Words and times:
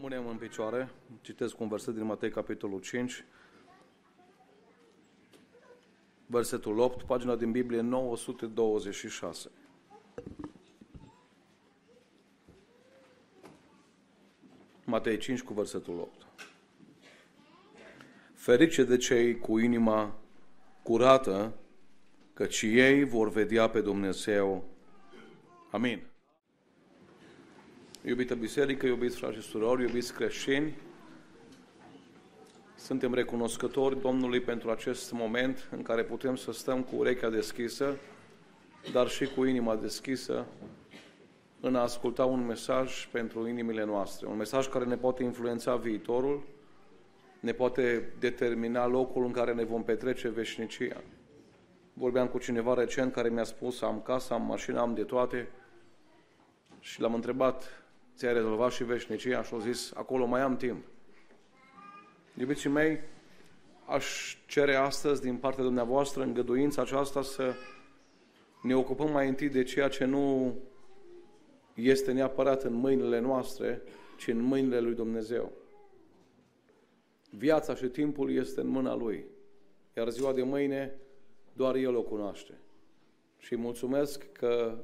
Rămânem 0.00 0.28
în 0.28 0.36
picioare. 0.36 0.90
Citesc 1.20 1.60
un 1.60 1.68
verset 1.68 1.94
din 1.94 2.04
Matei, 2.04 2.30
capitolul 2.30 2.80
5, 2.80 3.24
versetul 6.26 6.78
8, 6.78 7.02
pagina 7.02 7.36
din 7.36 7.52
Biblie 7.52 7.80
926. 7.80 9.50
Matei 14.84 15.18
5 15.18 15.42
cu 15.42 15.52
versetul 15.52 15.98
8. 15.98 16.26
Ferice 18.34 18.84
de 18.84 18.96
cei 18.96 19.38
cu 19.38 19.58
inima 19.58 20.16
curată, 20.82 21.54
căci 22.34 22.62
ei 22.62 23.04
vor 23.04 23.30
vedea 23.30 23.68
pe 23.68 23.80
Dumnezeu. 23.80 24.64
Amin. 25.70 26.06
Iubită 28.08 28.34
biserică, 28.34 28.86
iubiți 28.86 29.16
frați 29.16 29.34
și 29.34 29.42
surori, 29.42 29.82
iubiți 29.82 30.14
creștini, 30.14 30.76
suntem 32.76 33.14
recunoscători 33.14 34.00
Domnului 34.00 34.40
pentru 34.40 34.70
acest 34.70 35.12
moment 35.12 35.68
în 35.70 35.82
care 35.82 36.04
putem 36.04 36.36
să 36.36 36.52
stăm 36.52 36.82
cu 36.82 36.96
urechea 36.96 37.30
deschisă, 37.30 37.96
dar 38.92 39.08
și 39.08 39.26
cu 39.26 39.44
inima 39.44 39.76
deschisă 39.76 40.46
în 41.60 41.76
a 41.76 41.80
asculta 41.80 42.24
un 42.24 42.46
mesaj 42.46 43.06
pentru 43.06 43.48
inimile 43.48 43.84
noastre. 43.84 44.26
Un 44.26 44.36
mesaj 44.36 44.68
care 44.68 44.84
ne 44.84 44.96
poate 44.96 45.22
influența 45.22 45.76
viitorul, 45.76 46.46
ne 47.40 47.52
poate 47.52 48.12
determina 48.18 48.86
locul 48.86 49.24
în 49.24 49.32
care 49.32 49.54
ne 49.54 49.64
vom 49.64 49.84
petrece 49.84 50.28
veșnicia. 50.28 51.02
Vorbeam 51.92 52.26
cu 52.28 52.38
cineva 52.38 52.74
recent 52.74 53.12
care 53.12 53.28
mi-a 53.28 53.44
spus, 53.44 53.82
am 53.82 54.00
casă, 54.00 54.32
am 54.32 54.42
mașină, 54.42 54.80
am 54.80 54.94
de 54.94 55.02
toate 55.02 55.48
și 56.80 57.00
l-am 57.00 57.14
întrebat, 57.14 57.82
ți-ai 58.18 58.32
rezolvat 58.32 58.72
și 58.72 58.84
veșnicia? 58.84 59.42
Și 59.42 59.54
au 59.54 59.60
zis, 59.60 59.92
acolo 59.94 60.26
mai 60.26 60.40
am 60.40 60.56
timp. 60.56 60.84
Iubiții 62.34 62.70
mei, 62.70 63.00
aș 63.86 64.36
cere 64.46 64.74
astăzi 64.74 65.22
din 65.22 65.36
partea 65.36 65.64
dumneavoastră 65.64 66.22
îngăduința 66.22 66.82
aceasta 66.82 67.22
să 67.22 67.54
ne 68.62 68.76
ocupăm 68.76 69.10
mai 69.10 69.28
întâi 69.28 69.48
de 69.48 69.62
ceea 69.62 69.88
ce 69.88 70.04
nu 70.04 70.54
este 71.74 72.12
neapărat 72.12 72.62
în 72.62 72.72
mâinile 72.72 73.18
noastre, 73.18 73.82
ci 74.16 74.26
în 74.26 74.40
mâinile 74.40 74.80
lui 74.80 74.94
Dumnezeu. 74.94 75.52
Viața 77.30 77.74
și 77.74 77.86
timpul 77.86 78.32
este 78.32 78.60
în 78.60 78.66
mâna 78.66 78.94
Lui, 78.94 79.24
iar 79.96 80.08
ziua 80.08 80.32
de 80.32 80.42
mâine 80.42 80.94
doar 81.52 81.74
El 81.74 81.96
o 81.96 82.02
cunoaște. 82.02 82.58
Și 83.38 83.56
mulțumesc 83.56 84.32
că 84.32 84.78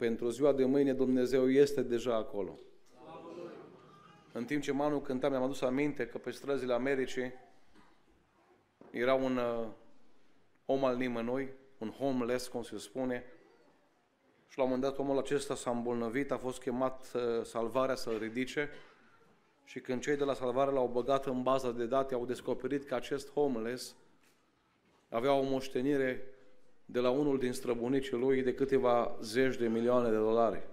pentru 0.00 0.28
ziua 0.28 0.52
de 0.52 0.64
mâine 0.64 0.92
Dumnezeu 0.92 1.50
este 1.50 1.82
deja 1.82 2.14
acolo. 2.14 2.58
În 4.32 4.44
timp 4.44 4.62
ce 4.62 4.72
Manu 4.72 5.00
cânta, 5.00 5.28
mi-am 5.28 5.42
adus 5.42 5.60
aminte 5.60 6.06
că 6.06 6.18
pe 6.18 6.30
străzile 6.30 6.72
Americii 6.72 7.32
era 8.90 9.14
un 9.14 9.36
uh, 9.36 9.66
om 10.66 10.84
al 10.84 10.96
nimănui, 10.96 11.52
un 11.78 11.90
homeless, 11.90 12.48
cum 12.48 12.62
se 12.62 12.78
spune, 12.78 13.24
și 14.48 14.58
la 14.58 14.64
un 14.64 14.70
moment 14.70 14.88
dat 14.88 14.98
omul 14.98 15.18
acesta 15.18 15.54
s-a 15.54 15.70
îmbolnăvit, 15.70 16.30
a 16.30 16.38
fost 16.38 16.60
chemat 16.60 17.12
uh, 17.14 17.44
salvarea 17.44 17.94
să-l 17.94 18.18
ridice 18.18 18.70
și 19.64 19.80
când 19.80 20.02
cei 20.02 20.16
de 20.16 20.24
la 20.24 20.34
salvare 20.34 20.70
l-au 20.70 20.88
băgat 20.88 21.26
în 21.26 21.42
baza 21.42 21.72
de 21.72 21.86
date, 21.86 22.14
au 22.14 22.26
descoperit 22.26 22.84
că 22.84 22.94
acest 22.94 23.32
homeless 23.32 23.96
avea 25.08 25.32
o 25.32 25.42
moștenire 25.42 26.24
de 26.92 27.00
la 27.00 27.10
unul 27.10 27.38
din 27.38 27.52
străbunicii 27.52 28.16
lui 28.16 28.42
de 28.42 28.54
câteva 28.54 29.16
zeci 29.22 29.56
de 29.56 29.66
milioane 29.68 30.10
de 30.10 30.16
dolari. 30.16 30.68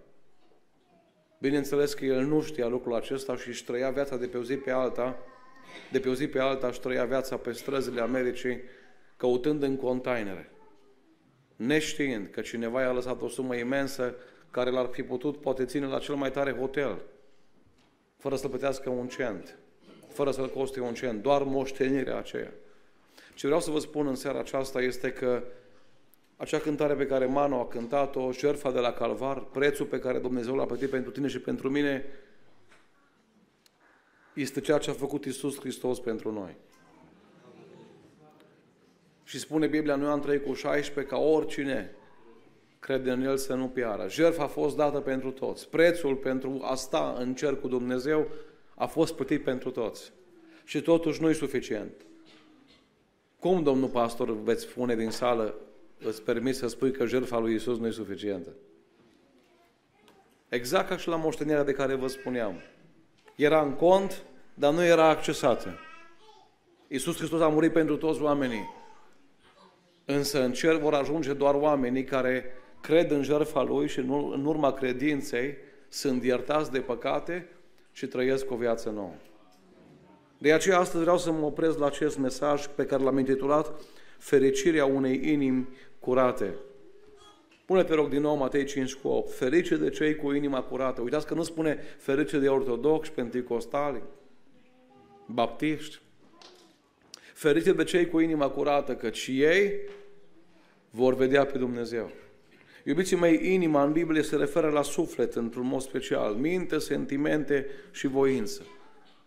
Bineînțeles 1.40 1.94
că 1.94 2.06
el 2.06 2.26
nu 2.26 2.42
știa 2.42 2.68
lucrul 2.68 2.96
acesta 2.96 3.36
și 3.36 3.48
își 3.48 3.64
trăia 3.64 3.90
viața 3.90 4.18
de 4.18 4.28
pe 4.28 4.38
o 4.38 4.44
zi 4.44 4.56
pe 4.56 4.72
alta, 4.72 5.18
de 5.92 6.00
pe 6.00 6.10
o 6.10 6.14
zi 6.14 6.28
pe 6.28 6.40
alta 6.40 6.68
își 6.68 6.80
trăia 6.80 7.06
viața 7.06 7.38
pe 7.38 7.52
străzile 7.52 8.02
Americii, 8.02 8.62
căutând 9.18 9.64
în 9.64 9.76
containere, 9.76 10.52
neștiind 11.56 12.28
că 12.28 12.42
cineva 12.42 12.82
i-a 12.82 12.92
lăsat 12.92 13.22
o 13.22 13.28
sumă 13.28 13.56
imensă 13.56 14.16
care 14.52 14.70
l-ar 14.70 14.88
fi 14.92 15.04
putut 15.04 15.38
poate 15.38 15.66
ține 15.66 15.86
la 15.86 16.00
cel 16.00 16.16
mai 16.16 16.32
tare 16.32 16.52
hotel, 16.52 17.02
fără 18.18 18.36
să 18.36 18.48
plătească 18.48 18.90
un 18.90 19.08
cent, 19.08 19.58
fără 20.08 20.32
să-l 20.32 20.50
coste 20.50 20.80
un 20.80 20.94
cent, 20.94 21.22
doar 21.22 21.44
moștenirea 21.44 22.18
aceea. 22.18 22.54
Ce 23.36 23.46
vreau 23.46 23.62
să 23.62 23.72
vă 23.72 23.80
spun 23.80 24.08
în 24.08 24.16
seara 24.16 24.40
aceasta 24.40 24.82
este 24.82 25.12
că 25.12 25.44
acea 26.38 26.60
cântare 26.60 26.94
pe 26.94 27.06
care 27.06 27.26
Manu 27.26 27.60
a 27.60 27.68
cântat-o, 27.68 28.32
jertfa 28.32 28.72
de 28.72 28.80
la 28.80 28.92
Calvar, 28.92 29.40
prețul 29.40 29.86
pe 29.86 30.00
care 30.00 30.20
Dumnezeu 30.20 30.56
l-a 30.56 30.66
plătit 30.66 30.90
pentru 30.90 31.12
tine 31.12 31.28
și 31.28 31.40
pentru 31.40 31.70
mine, 31.70 32.06
este 34.34 34.60
ceea 34.60 34.78
ce 34.78 34.90
a 34.90 34.94
făcut 34.94 35.26
Isus 35.26 35.60
Hristos 35.60 36.00
pentru 36.00 36.32
noi. 36.32 36.56
Și 39.24 39.40
spune 39.40 39.68
Biblia, 39.68 39.96
noi 39.96 40.10
am 40.10 40.20
trăit 40.20 40.46
cu 40.46 40.54
16 40.54 41.14
ca 41.14 41.20
oricine 41.20 41.96
crede 42.80 43.12
în 43.12 43.22
El 43.22 43.38
să 43.38 43.54
nu 43.54 43.68
piară. 43.68 44.10
Jertfa 44.10 44.44
a 44.44 44.48
fost 44.48 44.76
dată 44.76 45.00
pentru 45.00 45.32
toți. 45.32 45.70
Prețul 45.70 46.16
pentru 46.16 46.60
a 46.64 46.76
sta 46.76 47.16
în 47.20 47.36
cer 47.36 47.56
cu 47.56 47.68
Dumnezeu 47.68 48.28
a 48.76 48.86
fost 48.86 49.14
plătit 49.14 49.44
pentru 49.44 49.72
toți. 49.72 50.12
Și 50.66 50.82
totuși 50.82 51.22
nu 51.22 51.30
e 51.30 51.34
suficient. 51.34 51.92
Cum, 53.40 53.64
domnul 53.64 53.90
pastor, 53.90 54.42
veți 54.42 54.64
spune 54.64 54.96
din 54.96 55.10
sală, 55.10 55.56
îți 56.00 56.22
permis 56.22 56.58
să 56.58 56.68
spui 56.68 56.92
că 56.92 57.06
jertfa 57.06 57.40
lui 57.40 57.54
Isus 57.54 57.78
nu 57.78 57.88
e 57.88 57.92
suficientă. 57.92 58.50
Exact 60.50 60.90
ca 60.90 60.98
și 60.98 61.08
la 61.08 61.16
moștenirea 61.16 61.64
de 61.64 61.72
care 61.72 61.96
vă 61.96 62.08
spuneam. 62.08 62.62
Era 63.36 63.62
în 63.62 63.74
cont, 63.74 64.24
dar 64.54 64.74
nu 64.74 64.84
era 64.84 65.10
accesată. 65.10 65.80
Iisus 66.88 67.18
Hristos 67.18 67.42
a 67.42 67.48
murit 67.48 67.72
pentru 67.72 67.98
toți 67.98 68.22
oamenii. 68.22 68.76
Însă 70.06 70.44
în 70.44 70.52
cer 70.52 70.76
vor 70.76 70.94
ajunge 70.94 71.34
doar 71.34 71.56
oamenii 71.56 72.04
care 72.04 72.46
cred 72.82 73.12
în 73.12 73.24
jertfa 73.24 73.64
Lui 73.64 73.88
și 73.88 74.00
în 74.00 74.46
urma 74.46 74.74
credinței 74.74 75.58
sunt 75.90 76.24
iertați 76.24 76.72
de 76.72 76.80
păcate 76.80 77.50
și 77.92 78.06
trăiesc 78.06 78.52
o 78.52 78.56
viață 78.56 78.90
nouă. 78.90 79.14
De 80.38 80.54
aceea 80.54 80.80
astăzi 80.80 81.02
vreau 81.02 81.18
să 81.18 81.32
mă 81.32 81.46
opresc 81.46 81.78
la 81.78 81.86
acest 81.86 82.18
mesaj 82.18 82.68
pe 82.68 82.86
care 82.86 83.04
l-am 83.04 83.18
intitulat 83.18 83.82
Fericirea 84.18 84.86
unei 84.86 85.22
inimi 85.24 85.68
curate. 86.08 86.56
Pune-te 87.66 87.94
rog 87.94 88.10
din 88.10 88.22
nou 88.22 88.36
Matei 88.36 88.66
5 88.66 88.94
cu 88.94 89.08
8. 89.08 89.34
Ferice 89.34 89.76
de 89.76 89.90
cei 89.90 90.16
cu 90.16 90.32
inima 90.32 90.62
curată. 90.62 91.02
Uitați 91.02 91.26
că 91.26 91.34
nu 91.34 91.44
spune 91.44 91.80
ferice 91.98 92.40
de 92.40 92.50
ortodoxi, 92.50 93.12
pentecostali, 93.12 94.02
baptiști. 95.26 96.00
Ferice 97.34 97.74
de 97.74 97.84
cei 97.84 98.08
cu 98.08 98.20
inima 98.20 98.50
curată, 98.50 98.96
căci 98.96 99.28
ei 99.28 99.74
vor 100.90 101.16
vedea 101.16 101.46
pe 101.46 101.58
Dumnezeu. 101.58 102.12
Iubiții 102.84 103.18
mei, 103.18 103.54
inima 103.54 103.84
în 103.84 103.92
Biblie 103.92 104.22
se 104.22 104.36
referă 104.36 104.70
la 104.70 104.82
suflet 104.82 105.36
într-un 105.36 105.68
mod 105.68 105.82
special, 105.82 106.34
minte, 106.34 106.78
sentimente 106.78 107.66
și 107.92 108.08
voință. 108.08 108.62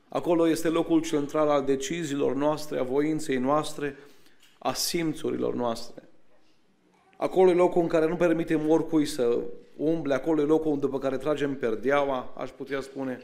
Acolo 0.09 0.49
este 0.49 0.69
locul 0.69 1.03
central 1.03 1.49
al 1.49 1.65
deciziilor 1.65 2.35
noastre, 2.35 2.79
a 2.79 2.83
voinței 2.83 3.37
noastre, 3.37 3.97
a 4.59 4.73
simțurilor 4.73 5.55
noastre. 5.55 6.10
Acolo 7.23 7.51
e 7.51 7.55
locul 7.55 7.83
în 7.83 7.89
care 7.89 8.07
nu 8.07 8.17
permitem 8.17 8.69
oricui 8.69 9.07
să 9.07 9.39
umble, 9.77 10.15
acolo 10.15 10.41
e 10.41 10.45
locul 10.45 10.79
după 10.79 10.99
care 10.99 11.17
tragem 11.17 11.55
perdeaua, 11.55 12.33
aș 12.37 12.51
putea 12.51 12.81
spune. 12.81 13.21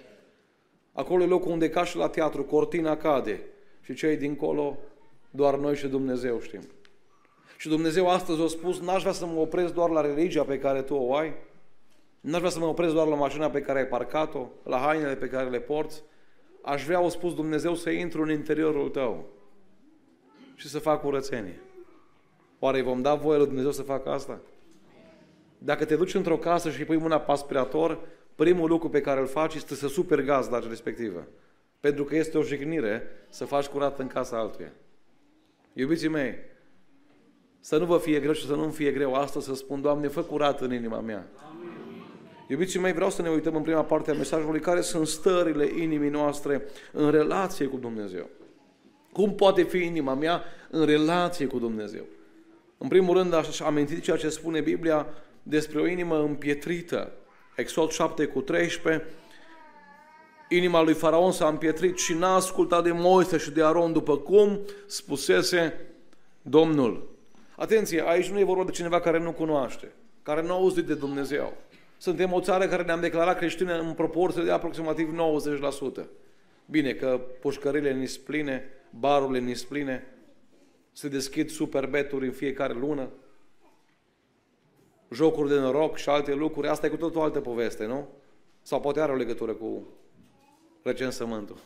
Acolo 0.93 1.23
e 1.23 1.27
locul 1.27 1.51
unde, 1.51 1.71
ca 1.71 1.85
și 1.85 1.97
la 1.97 2.09
teatru, 2.09 2.45
cortina 2.45 2.97
cade 2.97 3.41
și 3.81 3.95
cei 3.95 4.17
dincolo, 4.17 4.79
doar 5.31 5.59
noi 5.59 5.77
și 5.77 5.87
Dumnezeu 5.87 6.41
știm. 6.41 6.61
Și 7.59 7.69
Dumnezeu 7.69 8.09
astăzi 8.09 8.43
a 8.43 8.47
spus, 8.47 8.81
n-aș 8.81 9.01
vrea 9.01 9.13
să 9.13 9.27
mă 9.27 9.41
opresc 9.41 9.75
doar 9.75 9.91
la 9.91 10.01
religia 10.01 10.45
pe 10.45 10.59
care 10.59 10.83
tu 10.83 10.95
o 10.95 11.15
ai, 11.15 11.35
n-aș 12.21 12.39
vrea 12.39 12.51
să 12.51 12.59
mă 12.59 12.67
opresc 12.67 12.95
doar 12.95 13.07
la 13.07 13.17
mașina 13.17 13.51
pe 13.51 13.61
care 13.61 13.79
ai 13.79 13.87
parcat-o, 13.87 14.47
la 14.63 14.79
hainele 14.79 15.17
pe 15.17 15.29
care 15.29 15.49
le 15.49 15.61
porți, 15.61 16.03
aș 16.63 16.85
vrea, 16.85 16.99
a 16.99 17.09
spus 17.09 17.35
Dumnezeu, 17.35 17.75
să 17.75 17.91
intru 17.91 18.23
în 18.23 18.31
interiorul 18.31 18.89
tău 18.89 19.25
și 20.55 20.69
să 20.69 20.79
fac 20.79 21.01
curățenie. 21.01 21.61
Oare 22.59 22.77
îi 22.77 22.85
vom 22.85 23.03
da 23.03 23.15
voie 23.15 23.39
lui 23.39 23.47
Dumnezeu 23.47 23.71
să 23.71 23.83
facă 23.83 24.11
asta? 24.11 24.41
Dacă 25.59 25.85
te 25.85 25.97
duci 25.97 26.15
într-o 26.15 26.37
casă 26.37 26.71
și 26.71 26.79
îi 26.79 26.85
pui 26.85 26.97
mâna 26.97 27.21
pe 27.21 27.33
aspirator, 27.33 27.99
primul 28.35 28.69
lucru 28.69 28.89
pe 28.89 29.01
care 29.01 29.21
îl 29.21 29.27
faci 29.27 29.55
este 29.55 29.75
să 29.75 29.89
super 29.89 30.23
gazda 30.23 30.59
respectivă. 30.69 31.27
Pentru 31.81 32.05
că 32.05 32.17
este 32.17 32.39
o 32.39 32.43
jignire 32.43 33.03
să 33.29 33.45
faci 33.45 33.67
curat 33.67 33.99
în 33.99 34.07
casa 34.07 34.39
altuia. 34.39 34.73
Iubiții 35.73 36.09
mei, 36.09 36.35
să 37.61 37.79
nu 37.79 37.85
vă 37.85 37.99
fie 37.99 38.21
greu 38.21 38.33
și 38.33 38.47
să 38.47 38.55
nu-mi 38.55 38.73
fie 38.73 38.91
greu 38.91 39.15
asta 39.15 39.41
să 39.41 39.55
spun, 39.55 39.81
Doamne, 39.81 40.09
fă 40.09 40.23
curat 40.23 40.61
în 40.61 40.73
inima 40.73 41.01
mea. 41.01 41.27
Amin. 41.51 41.77
Iubiții 42.49 42.81
mei, 42.81 42.93
vreau 42.93 43.11
să 43.11 43.23
ne 43.23 43.31
uităm 43.31 43.55
în 43.57 43.63
prima 43.63 43.85
parte 43.85 44.11
a 44.11 44.15
mesajului 44.15 44.61
care 44.61 44.81
sunt 44.81 45.07
stările 45.07 45.71
inimii 45.81 46.11
noastre 46.11 46.63
în 46.93 47.11
relație 47.11 47.67
cu 47.67 47.77
Dumnezeu. 47.77 48.29
Cum 49.13 49.35
poate 49.35 49.63
fi 49.63 49.79
inima 49.79 50.15
mea 50.15 50.43
în 50.71 50.85
relație 50.85 51.47
cu 51.47 51.59
Dumnezeu? 51.59 52.05
În 52.79 52.89
primul 52.89 53.17
rând, 53.17 53.35
aș 53.35 53.61
aminti 53.61 54.01
ceea 54.01 54.17
ce 54.17 54.29
spune 54.29 54.61
Biblia 54.61 55.07
despre 55.43 55.81
o 55.81 55.87
inimă 55.87 56.19
împietrită. 56.19 57.13
Exod 57.57 57.91
7 57.91 58.25
cu 58.25 58.41
13. 58.41 59.05
Inima 60.49 60.83
lui 60.83 60.95
Faraon 60.95 61.33
s-a 61.33 61.49
împietrit 61.49 61.99
și 61.99 62.15
n-a 62.15 62.35
ascultat 62.35 62.83
de 62.83 62.93
Moise 62.93 63.37
și 63.37 63.51
de 63.51 63.65
Aron 63.65 63.93
după 63.93 64.19
cum 64.19 64.61
spusese 64.87 65.75
Domnul. 66.43 67.15
Atenție, 67.57 68.09
aici 68.09 68.29
nu 68.29 68.39
e 68.39 68.45
vorba 68.45 68.65
de 68.65 68.71
cineva 68.71 69.01
care 69.01 69.19
nu 69.19 69.33
cunoaște, 69.33 69.93
care 70.23 70.43
nu 70.43 70.53
a 70.53 70.55
auzit 70.55 70.85
de 70.85 70.95
Dumnezeu. 70.95 71.57
Suntem 71.97 72.33
o 72.33 72.41
țară 72.41 72.67
care 72.67 72.83
ne-am 72.83 73.01
declarat 73.01 73.39
creștine 73.39 73.73
în 73.73 73.93
proporție 73.93 74.43
de 74.43 74.51
aproximativ 74.51 75.15
90%. 76.03 76.05
Bine 76.67 76.93
că 76.93 77.21
pușcările 77.41 77.93
ni 77.93 78.11
pline, 78.25 78.65
barurile 78.91 79.39
ni 79.39 79.65
pline, 79.69 80.07
se 80.97 81.09
deschid 81.09 81.51
superbeturi 81.51 82.27
în 82.27 82.33
fiecare 82.33 82.73
lună, 82.73 83.09
jocuri 85.11 85.49
de 85.49 85.59
noroc 85.59 85.97
și 85.97 86.09
alte 86.09 86.35
lucruri. 86.35 86.69
Asta 86.69 86.87
e 86.87 86.91
cu 86.91 86.97
totul 86.97 87.21
o 87.21 87.23
altă 87.23 87.41
poveste, 87.41 87.85
nu? 87.85 88.09
Sau 88.63 88.81
poate 88.81 89.01
are 89.01 89.13
o 89.13 89.17
legătură 89.17 89.53
cu 89.53 89.87
recensământul. 90.83 91.59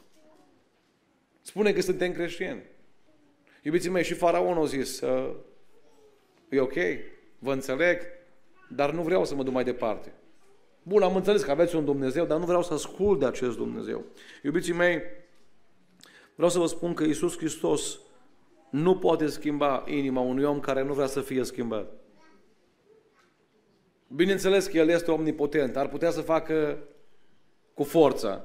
Spune 1.40 1.72
că 1.72 1.80
suntem 1.80 2.12
creștini. 2.12 2.62
Iubiții 3.62 3.90
mei, 3.90 4.04
și 4.04 4.14
faraon 4.14 4.56
a 4.56 4.64
zis, 4.64 5.00
e 6.48 6.60
ok, 6.60 6.74
vă 7.38 7.52
înțeleg, 7.52 8.02
dar 8.68 8.92
nu 8.92 9.02
vreau 9.02 9.24
să 9.24 9.34
mă 9.34 9.42
duc 9.42 9.52
mai 9.52 9.64
departe. 9.64 10.12
Bun, 10.82 11.02
am 11.02 11.16
înțeles 11.16 11.42
că 11.42 11.50
aveți 11.50 11.76
un 11.76 11.84
Dumnezeu, 11.84 12.24
dar 12.24 12.38
nu 12.38 12.44
vreau 12.44 12.62
să 12.62 12.72
ascult 12.72 13.18
de 13.18 13.26
acest 13.26 13.56
Dumnezeu. 13.56 14.04
Iubiții 14.42 14.72
mei, 14.72 15.02
vreau 16.34 16.50
să 16.50 16.58
vă 16.58 16.66
spun 16.66 16.94
că 16.94 17.04
Isus 17.04 17.36
Hristos 17.36 17.98
nu 18.70 18.98
poate 18.98 19.26
schimba 19.26 19.84
inima 19.86 20.20
unui 20.20 20.44
om 20.44 20.60
care 20.60 20.82
nu 20.82 20.92
vrea 20.92 21.06
să 21.06 21.20
fie 21.20 21.44
schimbat. 21.44 21.92
Bineînțeles 24.06 24.66
că 24.66 24.76
El 24.76 24.88
este 24.88 25.10
omnipotent, 25.10 25.76
ar 25.76 25.88
putea 25.88 26.10
să 26.10 26.20
facă 26.20 26.78
cu 27.74 27.82
forța. 27.82 28.44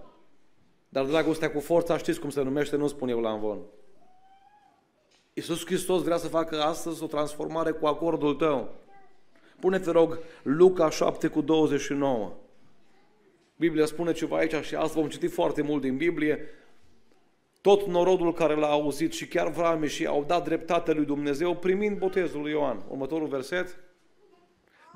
Dar 0.89 1.06
dragostea 1.06 1.51
cu 1.51 1.60
forța, 1.60 1.98
știți 1.98 2.19
cum 2.19 2.30
se 2.30 2.42
numește, 2.42 2.75
nu 2.75 2.88
spun 2.88 3.10
eu 3.10 3.19
la 3.19 3.31
învon. 3.31 3.60
Iisus 5.33 5.66
Hristos 5.66 6.04
vrea 6.04 6.18
să 6.18 6.27
facă 6.27 6.62
astăzi 6.62 7.04
o 7.04 7.07
transformare 7.07 7.72
cu 7.72 7.86
acordul 7.86 8.36
tău. 8.36 8.75
Pune-te, 9.60 9.92
rog, 9.92 10.19
Luca 10.44 10.89
7 10.89 11.27
cu 11.27 11.42
29. 11.42 12.33
Biblia 13.56 13.86
spune 13.86 14.12
ceva 14.12 14.38
aici 14.38 14.66
și 14.66 14.75
astăzi 14.75 14.94
vom 14.94 15.10
citi 15.10 15.27
foarte 15.27 15.62
mult 15.62 15.81
din 15.81 15.98
Biblie. 15.98 16.39
Tot 17.65 17.88
norodul 17.88 18.33
care 18.33 18.56
l-a 18.56 18.67
auzit 18.67 19.13
și 19.13 19.27
chiar 19.27 19.51
vrame 19.51 19.88
și 19.88 20.06
au 20.06 20.23
dat 20.27 20.44
dreptate 20.44 20.94
lui 20.94 21.06
Dumnezeu 21.06 21.56
primind 21.56 21.97
botezul 21.97 22.41
lui 22.41 22.51
Ioan. 22.51 22.85
Următorul 22.88 23.27
verset. 23.27 23.77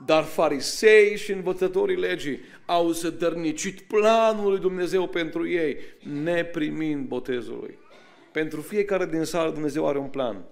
Dar 0.06 0.24
farisei 0.24 1.18
și 1.18 1.31
învățătorii 1.31 1.95
legii 1.95 2.39
au 2.66 2.92
sădărnicit 2.92 3.81
planul 3.81 4.50
lui 4.50 4.60
Dumnezeu 4.60 5.07
pentru 5.07 5.48
ei, 5.48 5.77
neprimind 6.24 7.07
botezul 7.07 7.57
lui. 7.60 7.77
Pentru 8.31 8.62
fiecare 8.62 9.06
din 9.06 9.24
sală 9.24 9.51
Dumnezeu 9.51 9.88
are 9.88 9.98
un 9.98 10.10
plan. 10.10 10.45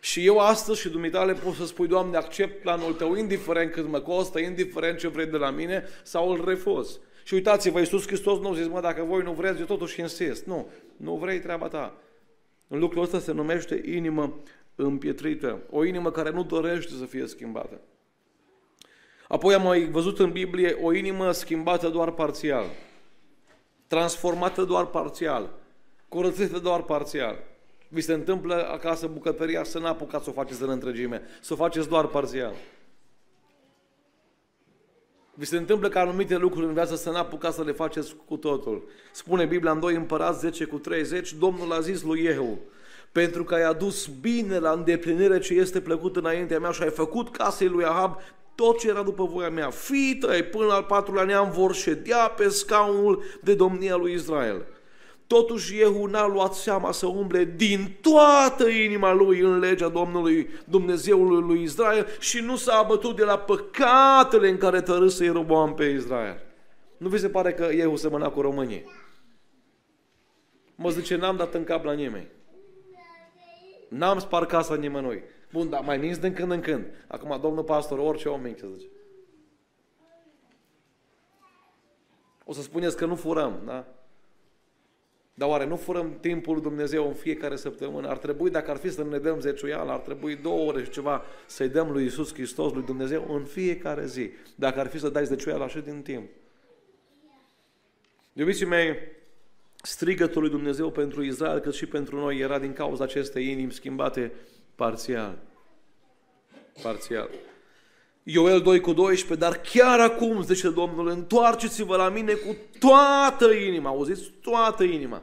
Și 0.00 0.26
eu 0.26 0.38
astăzi 0.38 0.80
și 0.80 0.88
dumitale 0.88 1.32
pot 1.32 1.54
să 1.54 1.66
spui, 1.66 1.86
Doamne, 1.86 2.16
accept 2.16 2.60
planul 2.60 2.92
Tău, 2.92 3.14
indiferent 3.14 3.72
cât 3.72 3.88
mă 3.88 4.00
costă, 4.00 4.38
indiferent 4.38 4.98
ce 4.98 5.08
vrei 5.08 5.26
de 5.26 5.36
la 5.36 5.50
mine, 5.50 5.84
sau 6.02 6.30
îl 6.30 6.44
refuz. 6.44 7.00
Și 7.26 7.34
uitați-vă, 7.34 7.78
Iisus 7.78 8.06
Hristos 8.06 8.38
nu 8.38 8.54
zis, 8.54 8.66
mă, 8.66 8.80
dacă 8.80 9.02
voi 9.02 9.22
nu 9.22 9.32
vreți, 9.32 9.60
eu 9.60 9.66
totuși 9.66 10.00
insist. 10.00 10.44
Nu, 10.44 10.70
nu 10.96 11.14
vrei 11.14 11.40
treaba 11.40 11.68
ta. 11.68 11.94
În 12.68 12.78
lucrul 12.78 13.02
ăsta 13.02 13.18
se 13.18 13.32
numește 13.32 13.82
inimă 13.84 14.34
împietrită, 14.74 15.58
o 15.70 15.84
inimă 15.84 16.10
care 16.10 16.30
nu 16.30 16.44
dorește 16.44 16.92
să 16.92 17.04
fie 17.04 17.26
schimbată. 17.26 17.80
Apoi 19.28 19.54
am 19.54 19.62
mai 19.62 19.84
văzut 19.84 20.18
în 20.18 20.32
Biblie 20.32 20.76
o 20.82 20.92
inimă 20.92 21.32
schimbată 21.32 21.88
doar 21.88 22.10
parțial, 22.10 22.64
transformată 23.86 24.64
doar 24.64 24.86
parțial, 24.86 25.50
curățită 26.08 26.58
doar 26.58 26.82
parțial. 26.82 27.38
Vi 27.88 28.00
se 28.00 28.12
întâmplă 28.12 28.68
acasă 28.68 29.06
bucătăria 29.06 29.64
să 29.64 29.78
n-apucați 29.78 30.24
să 30.24 30.30
o 30.30 30.32
faceți 30.32 30.62
în 30.62 30.70
întregime, 30.70 31.22
să 31.40 31.52
o 31.52 31.56
faceți 31.56 31.88
doar 31.88 32.06
parțial. 32.06 32.54
Vi 35.38 35.46
se 35.46 35.56
întâmplă 35.56 35.88
ca 35.88 36.00
anumite 36.00 36.36
lucruri 36.36 36.66
în 36.66 36.72
viață 36.72 36.96
să 36.96 37.10
n-apucați 37.10 37.56
să 37.56 37.62
le 37.62 37.72
faceți 37.72 38.16
cu 38.26 38.36
totul. 38.36 38.88
Spune 39.12 39.44
Biblia 39.44 39.70
în 39.70 39.80
2 39.80 39.94
Împărați 39.94 40.38
10 40.38 40.64
cu 40.64 40.78
30, 40.78 41.32
Domnul 41.32 41.72
a 41.72 41.80
zis 41.80 42.02
lui 42.02 42.22
Jehu, 42.22 42.58
pentru 43.12 43.44
că 43.44 43.54
ai 43.54 43.62
adus 43.62 44.06
bine 44.06 44.58
la 44.58 44.70
îndeplinire 44.70 45.38
ce 45.38 45.54
este 45.54 45.80
plăcut 45.80 46.16
înaintea 46.16 46.58
mea 46.58 46.70
și 46.70 46.82
ai 46.82 46.90
făcut 46.90 47.30
casei 47.30 47.68
lui 47.68 47.84
Ahab 47.84 48.20
tot 48.54 48.78
ce 48.78 48.88
era 48.88 49.02
după 49.02 49.24
voia 49.24 49.50
mea. 49.50 49.70
Fii 49.70 50.16
tăi 50.16 50.42
până 50.42 50.72
al 50.72 50.82
patrulea 50.82 51.24
neam 51.24 51.50
vor 51.50 51.74
ședea 51.74 52.28
pe 52.28 52.48
scaunul 52.48 53.22
de 53.42 53.54
domnia 53.54 53.96
lui 53.96 54.12
Israel. 54.12 54.66
Totuși 55.26 55.76
Iehu 55.76 56.06
n-a 56.06 56.26
luat 56.26 56.54
seama 56.54 56.92
să 56.92 57.06
umble 57.06 57.44
din 57.44 57.96
toată 58.00 58.68
inima 58.68 59.12
lui 59.12 59.40
în 59.40 59.58
legea 59.58 59.88
Domnului 59.88 60.48
Dumnezeului 60.64 61.42
lui 61.42 61.62
Israel 61.62 62.06
și 62.20 62.40
nu 62.40 62.56
s-a 62.56 62.74
abătut 62.74 63.16
de 63.16 63.24
la 63.24 63.38
păcatele 63.38 64.48
în 64.48 64.56
care 64.56 64.80
tărâse 64.80 65.24
Ieroboam 65.24 65.74
pe 65.74 65.84
Israel. 65.84 66.42
Nu 66.96 67.08
vi 67.08 67.18
se 67.18 67.28
pare 67.28 67.52
că 67.52 67.72
Iehu 67.72 67.96
semăna 67.96 68.30
cu 68.30 68.40
românii? 68.40 68.84
Mă 70.74 70.90
zice, 70.90 71.16
n-am 71.16 71.36
dat 71.36 71.54
în 71.54 71.64
cap 71.64 71.84
la 71.84 71.92
nimeni. 71.92 72.28
N-am 73.88 74.18
spart 74.18 74.48
casa 74.48 74.74
nimănui. 74.74 75.22
Bun, 75.52 75.70
dar 75.70 75.80
mai 75.80 75.96
minți 75.96 76.20
din 76.20 76.32
când 76.32 76.50
în 76.50 76.60
când. 76.60 76.84
Acum, 77.06 77.38
domnul 77.40 77.64
pastor, 77.64 77.98
orice 77.98 78.28
om 78.28 78.40
minți, 78.40 78.64
zice. 78.76 78.90
O 82.44 82.52
să 82.52 82.62
spuneți 82.62 82.96
că 82.96 83.06
nu 83.06 83.14
furăm, 83.14 83.62
da? 83.64 83.95
Dar 85.38 85.48
oare 85.48 85.66
nu 85.66 85.76
furăm 85.76 86.18
timpul 86.20 86.52
lui 86.52 86.62
Dumnezeu 86.62 87.06
în 87.06 87.14
fiecare 87.14 87.56
săptămână? 87.56 88.08
Ar 88.08 88.18
trebui, 88.18 88.50
dacă 88.50 88.70
ar 88.70 88.76
fi 88.76 88.90
să 88.90 89.04
ne 89.04 89.18
dăm 89.18 89.40
zeciuială, 89.40 89.90
ar 89.90 89.98
trebui 89.98 90.36
două 90.36 90.68
ore 90.68 90.84
și 90.84 90.90
ceva 90.90 91.22
să-i 91.46 91.68
dăm 91.68 91.90
lui 91.90 92.04
Isus 92.04 92.32
Hristos, 92.32 92.72
lui 92.72 92.82
Dumnezeu, 92.82 93.34
în 93.34 93.44
fiecare 93.44 94.06
zi. 94.06 94.30
Dacă 94.54 94.80
ar 94.80 94.86
fi 94.86 94.98
să 94.98 95.08
dai 95.08 95.24
zeciuială 95.24 95.64
așa 95.64 95.80
din 95.80 96.02
timp. 96.02 96.30
Iubiții 98.32 98.66
mei, 98.66 98.98
strigătul 99.82 100.40
lui 100.40 100.50
Dumnezeu 100.50 100.90
pentru 100.90 101.22
Israel, 101.22 101.58
cât 101.58 101.74
și 101.74 101.86
pentru 101.86 102.16
noi, 102.16 102.38
era 102.38 102.58
din 102.58 102.72
cauza 102.72 103.04
acestei 103.04 103.50
inimi 103.50 103.72
schimbate 103.72 104.32
parțial. 104.74 105.38
Parțial. 106.82 107.30
Ioel 108.28 108.60
2 108.60 108.80
cu 108.80 108.92
12, 108.92 109.48
dar 109.48 109.60
chiar 109.60 110.00
acum, 110.00 110.42
zice 110.42 110.70
Domnul, 110.70 111.08
întoarceți-vă 111.08 111.96
la 111.96 112.08
mine 112.08 112.32
cu 112.32 112.56
toată 112.78 113.52
inima, 113.52 113.88
auziți? 113.88 114.32
Toată 114.40 114.82
inima. 114.82 115.22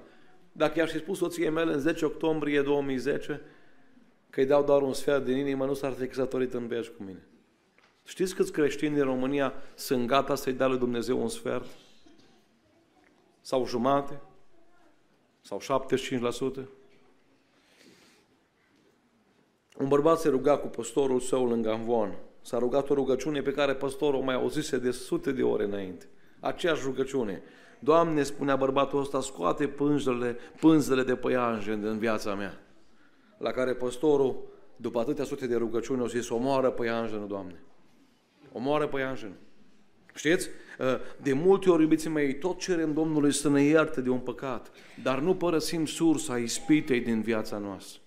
Dacă 0.52 0.80
i-aș 0.80 0.92
fi 0.92 0.98
spus 0.98 1.18
soției 1.18 1.50
mele 1.50 1.74
în 1.74 1.80
10 1.80 2.06
octombrie 2.06 2.62
2010 2.62 3.42
că 4.30 4.40
îi 4.40 4.46
dau 4.46 4.64
doar 4.64 4.82
un 4.82 4.94
sfert 4.94 5.26
din 5.26 5.38
inimă, 5.38 5.66
nu 5.66 5.74
s-ar 5.74 5.92
fi 5.92 6.08
căsătorit 6.08 6.54
în 6.54 6.68
bej 6.68 6.88
cu 6.88 7.04
mine. 7.04 7.28
Știți 8.06 8.36
câți 8.36 8.52
creștini 8.52 8.94
din 8.94 9.04
România 9.04 9.54
sunt 9.76 10.08
gata 10.08 10.36
să-i 10.36 10.54
dea 10.54 10.68
lui 10.68 10.78
Dumnezeu 10.78 11.22
un 11.22 11.30
sfert? 11.30 11.66
Sau 13.42 13.66
jumate? 13.66 14.22
Sau 15.42 15.82
75%? 16.62 16.66
Un 19.78 19.88
bărbat 19.88 20.20
se 20.20 20.30
ruga 20.30 20.58
cu 20.58 20.68
păstorul 20.68 21.20
său 21.20 21.48
lângă 21.48 21.72
Amvon. 21.72 22.16
S-a 22.44 22.58
rugat 22.58 22.90
o 22.90 22.94
rugăciune 22.94 23.42
pe 23.42 23.52
care 23.52 23.76
păstorul 23.76 24.20
o 24.20 24.24
mai 24.24 24.36
auzise 24.36 24.78
de 24.78 24.92
sute 24.92 25.32
de 25.32 25.44
ore 25.44 25.64
înainte. 25.64 26.06
Aceeași 26.40 26.84
rugăciune. 26.84 27.42
Doamne, 27.80 28.24
spunea 28.24 28.56
bărbatul 28.56 29.00
ăsta, 29.00 29.22
scoate 29.22 29.68
pânzele, 29.68 30.38
pânzele 30.60 31.04
de 31.04 31.16
păianjen 31.16 31.82
din 31.82 31.98
viața 31.98 32.36
mea. 32.36 32.60
La 33.38 33.52
care 33.52 33.74
păstorul, 33.74 34.44
după 34.76 35.00
atâtea 35.00 35.24
sute 35.24 35.48
de 35.48 35.56
rugăciuni, 35.56 36.04
a 36.04 36.06
zis, 36.06 36.30
omoară 36.30 36.70
păianjenul, 36.70 37.28
Doamne. 37.28 37.64
Omoară 38.52 38.88
păianjenul. 38.88 39.36
Știți? 40.16 40.50
Ă, 40.80 41.00
de 41.22 41.34
multe 41.34 41.70
ori, 41.70 41.82
iubiții 41.82 42.10
mei, 42.10 42.38
tot 42.38 42.60
cerem 42.60 42.94
Domnului 42.94 43.32
să 43.32 43.50
ne 43.50 43.62
ierte 43.62 44.02
de 44.02 44.10
un 44.10 44.20
păcat, 44.20 44.72
dar 45.04 45.20
nu 45.20 45.36
părăsim 45.36 45.86
sursa 45.86 46.38
ispitei 46.38 47.00
din 47.00 47.22
viața 47.22 47.58
noastră. 47.58 48.02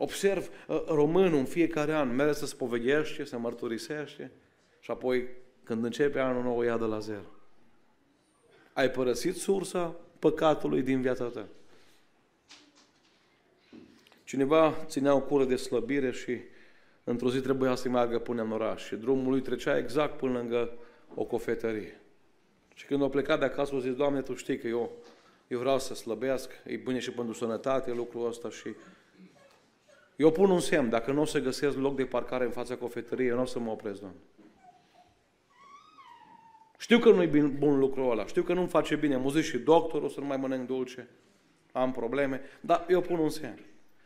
Observ 0.00 0.48
uh, 0.66 0.84
românul 0.86 1.38
în 1.38 1.44
fiecare 1.44 1.92
an 1.92 2.14
merge 2.14 2.32
să 2.32 2.46
spovediește, 2.46 3.24
să 3.24 3.38
mărturisește 3.38 4.30
și 4.80 4.90
apoi 4.90 5.28
când 5.62 5.84
începe 5.84 6.18
anul 6.18 6.42
nou 6.42 6.56
o 6.56 6.62
ia 6.62 6.78
de 6.78 6.84
la 6.84 6.98
zero. 6.98 7.30
Ai 8.72 8.90
părăsit 8.90 9.36
sursa 9.36 9.96
păcatului 10.18 10.82
din 10.82 11.00
viața 11.00 11.24
ta. 11.24 11.46
Cineva 14.24 14.74
ținea 14.86 15.14
o 15.14 15.20
cură 15.20 15.44
de 15.44 15.56
slăbire 15.56 16.10
și 16.10 16.38
într-o 17.04 17.30
zi 17.30 17.40
trebuia 17.40 17.74
să 17.74 17.88
meargă 17.88 18.18
până 18.18 18.42
în 18.42 18.52
oraș 18.52 18.84
și 18.84 18.96
drumul 18.96 19.30
lui 19.30 19.40
trecea 19.40 19.78
exact 19.78 20.16
până 20.16 20.32
lângă 20.38 20.72
o 21.14 21.24
cofetărie. 21.24 22.00
Și 22.74 22.86
când 22.86 23.02
a 23.02 23.08
plecat 23.08 23.38
de 23.38 23.44
acasă, 23.44 23.74
a 23.74 23.78
zis, 23.78 23.94
Doamne, 23.94 24.22
Tu 24.22 24.34
știi 24.34 24.58
că 24.58 24.66
eu, 24.66 24.92
eu 25.48 25.58
vreau 25.58 25.78
să 25.78 25.94
slăbească, 25.94 26.54
e 26.64 26.76
bine 26.76 26.98
și 26.98 27.10
pentru 27.10 27.34
sănătate 27.34 27.92
lucrul 27.92 28.26
ăsta 28.26 28.50
și 28.50 28.74
eu 30.18 30.30
pun 30.30 30.50
un 30.50 30.60
semn, 30.60 30.88
dacă 30.88 31.12
nu 31.12 31.20
o 31.20 31.24
să 31.24 31.40
găsesc 31.40 31.76
loc 31.76 31.96
de 31.96 32.04
parcare 32.04 32.44
în 32.44 32.50
fața 32.50 32.76
cofetăriei, 32.76 33.28
eu 33.28 33.34
nu 33.34 33.42
o 33.42 33.44
să 33.44 33.58
mă 33.58 33.70
opresc, 33.70 34.00
Doamne. 34.00 34.18
Știu 36.78 36.98
că 36.98 37.10
nu-i 37.10 37.48
bun 37.58 37.78
lucrul 37.78 38.10
ăla, 38.10 38.26
știu 38.26 38.42
că 38.42 38.52
nu-mi 38.52 38.68
face 38.68 38.96
bine. 38.96 39.14
Am 39.14 39.28
zis 39.30 39.44
și 39.44 39.58
doctorul 39.58 40.08
să 40.08 40.20
nu 40.20 40.26
mai 40.26 40.36
mănânc 40.36 40.66
dulce, 40.66 41.08
am 41.72 41.92
probleme, 41.92 42.40
dar 42.60 42.84
eu 42.88 43.00
pun 43.00 43.18
un 43.18 43.28
semn. 43.28 43.60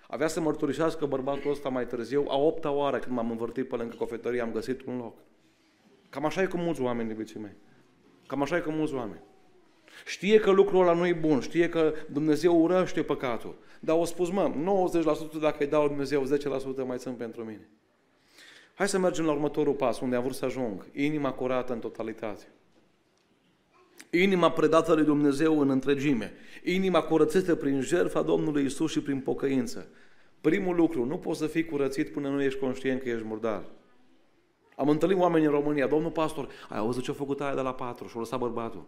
Avea 0.08 0.26
să 0.26 0.40
mărturisească 0.40 1.06
bărbatul 1.06 1.50
ăsta 1.50 1.68
mai 1.68 1.86
târziu, 1.86 2.24
a 2.28 2.36
opta 2.36 2.70
oară 2.70 2.98
când 2.98 3.14
m-am 3.14 3.30
învârtit 3.30 3.68
pe 3.68 3.76
lângă 3.76 3.96
cofetărie, 3.96 4.40
am 4.40 4.52
găsit 4.52 4.82
un 4.86 4.96
loc. 4.96 5.18
Cam 6.10 6.24
așa 6.24 6.42
e 6.42 6.46
cu 6.46 6.56
mulți 6.56 6.80
oameni, 6.80 7.08
iubiții 7.08 7.40
mei. 7.40 7.56
Cam 8.26 8.42
așa 8.42 8.56
e 8.56 8.60
cu 8.60 8.70
mulți 8.70 8.94
oameni. 8.94 9.20
Știe 10.06 10.38
că 10.38 10.50
lucrul 10.50 10.80
ăla 10.80 10.92
nu 10.92 11.06
e 11.06 11.12
bun, 11.12 11.40
știe 11.40 11.68
că 11.68 11.94
Dumnezeu 12.12 12.62
urăște 12.62 13.02
păcatul. 13.02 13.54
Dar 13.80 13.96
o 13.98 14.04
spus, 14.04 14.30
mă, 14.30 14.52
90% 15.36 15.40
dacă 15.40 15.56
îi 15.58 15.66
dau 15.66 15.86
Dumnezeu, 15.86 16.24
10% 16.24 16.86
mai 16.86 16.98
sunt 16.98 17.16
pentru 17.16 17.44
mine. 17.44 17.68
Hai 18.74 18.88
să 18.88 18.98
mergem 18.98 19.24
la 19.24 19.32
următorul 19.32 19.74
pas, 19.74 20.00
unde 20.00 20.16
am 20.16 20.22
vrut 20.22 20.34
să 20.34 20.44
ajung. 20.44 20.86
Inima 20.92 21.32
curată 21.32 21.72
în 21.72 21.78
totalitate. 21.78 22.44
Inima 24.10 24.50
predată 24.50 24.94
lui 24.94 25.04
Dumnezeu 25.04 25.60
în 25.60 25.70
întregime. 25.70 26.32
Inima 26.64 27.02
curățită 27.02 27.54
prin 27.54 27.80
jertfa 27.80 28.22
Domnului 28.22 28.64
Isus 28.64 28.90
și 28.90 29.00
prin 29.00 29.20
pocăință. 29.20 29.88
Primul 30.40 30.76
lucru, 30.76 31.04
nu 31.04 31.18
poți 31.18 31.38
să 31.38 31.46
fii 31.46 31.64
curățit 31.64 32.08
până 32.08 32.28
nu 32.28 32.42
ești 32.42 32.58
conștient 32.58 33.02
că 33.02 33.08
ești 33.08 33.26
murdar. 33.26 33.64
Am 34.76 34.88
întâlnit 34.88 35.18
oameni 35.18 35.44
în 35.44 35.50
România, 35.50 35.86
domnul 35.86 36.10
pastor, 36.10 36.48
ai 36.68 36.78
auzit 36.78 37.02
ce 37.02 37.10
a 37.10 37.14
făcut 37.14 37.40
aia 37.40 37.54
de 37.54 37.60
la 37.60 37.74
patru 37.74 38.06
și 38.06 38.12
a 38.16 38.18
lăsat 38.18 38.38
bărbatul. 38.38 38.84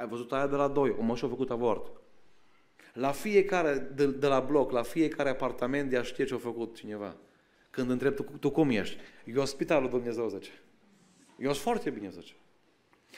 Ai 0.00 0.08
văzut 0.08 0.32
aia 0.32 0.46
de 0.46 0.56
la 0.56 0.68
doi, 0.68 0.96
o 0.98 1.02
mă 1.02 1.14
și-a 1.14 1.28
făcut 1.28 1.50
avort. 1.50 1.90
La 2.92 3.10
fiecare, 3.10 3.90
de, 3.94 4.06
de, 4.06 4.26
la 4.26 4.40
bloc, 4.40 4.70
la 4.70 4.82
fiecare 4.82 5.28
apartament, 5.28 5.92
ea 5.92 6.02
știe 6.02 6.24
ce 6.24 6.34
a 6.34 6.38
făcut 6.38 6.76
cineva. 6.76 7.16
Când 7.70 7.90
întreb, 7.90 8.14
tu, 8.14 8.22
tu 8.22 8.50
cum 8.50 8.70
ești? 8.70 8.96
Eu 9.24 9.44
spitalul 9.44 9.88
Dumnezeu, 9.88 10.28
zice. 10.28 10.50
Eu 11.38 11.50
sunt 11.50 11.62
foarte 11.62 11.90
bine, 11.90 12.10
zice. 12.10 12.32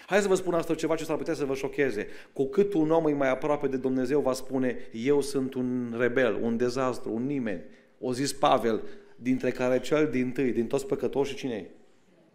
Hai 0.06 0.20
să 0.20 0.28
vă 0.28 0.34
spun 0.34 0.54
asta 0.54 0.74
ceva 0.74 0.94
ce 0.94 1.04
s-ar 1.04 1.16
putea 1.16 1.34
să 1.34 1.44
vă 1.44 1.54
șocheze. 1.54 2.06
Cu 2.32 2.46
cât 2.46 2.72
un 2.72 2.90
om 2.90 3.06
e 3.06 3.12
mai 3.12 3.30
aproape 3.30 3.66
de 3.66 3.76
Dumnezeu 3.76 4.20
va 4.20 4.32
spune, 4.32 4.76
eu 4.92 5.20
sunt 5.20 5.54
un 5.54 5.94
rebel, 5.98 6.38
un 6.42 6.56
dezastru, 6.56 7.12
un 7.12 7.26
nimeni. 7.26 7.62
O 8.00 8.12
zis 8.12 8.32
Pavel, 8.32 8.82
dintre 9.16 9.50
care 9.50 9.80
cel 9.80 10.08
din 10.08 10.32
tâi, 10.32 10.52
din 10.52 10.66
toți 10.66 10.86
păcătoși, 10.86 11.34
cine 11.34 11.54
e? 11.54 11.70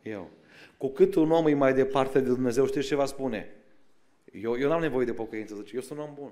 Eu. 0.09 0.29
Cu 0.77 0.87
cât 0.87 1.15
un 1.15 1.31
om 1.31 1.47
e 1.47 1.53
mai 1.53 1.73
departe 1.73 2.19
de 2.19 2.27
Dumnezeu, 2.27 2.65
știți 2.65 2.87
ce 2.87 2.95
va 2.95 3.05
spune? 3.05 3.56
Eu, 4.41 4.57
eu 4.57 4.69
n-am 4.69 4.81
nevoie 4.81 5.05
de 5.05 5.13
pocăință, 5.13 5.55
zice, 5.55 5.75
eu 5.75 5.81
sunt 5.81 5.99
un 5.99 6.05
om 6.05 6.13
bun. 6.13 6.31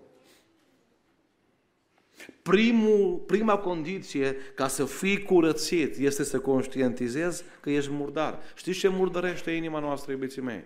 Primul, 2.42 3.18
prima 3.26 3.58
condiție 3.58 4.36
ca 4.56 4.68
să 4.68 4.86
fii 4.86 5.24
curățit 5.24 5.98
este 5.98 6.24
să 6.24 6.40
conștientizezi 6.40 7.44
că 7.60 7.70
ești 7.70 7.92
murdar. 7.92 8.40
Știți 8.56 8.80
ce 8.80 8.88
murdărește 8.88 9.52
inima 9.52 9.80
noastră, 9.80 10.12
iubiții 10.12 10.42
mei? 10.42 10.64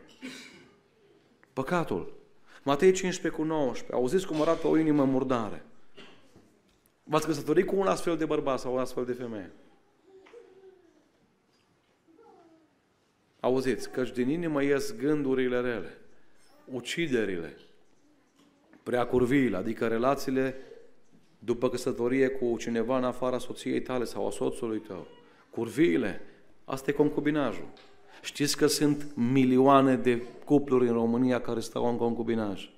Păcatul. 1.53 2.13
Matei 2.63 2.91
15 2.91 3.41
cu 3.41 3.47
19. 3.47 3.95
Auziți 3.95 4.27
cum 4.27 4.41
arată 4.41 4.67
o 4.67 4.77
inimă 4.77 5.03
murdare. 5.03 5.63
V-ați 7.03 7.25
căsătorit 7.25 7.65
cu 7.65 7.75
un 7.75 7.87
astfel 7.87 8.17
de 8.17 8.25
bărbat 8.25 8.59
sau 8.59 8.73
un 8.73 8.79
astfel 8.79 9.05
de 9.05 9.13
femeie? 9.13 9.51
Auziți, 13.39 13.91
căci 13.91 14.11
din 14.11 14.29
inimă 14.29 14.63
ies 14.63 14.95
gândurile 14.95 15.59
rele, 15.59 15.97
uciderile, 16.71 17.57
preacurviile, 18.83 19.57
adică 19.57 19.87
relațiile 19.87 20.55
după 21.39 21.69
căsătorie 21.69 22.27
cu 22.27 22.55
cineva 22.57 22.97
în 22.97 23.03
afara 23.03 23.37
soției 23.37 23.81
tale 23.81 24.03
sau 24.03 24.27
a 24.27 24.31
soțului 24.31 24.79
tău, 24.79 25.07
curviile, 25.49 26.21
asta 26.65 26.89
e 26.89 26.93
concubinajul. 26.93 27.67
Știți 28.21 28.57
că 28.57 28.67
sunt 28.67 29.11
milioane 29.15 29.95
de 29.95 30.23
cupluri 30.45 30.87
în 30.87 30.93
România 30.93 31.41
care 31.41 31.59
stau 31.59 31.89
în 31.89 31.97
concubinaj. 31.97 32.69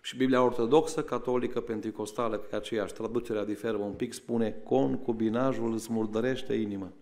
Și 0.00 0.16
Biblia 0.16 0.42
ortodoxă, 0.42 1.02
catolică, 1.02 1.60
pentecostală, 1.60 2.36
că 2.36 2.48
e 2.52 2.56
aceeași, 2.56 2.92
traducerea 2.92 3.44
diferă 3.44 3.76
un 3.76 3.92
pic, 3.92 4.12
spune 4.12 4.56
concubinajul 4.64 5.72
îți 5.72 5.92
murdărește 5.92 6.54
inima. 6.54 6.92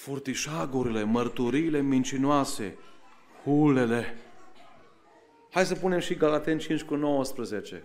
Furtișagurile, 0.00 1.02
mărturiile 1.02 1.80
mincinoase, 1.80 2.76
hulele. 3.44 4.16
Hai 5.50 5.64
să 5.64 5.74
punem 5.74 5.98
și 5.98 6.14
Galaten 6.14 6.58
5 6.58 6.82
cu 6.82 6.94
19. 6.94 7.82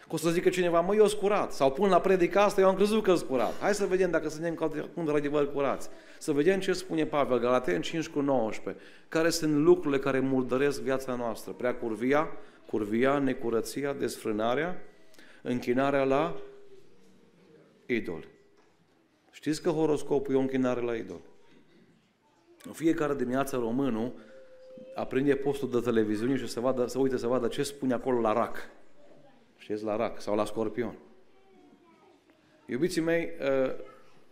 Că 0.00 0.14
o 0.14 0.16
să 0.16 0.30
zică 0.30 0.48
cineva, 0.48 0.80
mă, 0.80 0.94
eu 0.94 1.06
curat. 1.20 1.52
Sau 1.52 1.72
pun 1.72 1.88
la 1.88 2.00
predica 2.00 2.42
asta, 2.42 2.60
eu 2.60 2.68
am 2.68 2.74
crezut 2.74 3.02
că 3.02 3.14
sunt 3.14 3.28
curat. 3.28 3.58
Hai 3.60 3.74
să 3.74 3.86
vedem 3.86 4.10
dacă 4.10 4.28
suntem 4.28 4.54
cu 4.54 5.10
adevăr 5.14 5.52
curați. 5.52 5.88
Să 6.18 6.32
vedem 6.32 6.60
ce 6.60 6.72
spune 6.72 7.06
Pavel, 7.06 7.38
Galaten 7.38 7.80
5 7.80 8.08
cu 8.08 8.20
19. 8.20 8.82
Care 9.08 9.30
sunt 9.30 9.54
lucrurile 9.54 10.00
care 10.00 10.20
murdăresc 10.20 10.80
viața 10.80 11.14
noastră. 11.14 11.52
Prea 11.52 11.74
curvia, 11.74 12.28
curvia, 12.66 13.18
necurăția, 13.18 13.92
desfrânarea, 13.92 14.82
închinarea 15.42 16.04
la 16.04 16.36
idol. 17.86 18.24
Știți 19.30 19.62
că 19.62 19.70
horoscopul 19.70 20.34
e 20.34 20.36
o 20.36 20.40
închinare 20.40 20.80
la 20.80 20.94
idol. 20.94 21.20
În 22.64 22.72
fiecare 22.72 23.14
dimineață 23.14 23.56
românul 23.56 24.12
aprinde 24.94 25.34
postul 25.34 25.70
de 25.70 25.80
televiziune 25.80 26.36
și 26.36 26.48
să, 26.48 26.60
vadă, 26.60 26.86
să 26.86 26.98
uite 26.98 27.16
să 27.16 27.26
vadă 27.26 27.48
ce 27.48 27.62
spune 27.62 27.94
acolo 27.94 28.20
la 28.20 28.32
rac. 28.32 28.56
Știți, 29.56 29.84
la 29.84 29.96
rac 29.96 30.20
sau 30.20 30.34
la 30.34 30.44
scorpion. 30.44 30.98
Iubiții 32.66 33.00
mei, 33.00 33.28
ă, 33.40 33.74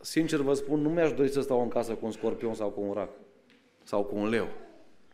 sincer 0.00 0.40
vă 0.40 0.54
spun, 0.54 0.80
nu 0.80 0.88
mi-aș 0.88 1.12
dori 1.12 1.28
să 1.28 1.40
stau 1.40 1.62
în 1.62 1.68
casă 1.68 1.94
cu 1.94 2.04
un 2.04 2.10
scorpion 2.10 2.54
sau 2.54 2.68
cu 2.68 2.80
un 2.80 2.92
rac. 2.92 3.10
Sau 3.82 4.04
cu 4.04 4.16
un 4.16 4.28
leu. 4.28 4.48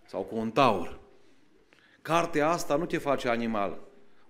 Sau 0.06 0.22
cu 0.22 0.36
un 0.36 0.50
taur. 0.50 0.98
Cartea 2.02 2.48
asta 2.48 2.76
nu 2.76 2.86
te 2.86 2.98
face 2.98 3.28
animal. 3.28 3.78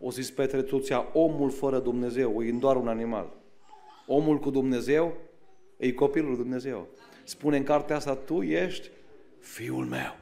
O 0.00 0.10
zis 0.10 0.30
Petre 0.30 0.62
Tuția, 0.62 1.06
omul 1.12 1.50
fără 1.50 1.78
Dumnezeu 1.78 2.44
e 2.44 2.52
doar 2.52 2.76
un 2.76 2.88
animal. 2.88 3.32
Omul 4.06 4.38
cu 4.38 4.50
Dumnezeu 4.50 5.16
e 5.76 5.92
copilul 5.92 6.28
lui 6.28 6.38
Dumnezeu. 6.38 6.86
Spune 7.28 7.56
în 7.56 7.62
cartea 7.62 7.96
asta, 7.96 8.14
tu 8.14 8.42
ești 8.42 8.90
fiul 9.40 9.84
meu. 9.84 10.16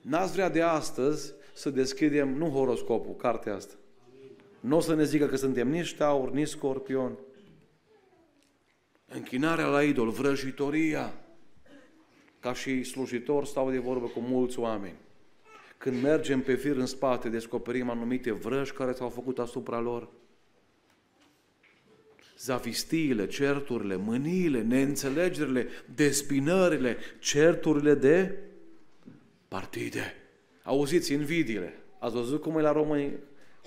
N-ați 0.00 0.32
vrea 0.32 0.48
de 0.48 0.62
astăzi 0.62 1.32
să 1.54 1.70
deschidem, 1.70 2.28
nu 2.28 2.48
horoscopul, 2.48 3.14
cartea 3.14 3.54
asta. 3.54 3.74
Nu 4.60 4.76
o 4.76 4.80
să 4.80 4.94
ne 4.94 5.04
zică 5.04 5.26
că 5.26 5.36
suntem 5.36 5.68
nici 5.68 5.94
taur, 5.94 6.30
nici 6.30 6.48
scorpion. 6.48 7.18
Închinarea 9.06 9.66
la 9.66 9.82
idol, 9.82 10.08
vrăjitoria. 10.08 11.12
Ca 12.40 12.52
și 12.52 12.82
slujitor 12.82 13.44
stau 13.44 13.70
de 13.70 13.78
vorbă 13.78 14.06
cu 14.06 14.20
mulți 14.20 14.58
oameni. 14.58 14.96
Când 15.78 16.02
mergem 16.02 16.40
pe 16.40 16.54
fir 16.54 16.76
în 16.76 16.86
spate, 16.86 17.28
descoperim 17.28 17.90
anumite 17.90 18.32
vrăji 18.32 18.72
care 18.72 18.92
s-au 18.92 19.08
făcut 19.08 19.38
asupra 19.38 19.80
lor. 19.80 20.08
Zavistiile, 22.38 23.26
certurile, 23.26 23.96
mâniile, 23.96 24.62
neînțelegerile, 24.62 25.66
despinările, 25.94 26.96
certurile 27.18 27.94
de 27.94 28.38
partide. 29.48 30.14
Auziți, 30.62 31.12
invidiile. 31.12 31.74
Ați 31.98 32.14
văzut 32.14 32.40
cum 32.40 32.58
e 32.58 32.60
la 32.60 32.72
români 32.72 33.12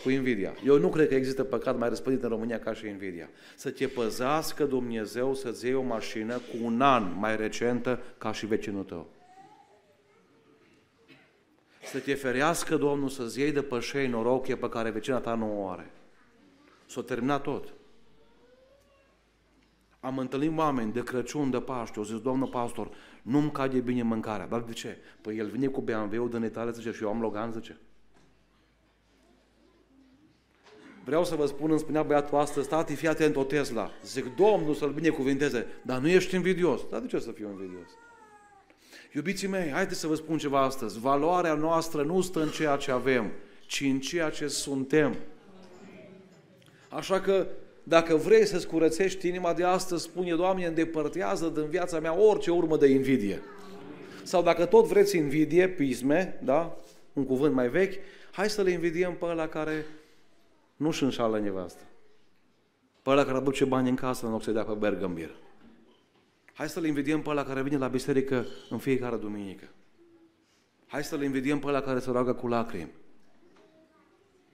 cu 0.03 0.09
invidia. 0.09 0.53
Eu 0.65 0.77
nu 0.77 0.89
cred 0.89 1.07
că 1.07 1.15
există 1.15 1.43
păcat 1.43 1.77
mai 1.77 1.89
răspândit 1.89 2.23
în 2.23 2.29
România 2.29 2.59
ca 2.59 2.73
și 2.73 2.87
invidia. 2.87 3.29
Să 3.55 3.69
te 3.69 3.87
păzească 3.87 4.65
Dumnezeu 4.65 5.33
să-ți 5.33 5.65
iei 5.65 5.73
o 5.73 5.81
mașină 5.81 6.37
cu 6.37 6.57
un 6.63 6.81
an 6.81 7.15
mai 7.17 7.35
recentă 7.35 7.99
ca 8.17 8.31
și 8.31 8.45
vecinul 8.45 8.83
tău. 8.83 9.07
Să 11.83 11.99
te 11.99 12.13
ferească 12.13 12.75
Domnul 12.75 13.09
să-ți 13.09 13.39
iei 13.39 13.51
de 13.51 13.61
pășei 13.61 14.07
norochie 14.07 14.55
pe 14.55 14.69
care 14.69 14.89
vecina 14.89 15.19
ta 15.19 15.35
nu 15.35 15.63
o 15.63 15.69
are. 15.69 15.91
S-a 16.85 17.01
terminat 17.01 17.41
tot. 17.41 17.73
Am 19.99 20.17
întâlnit 20.17 20.57
oameni 20.57 20.91
de 20.91 21.03
Crăciun, 21.03 21.49
de 21.49 21.59
Paște, 21.59 21.97
au 21.97 22.03
zis, 22.03 22.19
domnul 22.21 22.47
pastor, 22.47 22.89
nu-mi 23.21 23.51
cade 23.51 23.79
bine 23.79 24.03
mâncarea. 24.03 24.47
Dar 24.47 24.61
de 24.61 24.73
ce? 24.73 24.97
Păi 25.21 25.37
el 25.37 25.47
vine 25.47 25.67
cu 25.67 25.81
BMW-ul 25.81 26.29
din 26.29 26.43
Italia, 26.43 26.71
zice, 26.71 26.91
și 26.91 27.03
eu 27.03 27.09
am 27.09 27.21
Logan, 27.21 27.51
zice. 27.51 27.79
Vreau 31.03 31.25
să 31.25 31.35
vă 31.35 31.45
spun, 31.45 31.69
îmi 31.69 31.79
spunea 31.79 32.03
băiatul 32.03 32.37
astăzi, 32.37 32.67
tati, 32.67 32.95
fii 32.95 33.07
atent 33.07 33.35
o 33.35 33.43
Tesla. 33.43 33.91
Zic, 34.03 34.35
Domnul 34.35 34.73
să-l 34.73 34.91
binecuvinteze, 34.91 35.65
dar 35.81 35.99
nu 35.99 36.07
ești 36.07 36.35
invidios. 36.35 36.81
Dar 36.89 36.99
de 36.99 37.07
ce 37.07 37.19
să 37.19 37.31
fiu 37.31 37.49
invidios? 37.49 37.89
Iubiții 39.13 39.47
mei, 39.47 39.69
haideți 39.69 39.99
să 39.99 40.07
vă 40.07 40.15
spun 40.15 40.37
ceva 40.37 40.61
astăzi. 40.61 40.99
Valoarea 40.99 41.53
noastră 41.53 42.03
nu 42.03 42.21
stă 42.21 42.41
în 42.41 42.49
ceea 42.49 42.75
ce 42.75 42.91
avem, 42.91 43.31
ci 43.65 43.81
în 43.81 43.99
ceea 43.99 44.29
ce 44.29 44.47
suntem. 44.47 45.15
Așa 46.89 47.21
că 47.21 47.47
dacă 47.89 48.15
vrei 48.15 48.45
să-ți 48.45 48.67
curățești 48.67 49.27
inima 49.27 49.53
de 49.53 49.63
astăzi, 49.63 50.03
spune, 50.03 50.35
Doamne, 50.35 50.65
îndepărtează 50.65 51.47
din 51.47 51.69
viața 51.69 51.99
mea 51.99 52.19
orice 52.19 52.51
urmă 52.51 52.77
de 52.77 52.87
invidie. 52.87 53.41
Sau 54.23 54.43
dacă 54.43 54.65
tot 54.65 54.85
vreți 54.85 55.17
invidie, 55.17 55.69
pisme, 55.69 56.39
da? 56.43 56.77
Un 57.13 57.25
cuvânt 57.25 57.53
mai 57.53 57.69
vechi, 57.69 57.93
hai 58.31 58.49
să 58.49 58.61
le 58.61 58.71
invidiem 58.71 59.15
pe 59.15 59.25
ăla 59.25 59.47
care 59.47 59.85
nu-și 60.75 61.03
înșală 61.03 61.39
nevastă. 61.39 61.81
Pe 63.01 63.09
ăla 63.09 63.25
care 63.25 63.37
aduce 63.37 63.65
bani 63.65 63.89
în 63.89 63.95
casă 63.95 64.25
în 64.25 64.31
loc 64.31 64.43
să 64.43 64.51
dea 64.51 64.63
pe 64.63 64.73
bergambir. 64.73 65.35
Hai 66.53 66.69
să-l 66.69 66.85
invidiem 66.85 67.21
pe 67.21 67.29
ăla 67.29 67.43
care 67.43 67.61
vine 67.61 67.77
la 67.77 67.87
biserică 67.87 68.45
în 68.69 68.77
fiecare 68.77 69.15
duminică. 69.15 69.67
Hai 70.87 71.03
să-l 71.03 71.23
invidiem 71.23 71.59
pe 71.59 71.67
ăla 71.67 71.81
care 71.81 71.99
se 71.99 72.11
roagă 72.11 72.33
cu 72.33 72.47
lacrimi. 72.47 72.91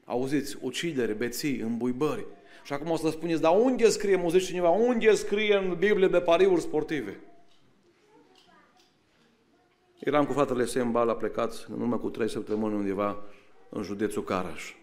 Auziți, 0.05 0.57
ucidere, 0.61 1.13
beții, 1.13 1.59
îmbuibări. 1.59 2.25
Și 2.65 2.73
acum 2.73 2.89
o 2.89 2.95
să 2.95 3.09
spuneți, 3.09 3.41
dar 3.41 3.59
unde 3.59 3.89
scrie, 3.89 4.15
mă 4.15 4.29
zice 4.29 4.45
cineva, 4.45 4.69
unde 4.69 5.13
scrie 5.13 5.55
în 5.55 5.75
Biblie 5.79 6.07
de 6.07 6.21
pariuri 6.21 6.61
sportive? 6.61 7.19
Eram 9.99 10.25
cu 10.25 10.33
fratele 10.33 10.65
Semba, 10.65 11.01
a 11.01 11.15
plecat 11.15 11.65
în 11.69 11.81
urmă 11.81 11.97
cu 11.97 12.09
trei 12.09 12.29
săptămâni 12.29 12.75
undeva 12.75 13.23
în 13.69 13.83
județul 13.83 14.23
Caraș. 14.23 14.73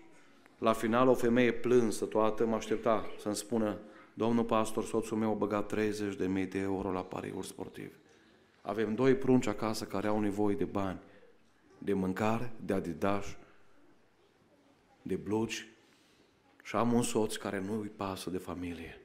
La 0.59 0.73
final, 0.73 1.09
o 1.09 1.15
femeie 1.15 1.53
plânsă 1.53 2.05
toată 2.05 2.47
mă 2.47 2.55
aștepta 2.55 3.05
să-mi 3.19 3.37
spună 3.37 3.79
Domnul 4.15 4.45
pastor, 4.45 4.85
soțul 4.85 5.17
meu 5.17 5.31
a 5.31 5.35
băgat 5.35 5.75
30.000 5.75 6.49
de 6.49 6.59
euro 6.59 6.93
la 6.93 7.05
pariuri 7.05 7.47
sportive. 7.47 7.93
Avem 8.61 8.95
doi 8.95 9.15
prunci 9.15 9.47
acasă 9.47 9.85
care 9.85 10.07
au 10.07 10.21
nevoie 10.21 10.57
de 10.57 10.65
bani, 10.65 10.99
de 11.79 11.93
mâncare, 11.93 12.53
de 12.65 12.73
adidas, 12.73 13.37
de 15.03 15.15
blugi 15.15 15.72
și 16.62 16.76
am 16.76 16.92
un 16.92 17.02
soț 17.02 17.37
care 17.37 17.61
nu 17.61 17.81
îi 17.81 17.92
pasă 17.97 18.31
de 18.31 18.38
familie. 18.38 19.00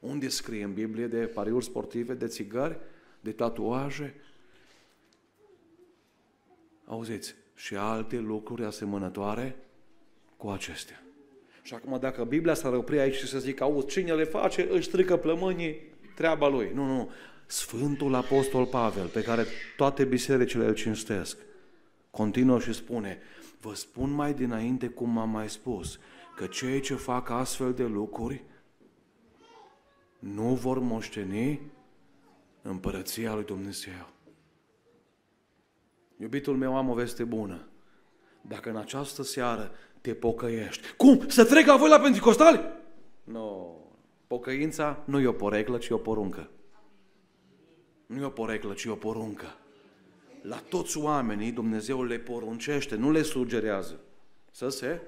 Unde 0.00 0.28
scrie 0.28 0.64
în 0.64 0.72
Biblie 0.72 1.06
de 1.06 1.26
pariuri 1.26 1.64
sportive, 1.64 2.14
de 2.14 2.26
țigări, 2.26 2.78
de 3.20 3.32
tatuaje? 3.32 4.14
Auziți, 6.84 7.34
și 7.54 7.76
alte 7.76 8.16
lucruri 8.16 8.64
asemănătoare 8.64 9.56
cu 10.36 10.48
acestea. 10.48 11.02
Și 11.62 11.74
acum 11.74 11.98
dacă 12.00 12.24
Biblia 12.24 12.54
s-ar 12.54 12.72
opri 12.72 12.98
aici 12.98 13.14
și 13.14 13.26
să 13.26 13.38
zică, 13.38 13.62
auzi, 13.62 13.86
cine 13.86 14.14
le 14.14 14.24
face, 14.24 14.68
își 14.70 14.88
strică 14.88 15.16
plămânii, 15.16 15.76
treaba 16.14 16.48
lui. 16.48 16.70
Nu, 16.74 16.84
nu. 16.84 17.10
Sfântul 17.46 18.14
Apostol 18.14 18.66
Pavel, 18.66 19.06
pe 19.06 19.22
care 19.22 19.46
toate 19.76 20.04
bisericile 20.04 20.64
îl 20.64 20.74
cinstesc, 20.74 21.38
continuă 22.10 22.60
și 22.60 22.72
spune, 22.72 23.18
vă 23.60 23.74
spun 23.74 24.10
mai 24.10 24.34
dinainte 24.34 24.88
cum 24.88 25.18
am 25.18 25.30
mai 25.30 25.48
spus, 25.48 25.98
că 26.38 26.46
cei 26.46 26.80
ce 26.80 26.94
fac 26.94 27.28
astfel 27.28 27.74
de 27.74 27.84
lucruri 27.84 28.44
nu 30.18 30.54
vor 30.54 30.78
moșteni 30.78 31.60
împărăția 32.62 33.34
lui 33.34 33.44
Dumnezeu. 33.44 34.08
Iubitul 36.16 36.56
meu, 36.56 36.76
am 36.76 36.88
o 36.88 36.94
veste 36.94 37.24
bună. 37.24 37.68
Dacă 38.40 38.70
în 38.70 38.76
această 38.76 39.22
seară 39.22 39.72
te 40.00 40.14
pocăiești. 40.14 40.94
Cum? 40.96 41.28
Să 41.28 41.44
trec 41.44 41.66
la 41.66 41.76
voi 41.76 41.88
la 41.88 42.00
Pentecostali? 42.00 42.60
Nu. 43.24 43.32
No. 43.32 43.76
Pocăința 44.26 45.02
nu 45.04 45.20
e 45.20 45.26
o 45.26 45.32
poreclă, 45.32 45.78
ci 45.78 45.90
o 45.90 45.98
poruncă. 45.98 46.50
Nu 48.06 48.20
e 48.20 48.24
o 48.24 48.30
poreclă, 48.30 48.72
ci 48.72 48.84
o 48.84 48.94
poruncă. 48.94 49.56
La 50.42 50.56
toți 50.56 50.98
oamenii 50.98 51.52
Dumnezeu 51.52 52.04
le 52.04 52.18
poruncește, 52.18 52.96
nu 52.96 53.10
le 53.10 53.22
sugerează. 53.22 54.00
Să 54.50 54.68
se 54.68 55.00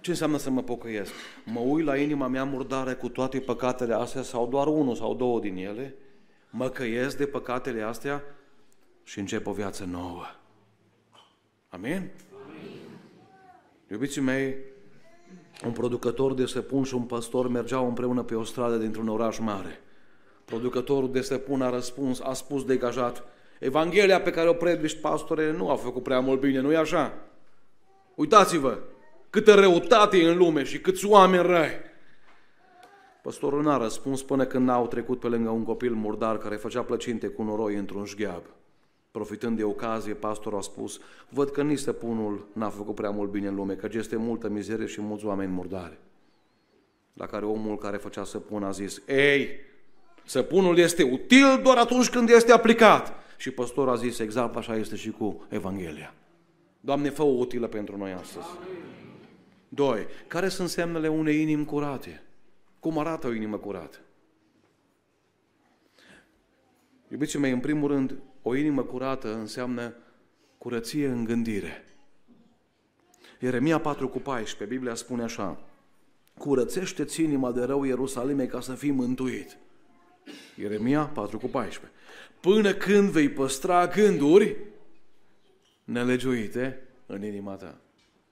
ce 0.00 0.10
înseamnă 0.10 0.38
să 0.38 0.50
mă 0.50 0.62
pocăiesc? 0.62 1.12
Mă 1.44 1.60
uit 1.60 1.84
la 1.84 1.96
inima 1.96 2.26
mea 2.26 2.44
murdară 2.44 2.94
cu 2.94 3.08
toate 3.08 3.40
păcatele 3.40 3.94
astea 3.94 4.22
sau 4.22 4.46
doar 4.46 4.66
unul 4.66 4.94
sau 4.94 5.14
două 5.14 5.40
din 5.40 5.56
ele, 5.56 5.94
mă 6.50 6.68
căiesc 6.68 7.16
de 7.16 7.26
păcatele 7.26 7.82
astea 7.82 8.22
și 9.02 9.18
încep 9.18 9.46
o 9.46 9.52
viață 9.52 9.84
nouă. 9.84 10.22
Amin? 11.68 12.10
Iubiții 13.90 14.20
mei, 14.20 14.56
un 15.64 15.72
producător 15.72 16.34
de 16.34 16.46
săpun 16.46 16.82
și 16.82 16.94
un 16.94 17.02
păstor 17.02 17.48
mergeau 17.48 17.86
împreună 17.86 18.22
pe 18.22 18.34
o 18.34 18.44
stradă 18.44 18.76
dintr-un 18.76 19.08
oraș 19.08 19.38
mare. 19.38 19.80
Producătorul 20.44 21.12
de 21.12 21.20
săpun 21.20 21.62
a 21.62 21.70
răspuns, 21.70 22.20
a 22.20 22.32
spus 22.32 22.64
degajat, 22.64 23.24
Evanghelia 23.58 24.20
pe 24.20 24.30
care 24.30 24.48
o 24.48 24.52
predici, 24.52 25.00
pastore, 25.00 25.52
nu 25.52 25.70
a 25.70 25.76
făcut 25.76 26.02
prea 26.02 26.20
mult 26.20 26.40
bine, 26.40 26.60
nu-i 26.60 26.76
așa? 26.76 27.14
Uitați-vă, 28.14 28.78
câtă 29.30 29.54
răutate 29.54 30.16
e 30.16 30.30
în 30.30 30.36
lume 30.36 30.64
și 30.64 30.80
câți 30.80 31.06
oameni 31.06 31.46
răi. 31.46 31.86
Păstorul 33.22 33.62
n-a 33.62 33.76
răspuns 33.76 34.22
până 34.22 34.44
când 34.44 34.66
n-au 34.66 34.86
trecut 34.86 35.20
pe 35.20 35.26
lângă 35.26 35.50
un 35.50 35.64
copil 35.64 35.94
murdar 35.94 36.38
care 36.38 36.56
făcea 36.56 36.82
plăcinte 36.82 37.26
cu 37.26 37.42
noroi 37.42 37.74
într-un 37.74 38.04
șgheab. 38.04 38.42
Profitând 39.10 39.56
de 39.56 39.64
ocazie, 39.64 40.14
pastorul 40.14 40.58
a 40.58 40.62
spus, 40.62 41.00
văd 41.28 41.50
că 41.50 41.62
nici 41.62 41.78
stăpunul 41.78 42.46
n-a 42.52 42.68
făcut 42.68 42.94
prea 42.94 43.10
mult 43.10 43.30
bine 43.30 43.48
în 43.48 43.54
lume, 43.54 43.74
că 43.74 43.88
este 43.92 44.16
multă 44.16 44.48
mizerie 44.48 44.86
și 44.86 45.00
mulți 45.00 45.24
oameni 45.24 45.52
murdare. 45.52 45.98
La 47.12 47.26
care 47.26 47.44
omul 47.44 47.76
care 47.76 47.96
făcea 47.96 48.24
săpun 48.24 48.62
a 48.62 48.70
zis, 48.70 49.02
ei, 49.06 49.48
săpunul 50.24 50.78
este 50.78 51.02
util 51.02 51.60
doar 51.62 51.76
atunci 51.76 52.10
când 52.10 52.28
este 52.28 52.52
aplicat. 52.52 53.12
Și 53.36 53.50
pastorul 53.50 53.92
a 53.92 53.96
zis, 53.96 54.18
exact 54.18 54.56
așa 54.56 54.76
este 54.76 54.96
și 54.96 55.10
cu 55.10 55.46
Evanghelia. 55.48 56.14
Doamne, 56.80 57.10
fă-o 57.10 57.24
utilă 57.38 57.66
pentru 57.66 57.96
noi 57.96 58.12
astăzi. 58.12 58.46
Doi, 59.68 60.06
care 60.26 60.48
sunt 60.48 60.68
semnele 60.68 61.08
unei 61.08 61.40
inimi 61.40 61.64
curate? 61.64 62.22
Cum 62.80 62.98
arată 62.98 63.26
o 63.26 63.32
inimă 63.32 63.56
curată? 63.56 63.98
Iubiții 67.08 67.38
mei, 67.38 67.52
în 67.52 67.60
primul 67.60 67.88
rând, 67.88 68.18
o 68.42 68.54
inimă 68.54 68.82
curată 68.82 69.34
înseamnă 69.34 69.94
curăție 70.58 71.08
în 71.08 71.24
gândire. 71.24 71.84
Ieremia 73.40 73.80
4 73.80 74.08
cu 74.08 74.18
14, 74.18 74.76
Biblia 74.76 74.94
spune 74.94 75.22
așa, 75.22 75.60
curățește-ți 76.38 77.22
inima 77.22 77.52
de 77.52 77.64
rău 77.64 77.84
Ierusalime 77.84 78.46
ca 78.46 78.60
să 78.60 78.74
fii 78.74 78.90
mântuit. 78.90 79.56
Ieremia 80.56 81.04
4 81.04 81.38
cu 81.38 81.46
14. 81.46 81.98
Până 82.40 82.74
când 82.74 83.10
vei 83.10 83.28
păstra 83.28 83.86
gânduri 83.86 84.56
nelegiuite 85.84 86.82
în 87.06 87.24
inima 87.24 87.54
ta. 87.54 87.80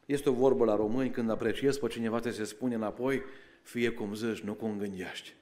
Este 0.06 0.28
o 0.28 0.32
vorbă 0.32 0.64
la 0.64 0.76
români 0.76 1.10
când 1.10 1.30
apreciezi 1.30 1.78
pe 1.78 1.86
cineva 1.86 2.20
te 2.20 2.30
se 2.30 2.44
spune 2.44 2.74
înapoi, 2.74 3.22
fie 3.62 3.90
cum 3.90 4.14
zici, 4.14 4.40
nu 4.40 4.54
cum 4.54 4.78
gândești. 4.78 5.34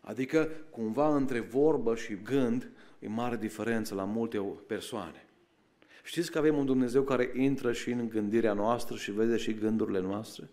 Adică, 0.00 0.48
cumva, 0.70 1.16
între 1.16 1.40
vorbă 1.40 1.94
și 1.94 2.18
gând, 2.22 2.70
e 2.98 3.08
mare 3.08 3.36
diferență 3.36 3.94
la 3.94 4.04
multe 4.04 4.38
persoane. 4.66 5.26
Știți 6.02 6.30
că 6.30 6.38
avem 6.38 6.56
un 6.56 6.66
Dumnezeu 6.66 7.02
care 7.02 7.32
intră 7.34 7.72
și 7.72 7.90
în 7.90 8.08
gândirea 8.08 8.52
noastră 8.52 8.96
și 8.96 9.10
vede 9.10 9.36
și 9.36 9.54
gândurile 9.54 10.00
noastre? 10.00 10.48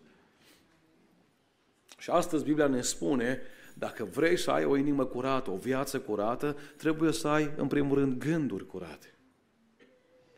Și 1.97 2.09
astăzi 2.09 2.43
Biblia 2.43 2.67
ne 2.67 2.81
spune, 2.81 3.41
dacă 3.73 4.03
vrei 4.03 4.37
să 4.37 4.51
ai 4.51 4.65
o 4.65 4.77
inimă 4.77 5.05
curată, 5.05 5.51
o 5.51 5.55
viață 5.55 5.99
curată, 5.99 6.57
trebuie 6.77 7.11
să 7.11 7.27
ai, 7.27 7.53
în 7.57 7.67
primul 7.67 7.97
rând, 7.97 8.17
gânduri 8.17 8.67
curate. 8.67 9.13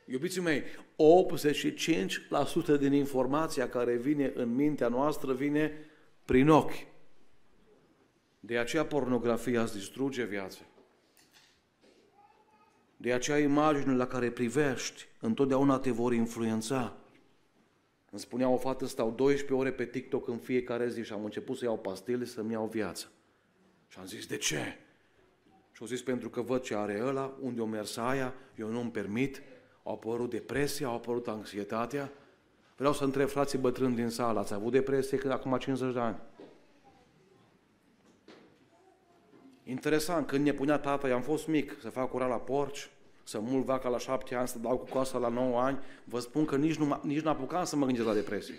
Iubiții 0.05 0.41
mei, 0.41 0.63
85% 2.75 2.79
din 2.79 2.93
informația 2.93 3.69
care 3.69 3.95
vine 3.95 4.31
în 4.35 4.55
mintea 4.55 4.87
noastră 4.87 5.33
vine 5.33 5.71
prin 6.25 6.49
ochi. 6.49 6.85
De 8.39 8.57
aceea 8.57 8.85
pornografia 8.85 9.61
îți 9.61 9.73
distruge 9.73 10.23
viața. 10.23 10.59
De 12.97 13.13
aceea 13.13 13.37
imaginile 13.37 13.95
la 13.95 14.07
care 14.07 14.31
privești 14.31 15.07
întotdeauna 15.19 15.79
te 15.79 15.91
vor 15.91 16.13
influența. 16.13 16.97
Îmi 18.11 18.21
spunea 18.21 18.49
o 18.49 18.57
fată, 18.57 18.85
stau 18.85 19.11
12 19.11 19.53
ore 19.53 19.71
pe 19.71 19.85
TikTok 19.85 20.27
în 20.27 20.37
fiecare 20.37 20.89
zi 20.89 21.03
și 21.03 21.13
am 21.13 21.23
început 21.23 21.57
să 21.57 21.65
iau 21.65 21.77
pastile 21.77 22.25
să-mi 22.25 22.51
iau 22.51 22.67
viață. 22.67 23.11
Și 23.87 23.99
am 23.99 24.05
zis, 24.05 24.25
de 24.25 24.37
ce? 24.37 24.77
Și 25.71 25.81
au 25.81 25.87
zis, 25.87 26.01
pentru 26.01 26.29
că 26.29 26.41
văd 26.41 26.61
ce 26.61 26.75
are 26.75 27.01
ăla, 27.03 27.37
unde 27.41 27.61
o 27.61 27.65
mers 27.65 27.97
aia, 27.97 28.33
eu 28.55 28.67
nu-mi 28.67 28.91
permit, 28.91 29.41
au 29.83 29.93
apărut 29.93 30.29
depresia, 30.29 30.87
au 30.87 30.93
apărut 30.93 31.27
anxietatea. 31.27 32.11
Vreau 32.75 32.93
să 32.93 33.03
întreb 33.03 33.27
frații 33.27 33.57
bătrâni 33.57 33.95
din 33.95 34.09
sală, 34.09 34.39
ați 34.39 34.53
avut 34.53 34.71
depresie 34.71 35.17
când 35.17 35.33
acum 35.33 35.57
50 35.57 35.93
de 35.93 35.99
ani? 35.99 36.17
Interesant, 39.63 40.27
când 40.27 40.45
ne 40.45 40.53
punea 40.53 40.77
tata, 40.77 41.07
i-am 41.07 41.21
fost 41.21 41.47
mic, 41.47 41.77
să 41.81 41.89
fac 41.89 42.09
curat 42.09 42.29
la 42.29 42.35
porci, 42.35 42.89
să 43.23 43.39
mult 43.39 43.65
vaca 43.65 43.89
la 43.89 43.97
șapte 43.97 44.35
ani, 44.35 44.47
să 44.47 44.59
dau 44.59 44.77
cu 44.77 44.85
coasa 44.85 45.17
la 45.17 45.27
9 45.27 45.61
ani, 45.61 45.79
vă 46.03 46.19
spun 46.19 46.45
că 46.45 46.55
nici 46.55 46.75
nu, 46.75 46.99
nici 47.03 47.21
nu 47.21 47.29
apucam 47.29 47.63
să 47.63 47.75
mă 47.75 47.85
gândesc 47.85 48.07
la 48.07 48.13
depresie. 48.13 48.55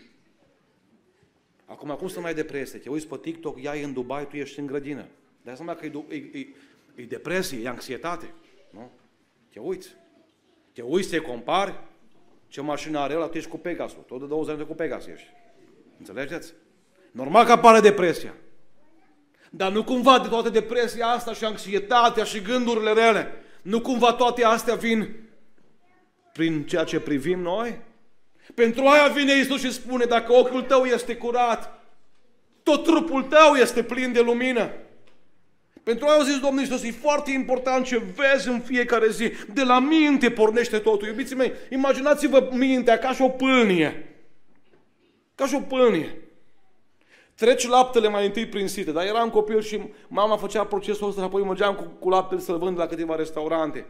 Acum, 1.64 1.88
cum 1.88 2.08
să 2.08 2.20
mai 2.20 2.28
ai 2.28 2.34
depresie? 2.34 2.78
Te 2.78 2.88
uiți 2.88 3.06
pe 3.06 3.16
TikTok, 3.16 3.62
ea 3.62 3.76
e 3.76 3.84
în 3.84 3.92
Dubai, 3.92 4.28
tu 4.28 4.36
ești 4.36 4.58
în 4.58 4.66
grădină. 4.66 5.06
De 5.42 5.54
seama 5.54 5.74
că 5.74 5.86
e, 5.86 6.04
e, 6.08 6.14
e, 6.14 6.46
e 6.94 7.04
depresie, 7.04 7.62
e 7.62 7.68
anxietate. 7.68 8.34
Nu? 8.70 8.90
Te 9.52 9.58
uiți. 9.58 9.96
Te 10.74 10.82
uiți, 10.82 11.08
te 11.08 11.18
compari, 11.18 11.74
ce 12.48 12.60
mașină 12.60 12.98
are 12.98 13.14
ăla, 13.14 13.26
tu 13.26 13.36
ești 13.36 13.50
cu 13.50 13.58
Pegasus. 13.58 13.98
Tot 14.06 14.20
de 14.20 14.26
20 14.26 14.56
de 14.56 14.62
cu 14.62 14.74
Pegasus 14.74 15.06
ești. 15.06 15.28
Înțelegeți? 15.98 16.52
Normal 17.10 17.44
că 17.44 17.52
apare 17.52 17.80
depresia. 17.80 18.34
Dar 19.50 19.72
nu 19.72 19.84
cumva 19.84 20.18
de 20.18 20.28
toată 20.28 20.48
depresia 20.48 21.06
asta 21.06 21.32
și 21.32 21.44
anxietatea 21.44 22.24
și 22.24 22.42
gândurile 22.42 22.92
rele, 22.92 23.32
nu 23.62 23.80
cumva 23.80 24.12
toate 24.12 24.44
astea 24.44 24.74
vin 24.74 25.14
prin 26.32 26.66
ceea 26.66 26.84
ce 26.84 27.00
privim 27.00 27.40
noi? 27.40 27.78
Pentru 28.54 28.86
aia 28.86 29.08
vine 29.08 29.32
Isus 29.32 29.60
și 29.60 29.72
spune, 29.72 30.04
dacă 30.04 30.32
ochiul 30.32 30.62
tău 30.62 30.84
este 30.84 31.16
curat, 31.16 31.82
tot 32.62 32.84
trupul 32.84 33.22
tău 33.22 33.54
este 33.54 33.82
plin 33.82 34.12
de 34.12 34.20
lumină. 34.20 34.70
Pentru 35.84 36.06
aia 36.06 36.20
a 36.20 36.24
zis 36.24 36.38
Domnul 36.38 36.60
Iisus, 36.60 36.82
e 36.82 36.90
foarte 36.90 37.30
important 37.30 37.84
ce 37.84 38.02
vezi 38.14 38.48
în 38.48 38.60
fiecare 38.60 39.10
zi. 39.10 39.32
De 39.52 39.62
la 39.62 39.78
minte 39.78 40.30
pornește 40.30 40.78
totul. 40.78 41.08
Iubiții 41.08 41.36
mei, 41.36 41.52
imaginați-vă 41.70 42.48
mintea 42.52 42.98
ca 42.98 43.12
și 43.12 43.22
o 43.22 43.28
pâlnie. 43.28 44.16
Ca 45.34 45.46
și 45.46 45.54
o 45.54 45.60
pâlnie. 45.60 46.18
Treci 47.34 47.68
laptele 47.68 48.08
mai 48.08 48.26
întâi 48.26 48.46
prin 48.46 48.68
site, 48.68 48.92
dar 48.92 49.06
eram 49.06 49.30
copil 49.30 49.60
și 49.60 49.80
mama 50.08 50.36
făcea 50.36 50.64
procesul 50.64 51.08
ăsta, 51.08 51.22
apoi 51.22 51.42
mergeam 51.42 51.74
cu, 51.74 51.82
cu 51.98 52.08
laptele 52.08 52.40
să-l 52.40 52.58
vând 52.58 52.78
la 52.78 52.86
câteva 52.86 53.14
restaurante. 53.14 53.86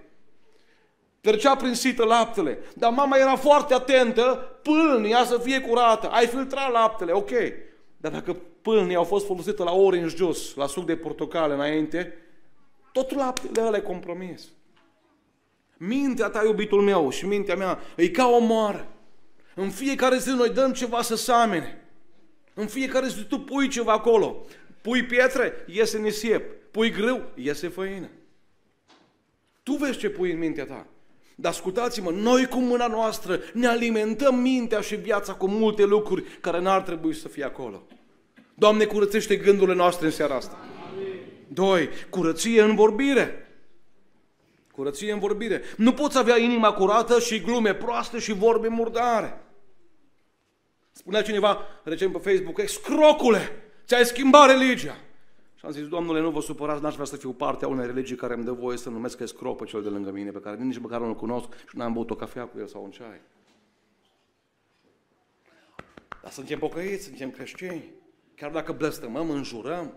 Trecea 1.21 1.57
prin 1.57 1.75
sită 1.75 2.05
laptele, 2.05 2.59
dar 2.75 2.93
mama 2.93 3.17
era 3.17 3.37
foarte 3.37 3.75
atentă, 3.75 4.59
pâlnia 4.63 5.25
să 5.25 5.39
fie 5.39 5.61
curată, 5.61 6.09
ai 6.09 6.27
filtrat 6.27 6.73
laptele, 6.73 7.13
ok. 7.13 7.31
Dar 7.97 8.13
dacă 8.13 8.37
pâlnia 8.65 8.97
au 8.97 9.05
fost 9.05 9.27
folosite 9.27 9.63
la 9.63 9.73
orange 9.73 10.17
juice, 10.17 10.41
la 10.57 10.67
suc 10.67 10.87
de 10.87 10.97
portocale 10.97 11.55
înainte, 11.55 12.15
tot 12.93 13.15
laptele 13.15 13.67
ăla 13.67 13.77
e 13.77 13.81
compromis. 13.81 14.49
Mintea 15.77 16.29
ta, 16.29 16.43
iubitul 16.45 16.83
meu, 16.83 17.11
și 17.11 17.27
mintea 17.27 17.57
mea, 17.57 17.79
e 17.97 18.09
ca 18.09 18.27
o 18.27 18.39
moară. 18.39 18.89
În 19.55 19.71
fiecare 19.71 20.19
zi 20.19 20.31
noi 20.31 20.51
dăm 20.51 20.73
ceva 20.73 21.03
să 21.03 21.17
samene. 21.17 21.89
În 22.55 22.67
fiecare 22.67 23.07
zi 23.07 23.25
tu 23.25 23.39
pui 23.39 23.69
ceva 23.69 23.93
acolo. 23.93 24.47
Pui 24.83 25.05
pietre, 25.05 25.65
iese 25.67 25.99
nisiep. 25.99 26.71
Pui 26.71 26.91
grâu, 26.91 27.23
iese 27.35 27.69
făină. 27.69 28.09
Tu 29.63 29.73
vezi 29.73 29.99
ce 29.99 30.11
pui 30.11 30.33
în 30.33 30.39
mintea 30.39 30.67
ta. 30.67 30.87
Dar 31.35 31.53
ascultați-mă, 31.53 32.11
noi 32.11 32.47
cu 32.47 32.59
mâna 32.59 32.87
noastră 32.87 33.41
ne 33.53 33.67
alimentăm 33.67 34.35
mintea 34.35 34.81
și 34.81 34.97
viața 34.97 35.35
cu 35.35 35.47
multe 35.47 35.85
lucruri 35.85 36.25
care 36.41 36.61
n-ar 36.61 36.83
trebui 36.83 37.15
să 37.15 37.29
fie 37.29 37.45
acolo. 37.45 37.83
Doamne, 38.55 38.85
curățește 38.85 39.37
gândurile 39.37 39.77
noastre 39.77 40.07
în 40.07 40.13
seara 40.13 40.35
asta. 40.35 40.59
Amin. 40.91 41.21
Doi, 41.49 41.89
curăție 42.11 42.63
în 42.63 42.75
vorbire. 42.75 43.49
Curăție 44.73 45.13
în 45.13 45.19
vorbire. 45.19 45.63
Nu 45.77 45.93
poți 45.93 46.19
avea 46.19 46.37
inima 46.39 46.73
curată 46.73 47.19
și 47.19 47.41
glume 47.41 47.75
proaste 47.75 48.19
și 48.19 48.33
vorbe 48.33 48.69
murdare. 48.69 49.43
Spunea 50.93 51.23
cineva 51.23 51.59
recent 51.83 52.13
pe 52.13 52.31
Facebook, 52.31 52.69
scrocule, 52.69 53.63
ți-ai 53.87 54.05
schimbat 54.05 54.51
religia. 54.51 54.97
Și 55.55 55.65
am 55.65 55.71
zis, 55.71 55.89
Domnule, 55.89 56.21
nu 56.21 56.31
vă 56.31 56.41
supărați, 56.41 56.83
n-aș 56.83 56.95
vrea 56.95 57.05
să 57.05 57.17
fiu 57.17 57.33
parte 57.33 57.65
a 57.65 57.69
unei 57.69 57.87
religii 57.87 58.17
care 58.17 58.35
îmi 58.35 58.45
dă 58.45 58.53
voie 58.53 58.77
să 58.77 58.89
numesc 58.89 59.21
escroc 59.21 59.59
pe 59.59 59.65
cel 59.65 59.83
de 59.83 59.89
lângă 59.89 60.11
mine, 60.11 60.31
pe 60.31 60.41
care 60.41 60.57
nici 60.57 60.79
măcar 60.79 61.01
nu-l 61.01 61.15
cunosc 61.15 61.49
și 61.69 61.77
n-am 61.77 61.93
băut 61.93 62.11
o 62.11 62.15
cafea 62.15 62.45
cu 62.45 62.59
el 62.59 62.67
sau 62.67 62.85
un 62.85 62.91
ceai. 62.91 63.21
Dar 66.23 66.33
suntem 66.33 66.59
pocăiți, 66.59 67.05
suntem 67.05 67.31
creștini. 67.31 67.91
Chiar 68.37 68.51
dacă 68.51 68.73
blăstămăm, 68.73 69.31
înjurăm. 69.31 69.95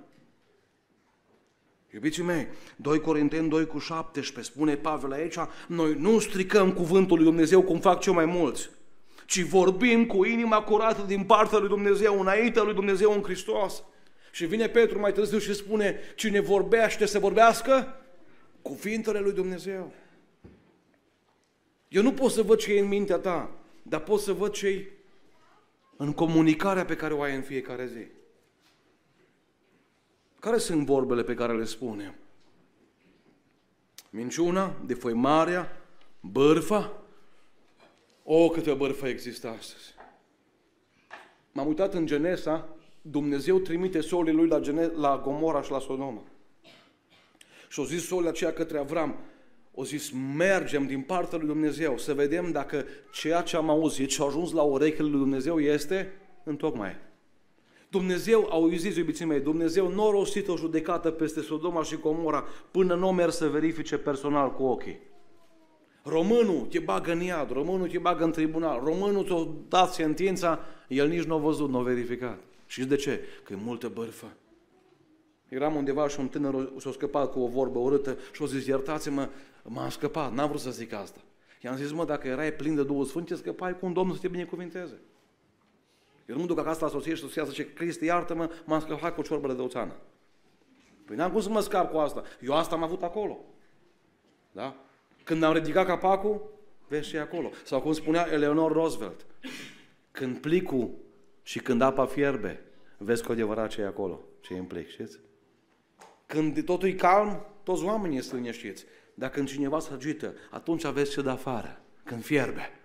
Iubiții 1.93 2.23
mei, 2.23 2.47
2 2.75 2.99
Corinteni 2.99 3.49
2 3.49 3.65
cu 3.65 3.79
17 3.79 4.53
spune 4.53 4.75
Pavel 4.75 5.11
aici, 5.11 5.35
noi 5.67 5.93
nu 5.93 6.19
stricăm 6.19 6.73
cuvântul 6.73 7.15
lui 7.15 7.25
Dumnezeu 7.25 7.61
cum 7.61 7.79
fac 7.79 7.99
cei 7.99 8.13
mai 8.13 8.25
mulți, 8.25 8.69
ci 9.25 9.41
vorbim 9.41 10.05
cu 10.05 10.25
inima 10.25 10.61
curată 10.61 11.01
din 11.01 11.23
partea 11.23 11.57
lui 11.57 11.67
Dumnezeu, 11.67 12.19
înaintea 12.19 12.63
lui 12.63 12.73
Dumnezeu 12.73 13.13
în 13.13 13.21
Hristos. 13.21 13.83
Și 14.31 14.45
vine 14.45 14.67
Petru 14.67 14.99
mai 14.99 15.11
târziu 15.11 15.37
și 15.37 15.53
spune, 15.53 15.99
cine 16.15 16.39
vorbește 16.39 17.05
să 17.05 17.19
vorbească 17.19 17.95
cuvintele 18.61 19.19
lui 19.19 19.33
Dumnezeu. 19.33 19.91
Eu 21.87 22.01
nu 22.01 22.13
pot 22.13 22.31
să 22.31 22.41
văd 22.41 22.57
ce 22.57 22.73
e 22.73 22.79
în 22.79 22.87
mintea 22.87 23.17
ta, 23.17 23.51
dar 23.81 23.99
pot 23.99 24.19
să 24.19 24.33
văd 24.33 24.51
ce 24.51 24.67
e 24.67 24.91
în 25.97 26.13
comunicarea 26.13 26.85
pe 26.85 26.95
care 26.95 27.13
o 27.13 27.21
ai 27.21 27.35
în 27.35 27.41
fiecare 27.41 27.87
zi. 27.87 28.16
Care 30.39 30.57
sunt 30.57 30.85
vorbele 30.85 31.23
pe 31.23 31.33
care 31.33 31.57
le 31.57 31.63
spunem? 31.63 32.15
Minciuna, 34.09 34.75
defăimarea, 34.85 35.81
bărfa. 36.19 37.03
O, 38.23 38.49
câtă 38.49 38.73
bărfă 38.73 39.07
există 39.07 39.47
astăzi. 39.47 39.95
M-am 41.51 41.67
uitat 41.67 41.93
în 41.93 42.05
Genesa, 42.05 42.69
Dumnezeu 43.01 43.59
trimite 43.59 44.01
solii 44.01 44.33
lui 44.33 44.47
la, 44.47 44.59
Gene- 44.59 44.91
la 44.95 45.21
Gomora 45.23 45.61
și 45.61 45.71
la 45.71 45.79
Sodoma. 45.79 46.23
Și 47.69 47.79
au 47.79 47.85
zis 47.85 48.05
solii 48.05 48.29
aceea 48.29 48.53
către 48.53 48.77
Avram, 48.77 49.15
o 49.73 49.83
zis, 49.83 50.11
mergem 50.35 50.85
din 50.85 51.01
partea 51.01 51.37
lui 51.37 51.47
Dumnezeu 51.47 51.97
să 51.97 52.13
vedem 52.13 52.51
dacă 52.51 52.85
ceea 53.11 53.41
ce 53.41 53.55
am 53.55 53.69
auzit 53.69 54.09
și 54.09 54.21
a 54.21 54.25
ajuns 54.25 54.51
la 54.51 54.61
urechile 54.61 55.07
lui 55.07 55.19
Dumnezeu 55.19 55.59
este 55.59 56.13
în 56.43 56.55
tocmai. 56.55 56.95
Dumnezeu, 57.89 58.47
au 58.49 58.67
zis 58.67 58.95
iubiții 58.95 59.25
mei, 59.25 59.39
Dumnezeu 59.39 59.89
nu 59.89 60.07
a 60.07 60.11
rostit 60.11 60.47
o 60.47 60.57
judecată 60.57 61.11
peste 61.11 61.41
Sodoma 61.41 61.83
și 61.83 61.95
Gomora 61.95 62.45
până 62.71 62.95
nu 62.95 63.11
merg 63.11 63.31
să 63.31 63.47
verifice 63.47 63.97
personal 63.97 64.51
cu 64.53 64.63
ochii. 64.63 64.99
Românul 66.03 66.65
te 66.69 66.79
bagă 66.79 67.11
în 67.11 67.21
iad, 67.21 67.51
românul 67.51 67.87
te 67.87 67.97
bagă 67.97 68.23
în 68.23 68.31
tribunal, 68.31 68.81
românul 68.83 69.25
ți-a 69.25 69.47
dat 69.67 69.93
sentința, 69.93 70.59
el 70.87 71.07
nici 71.07 71.23
nu 71.23 71.33
a 71.33 71.37
văzut, 71.37 71.69
nu 71.69 71.77
a 71.77 71.81
verificat. 71.81 72.39
Și 72.65 72.85
de 72.85 72.95
ce? 72.95 73.19
Că 73.43 73.53
e 73.53 73.55
multă 73.63 73.87
bărfă. 73.87 74.27
Eram 75.49 75.75
undeva 75.75 76.07
și 76.07 76.19
un 76.19 76.27
tânăr 76.27 76.71
s-a 76.77 76.91
scăpat 76.91 77.31
cu 77.31 77.39
o 77.39 77.47
vorbă 77.47 77.79
urâtă 77.79 78.17
și 78.31 78.43
a 78.43 78.45
zis, 78.45 78.65
iertați-mă, 78.65 79.29
m-am 79.63 79.89
scăpat, 79.89 80.33
n-am 80.33 80.47
vrut 80.47 80.61
să 80.61 80.71
zic 80.71 80.93
asta. 80.93 81.19
I-am 81.61 81.75
zis, 81.75 81.91
mă, 81.91 82.05
dacă 82.05 82.27
erai 82.27 82.53
plin 82.53 82.75
de 82.75 82.83
Duhul 82.83 83.05
Sfânt, 83.05 83.29
scăpai 83.35 83.79
cu 83.79 83.85
un 83.85 83.93
Domn 83.93 84.13
să 84.13 84.19
te 84.21 84.27
binecuvinteze. 84.27 85.01
Eu 86.27 86.35
nu 86.35 86.41
mă 86.41 86.47
duc 86.47 86.59
acasă 86.59 86.85
la 86.85 86.89
soție 86.89 87.13
și 87.13 87.21
soția 87.21 87.43
să 87.43 87.49
zice, 87.49 87.73
Cristi, 87.73 88.05
iartă-mă, 88.05 88.51
m-am 88.65 88.79
scăpat 88.79 89.13
cu 89.13 89.19
o 89.19 89.23
ciorbă 89.23 89.47
de 89.47 89.53
dăuțană. 89.53 89.95
Păi 91.05 91.15
n-am 91.15 91.31
cum 91.31 91.41
să 91.41 91.49
mă 91.49 91.59
scap 91.59 91.91
cu 91.91 91.97
asta. 91.97 92.23
Eu 92.41 92.53
asta 92.53 92.75
am 92.75 92.83
avut 92.83 93.03
acolo. 93.03 93.37
Da? 94.51 94.75
Când 95.23 95.43
am 95.43 95.53
ridicat 95.53 95.85
capacul, 95.85 96.49
vezi 96.87 97.09
ce 97.09 97.19
acolo. 97.19 97.51
Sau 97.63 97.81
cum 97.81 97.93
spunea 97.93 98.27
Eleanor 98.31 98.71
Roosevelt, 98.71 99.25
când 100.11 100.37
plicul 100.37 100.91
și 101.43 101.59
când 101.59 101.81
apa 101.81 102.05
fierbe, 102.05 102.63
vezi 102.97 103.23
cu 103.23 103.31
adevărat 103.31 103.69
ce 103.69 103.81
e 103.81 103.85
acolo, 103.85 104.21
ce 104.39 104.53
e 104.53 104.57
în 104.57 104.65
plic, 104.65 104.87
știți? 104.87 105.19
Când 106.25 106.63
totul 106.65 106.87
e 106.87 106.93
calm, 106.93 107.45
toți 107.63 107.83
oamenii 107.83 108.21
sunt 108.21 108.41
liniștiți. 108.41 108.85
Dar 109.13 109.29
când 109.29 109.47
cineva 109.47 109.79
se 109.79 109.93
agită, 109.93 110.33
atunci 110.49 110.83
aveți 110.83 111.11
ce 111.11 111.21
de 111.21 111.29
afară, 111.29 111.81
când 112.03 112.23
fierbe. 112.23 112.76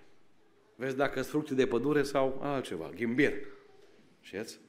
Vezi 0.74 0.96
dacă 0.96 1.14
sunt 1.14 1.26
fructe 1.26 1.54
de 1.54 1.66
pădure 1.66 2.02
sau 2.02 2.40
altceva, 2.42 2.90
ghimbir. 2.94 3.32
Știți? 4.20 4.60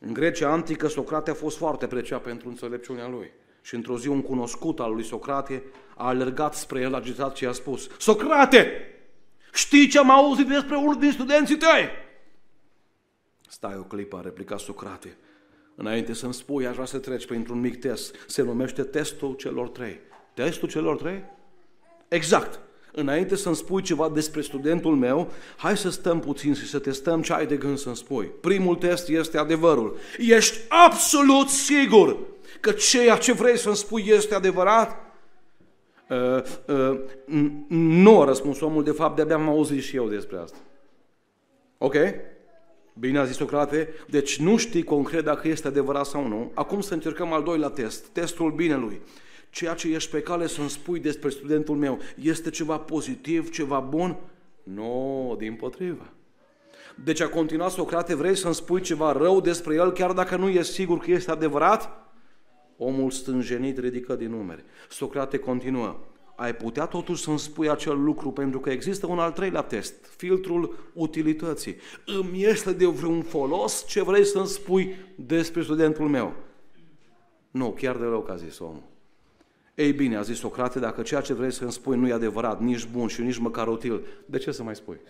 În 0.00 0.12
Grecia 0.12 0.50
antică, 0.50 0.88
Socrate 0.88 1.30
a 1.30 1.34
fost 1.34 1.56
foarte 1.56 1.84
apreciat 1.84 2.22
pentru 2.22 2.48
înțelepciunea 2.48 3.08
lui. 3.08 3.30
Și 3.60 3.74
într-o 3.74 3.98
zi 3.98 4.08
un 4.08 4.22
cunoscut 4.22 4.80
al 4.80 4.92
lui 4.92 5.04
Socrate 5.04 5.62
a 5.96 6.06
alergat 6.06 6.54
spre 6.54 6.80
el 6.80 6.94
agitat 6.94 7.36
și 7.36 7.46
a 7.46 7.52
spus 7.52 7.88
Socrate, 7.98 8.82
știi 9.52 9.88
ce 9.88 9.98
am 9.98 10.10
auzit 10.10 10.46
despre 10.46 10.76
unul 10.76 10.98
din 10.98 11.12
studenții 11.12 11.56
tăi? 11.56 11.88
Stai 13.48 13.76
o 13.76 13.82
clipă, 13.82 14.16
a 14.16 14.20
replicat 14.20 14.58
Socrate. 14.58 15.16
Înainte 15.74 16.12
să-mi 16.12 16.34
spui, 16.34 16.66
aș 16.66 16.74
vrea 16.74 16.86
să 16.86 16.98
treci 16.98 17.26
printr-un 17.26 17.60
mic 17.60 17.80
test. 17.80 18.14
Se 18.26 18.42
numește 18.42 18.82
testul 18.82 19.34
celor 19.34 19.68
trei. 19.68 20.00
Testul 20.34 20.68
celor 20.68 20.96
trei? 20.96 21.24
Exact. 22.08 22.60
Înainte 22.92 23.36
să-mi 23.36 23.56
spui 23.56 23.82
ceva 23.82 24.08
despre 24.08 24.40
studentul 24.40 24.96
meu, 24.96 25.30
hai 25.56 25.76
să 25.76 25.90
stăm 25.90 26.20
puțin 26.20 26.54
și 26.54 26.68
să 26.68 26.78
testăm 26.78 27.22
ce 27.22 27.32
ai 27.32 27.46
de 27.46 27.56
gând 27.56 27.78
să-mi 27.78 27.96
spui. 27.96 28.30
Primul 28.40 28.74
test 28.74 29.08
este 29.08 29.38
adevărul. 29.38 29.96
Ești 30.18 30.58
absolut 30.68 31.48
sigur 31.48 32.16
că 32.60 32.70
ceea 32.70 33.16
ce 33.16 33.32
vrei 33.32 33.58
să-mi 33.58 33.76
spui 33.76 34.04
este 34.06 34.34
adevărat? 34.34 34.96
Uh, 36.08 36.42
uh, 36.66 37.00
nu 37.68 38.20
a 38.20 38.24
răspuns 38.24 38.60
omul, 38.60 38.84
de 38.84 38.90
fapt 38.90 39.16
de-abia 39.16 39.34
am 39.34 39.48
auzit 39.48 39.82
și 39.82 39.96
eu 39.96 40.08
despre 40.08 40.36
asta. 40.36 40.58
Ok? 41.78 41.94
Bine 42.98 43.18
a 43.18 43.24
zis 43.24 43.36
Socrate, 43.36 43.88
deci 44.06 44.38
nu 44.38 44.56
știi 44.56 44.82
concret 44.82 45.24
dacă 45.24 45.48
este 45.48 45.68
adevărat 45.68 46.06
sau 46.06 46.26
nu. 46.26 46.50
Acum 46.54 46.80
să 46.80 46.94
încercăm 46.94 47.32
al 47.32 47.42
doilea 47.42 47.68
test, 47.68 48.06
testul 48.06 48.50
binelui. 48.50 49.00
Ceea 49.50 49.74
ce 49.74 49.88
ești 49.88 50.10
pe 50.10 50.20
cale 50.20 50.46
să-mi 50.46 50.70
spui 50.70 51.00
despre 51.00 51.28
studentul 51.28 51.76
meu 51.76 51.98
este 52.22 52.50
ceva 52.50 52.78
pozitiv, 52.78 53.50
ceva 53.50 53.78
bun? 53.80 54.16
Nu, 54.62 55.34
din 55.38 55.54
potrivă. 55.54 56.12
Deci 57.04 57.20
a 57.20 57.28
continuat 57.28 57.70
Socrate, 57.70 58.14
vrei 58.14 58.36
să-mi 58.36 58.54
spui 58.54 58.80
ceva 58.80 59.12
rău 59.12 59.40
despre 59.40 59.74
el, 59.74 59.92
chiar 59.92 60.12
dacă 60.12 60.36
nu 60.36 60.48
e 60.48 60.62
sigur 60.62 60.98
că 60.98 61.10
este 61.10 61.30
adevărat? 61.30 62.06
Omul 62.76 63.10
stânjenit 63.10 63.78
ridică 63.78 64.14
din 64.14 64.30
numere. 64.30 64.64
Socrate 64.88 65.38
continuă. 65.38 65.96
Ai 66.36 66.54
putea 66.54 66.86
totuși 66.86 67.22
să-mi 67.22 67.38
spui 67.38 67.70
acel 67.70 68.02
lucru, 68.02 68.30
pentru 68.30 68.60
că 68.60 68.70
există 68.70 69.06
un 69.06 69.18
al 69.18 69.32
treilea 69.32 69.62
test, 69.62 69.94
filtrul 70.16 70.90
utilității. 70.92 71.76
Îmi 72.06 72.44
este 72.44 72.72
de 72.72 72.86
vreun 72.86 73.22
folos 73.22 73.86
ce 73.86 74.02
vrei 74.02 74.24
să-mi 74.24 74.46
spui 74.46 74.94
despre 75.14 75.62
studentul 75.62 76.08
meu? 76.08 76.34
Nu, 77.50 77.70
chiar 77.70 77.96
deloc, 77.96 78.30
a 78.30 78.36
zis 78.36 78.58
omul. 78.58 78.82
Ei 79.78 79.92
bine, 79.92 80.16
a 80.16 80.22
zis 80.22 80.38
Socrate, 80.38 80.78
dacă 80.78 81.02
ceea 81.02 81.20
ce 81.20 81.32
vrei 81.32 81.52
să-mi 81.52 81.72
spui 81.72 81.96
nu 81.96 82.08
e 82.08 82.12
adevărat, 82.12 82.60
nici 82.60 82.86
bun 82.86 83.08
și 83.08 83.22
nici 83.22 83.38
măcar 83.38 83.68
util, 83.68 84.06
de 84.26 84.38
ce 84.38 84.52
să 84.52 84.62
mai 84.62 84.76
spui? 84.76 85.00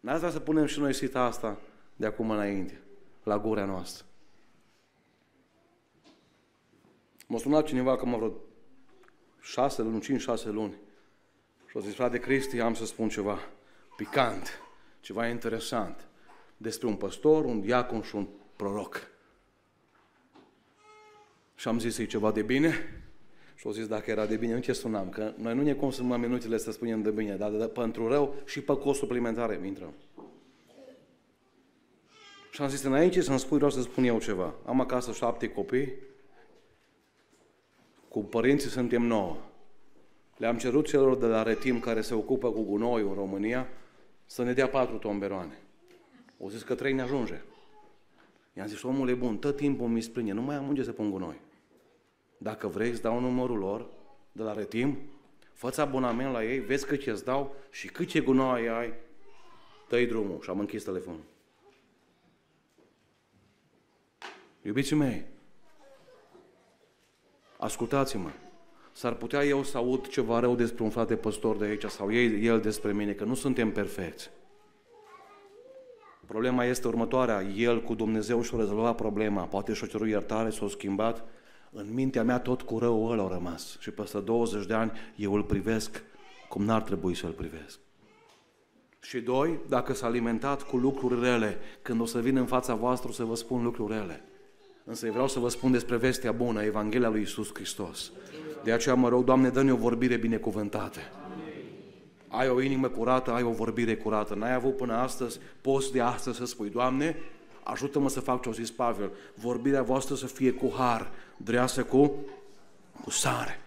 N-ați 0.00 0.18
vrea 0.18 0.30
să 0.30 0.40
punem 0.40 0.66
și 0.66 0.78
noi 0.78 0.94
sita 0.94 1.20
asta 1.20 1.58
de 1.96 2.06
acum 2.06 2.30
înainte, 2.30 2.80
la 3.22 3.38
gura 3.38 3.64
noastră. 3.64 4.06
M-a 7.26 7.38
sunat 7.38 7.66
cineva 7.66 7.96
că 7.96 8.06
mă 8.06 8.16
vreo 8.16 8.32
șase 9.40 9.82
luni, 9.82 10.00
cinci, 10.00 10.20
șase 10.20 10.50
luni. 10.50 10.74
Și 11.66 11.76
a 11.76 11.80
zis, 11.80 11.94
frate 11.94 12.18
Cristi, 12.18 12.60
am 12.60 12.74
să 12.74 12.86
spun 12.86 13.08
ceva 13.08 13.38
picant, 13.96 14.60
ceva 15.00 15.28
interesant 15.28 16.06
despre 16.56 16.86
un 16.86 16.96
păstor, 16.96 17.44
un 17.44 17.60
diacon 17.60 18.02
și 18.02 18.16
un 18.16 18.28
proroc. 18.56 19.16
Și 21.58 21.68
am 21.68 21.78
zis, 21.78 21.98
e 21.98 22.04
ceva 22.04 22.32
de 22.32 22.42
bine? 22.42 22.74
Și 23.54 23.66
au 23.66 23.72
zis, 23.72 23.86
dacă 23.86 24.10
era 24.10 24.26
de 24.26 24.36
bine, 24.36 24.54
nu 24.54 24.60
ce 24.60 24.72
sunam, 24.72 25.08
că 25.08 25.32
noi 25.36 25.54
nu 25.54 25.62
ne 25.62 25.74
consumăm 25.74 26.20
minutele 26.20 26.58
să 26.58 26.72
spunem 26.72 27.02
de 27.02 27.10
bine, 27.10 27.36
dar 27.36 27.50
de, 27.50 27.56
de, 27.56 27.66
pentru 27.66 28.08
rău 28.08 28.34
și 28.44 28.60
pe 28.60 28.76
cost 28.76 28.98
suplimentare 28.98 29.60
intrăm. 29.66 29.92
Și 32.50 32.62
am 32.62 32.68
zis, 32.68 32.82
înainte 32.82 33.20
să-mi 33.20 33.38
spui, 33.38 33.56
vreau 33.56 33.70
să 33.70 33.80
spun 33.80 34.04
eu 34.04 34.18
ceva. 34.18 34.54
Am 34.66 34.80
acasă 34.80 35.12
șapte 35.12 35.48
copii, 35.48 35.92
cu 38.08 38.24
părinții 38.24 38.68
suntem 38.68 39.02
nouă. 39.02 39.36
Le-am 40.36 40.56
cerut 40.56 40.86
celor 40.86 41.16
de 41.16 41.26
la 41.26 41.42
Retim 41.42 41.80
care 41.80 42.00
se 42.00 42.14
ocupă 42.14 42.50
cu 42.50 42.62
gunoi 42.62 43.02
în 43.02 43.14
România 43.14 43.68
să 44.26 44.42
ne 44.42 44.52
dea 44.52 44.68
patru 44.68 44.96
tomberoane. 44.96 45.58
O 46.38 46.50
zis 46.50 46.62
că 46.62 46.74
trei 46.74 46.92
ne 46.92 47.02
ajunge. 47.02 47.40
I-am 48.56 48.66
zis, 48.66 48.82
omul 48.82 49.08
e 49.08 49.14
bun, 49.14 49.36
tot 49.36 49.56
timpul 49.56 49.88
mi 49.88 50.00
spline, 50.00 50.32
nu 50.32 50.42
mai 50.42 50.56
am 50.56 50.68
unde 50.68 50.82
să 50.82 50.92
pun 50.92 51.10
gunoi. 51.10 51.46
Dacă 52.38 52.66
vrei, 52.66 52.90
îți 52.90 53.02
dau 53.02 53.20
numărul 53.20 53.58
lor 53.58 53.86
de 54.32 54.42
la 54.42 54.52
Retim, 54.52 54.98
fă 55.52 55.72
abonament 55.76 56.32
la 56.32 56.44
ei, 56.44 56.58
vezi 56.58 56.86
cât 56.86 57.00
ce-ți 57.00 57.24
dau 57.24 57.54
și 57.70 57.88
cât 57.88 58.06
ce 58.06 58.20
gunoi 58.20 58.68
ai, 58.68 58.92
dă 59.88 60.04
drumul. 60.04 60.40
Și 60.42 60.50
am 60.50 60.58
închis 60.58 60.84
telefonul. 60.84 61.24
Iubiții 64.62 64.96
mei, 64.96 65.24
ascultați-mă, 67.56 68.30
s-ar 68.92 69.14
putea 69.14 69.44
eu 69.44 69.62
să 69.62 69.76
aud 69.76 70.06
ceva 70.06 70.38
rău 70.40 70.54
despre 70.54 70.82
un 70.84 70.90
frate 70.90 71.16
păstor 71.16 71.56
de 71.56 71.64
aici 71.64 71.84
sau 71.84 72.12
ei, 72.12 72.44
el 72.44 72.60
despre 72.60 72.92
mine, 72.92 73.12
că 73.12 73.24
nu 73.24 73.34
suntem 73.34 73.72
perfecți. 73.72 74.30
Problema 76.26 76.64
este 76.64 76.86
următoarea, 76.86 77.42
el 77.42 77.82
cu 77.82 77.94
Dumnezeu 77.94 78.42
și-a 78.42 78.58
rezolvat 78.58 78.96
problema, 78.96 79.44
poate 79.44 79.72
și-a 79.72 79.86
cerut 79.86 80.08
iertare, 80.08 80.50
s-a 80.50 80.68
schimbat, 80.68 81.24
în 81.72 81.94
mintea 81.94 82.22
mea 82.22 82.38
tot 82.38 82.62
cu 82.62 82.78
rău 82.78 83.06
ăla 83.10 83.24
a 83.24 83.28
rămas 83.28 83.76
și 83.80 83.90
peste 83.90 84.18
20 84.18 84.66
de 84.66 84.74
ani 84.74 84.92
eu 85.16 85.34
îl 85.34 85.42
privesc 85.42 86.02
cum 86.48 86.64
n-ar 86.64 86.82
trebui 86.82 87.14
să-l 87.14 87.30
privesc. 87.30 87.78
Și 89.00 89.20
doi, 89.20 89.60
dacă 89.68 89.92
s-a 89.92 90.06
alimentat 90.06 90.62
cu 90.62 90.76
lucruri 90.76 91.20
rele, 91.20 91.58
când 91.82 92.00
o 92.00 92.04
să 92.04 92.20
vin 92.20 92.36
în 92.36 92.46
fața 92.46 92.74
voastră 92.74 93.12
să 93.12 93.24
vă 93.24 93.34
spun 93.34 93.62
lucruri 93.62 93.92
rele. 93.92 94.24
Însă 94.84 95.06
eu 95.06 95.12
vreau 95.12 95.28
să 95.28 95.38
vă 95.38 95.48
spun 95.48 95.70
despre 95.70 95.96
vestea 95.96 96.32
bună, 96.32 96.62
Evanghelia 96.62 97.08
lui 97.08 97.20
Isus 97.20 97.54
Hristos. 97.54 98.12
De 98.64 98.72
aceea 98.72 98.94
mă 98.94 99.08
rog, 99.08 99.24
Doamne, 99.24 99.48
dă-ne 99.48 99.72
o 99.72 99.76
vorbire 99.76 100.16
binecuvântată. 100.16 100.98
Ai 102.28 102.48
o 102.48 102.60
inimă 102.60 102.88
curată, 102.88 103.30
ai 103.30 103.42
o 103.42 103.50
vorbire 103.50 103.96
curată. 103.96 104.34
N-ai 104.34 104.54
avut 104.54 104.76
până 104.76 104.94
astăzi, 104.94 105.38
poți 105.60 105.92
de 105.92 106.00
astăzi 106.00 106.36
să 106.36 106.46
spui, 106.46 106.70
Doamne, 106.70 107.16
ajută-mă 107.70 108.08
să 108.08 108.20
fac 108.20 108.42
ce-o 108.42 108.52
zis 108.52 108.70
Pavel, 108.70 109.10
vorbirea 109.34 109.82
voastră 109.82 110.14
să 110.14 110.26
fie 110.26 110.52
cu 110.52 110.72
har, 110.76 111.10
dreasă 111.36 111.84
cu, 111.84 112.14
cu 113.04 113.10
sare. 113.10 113.60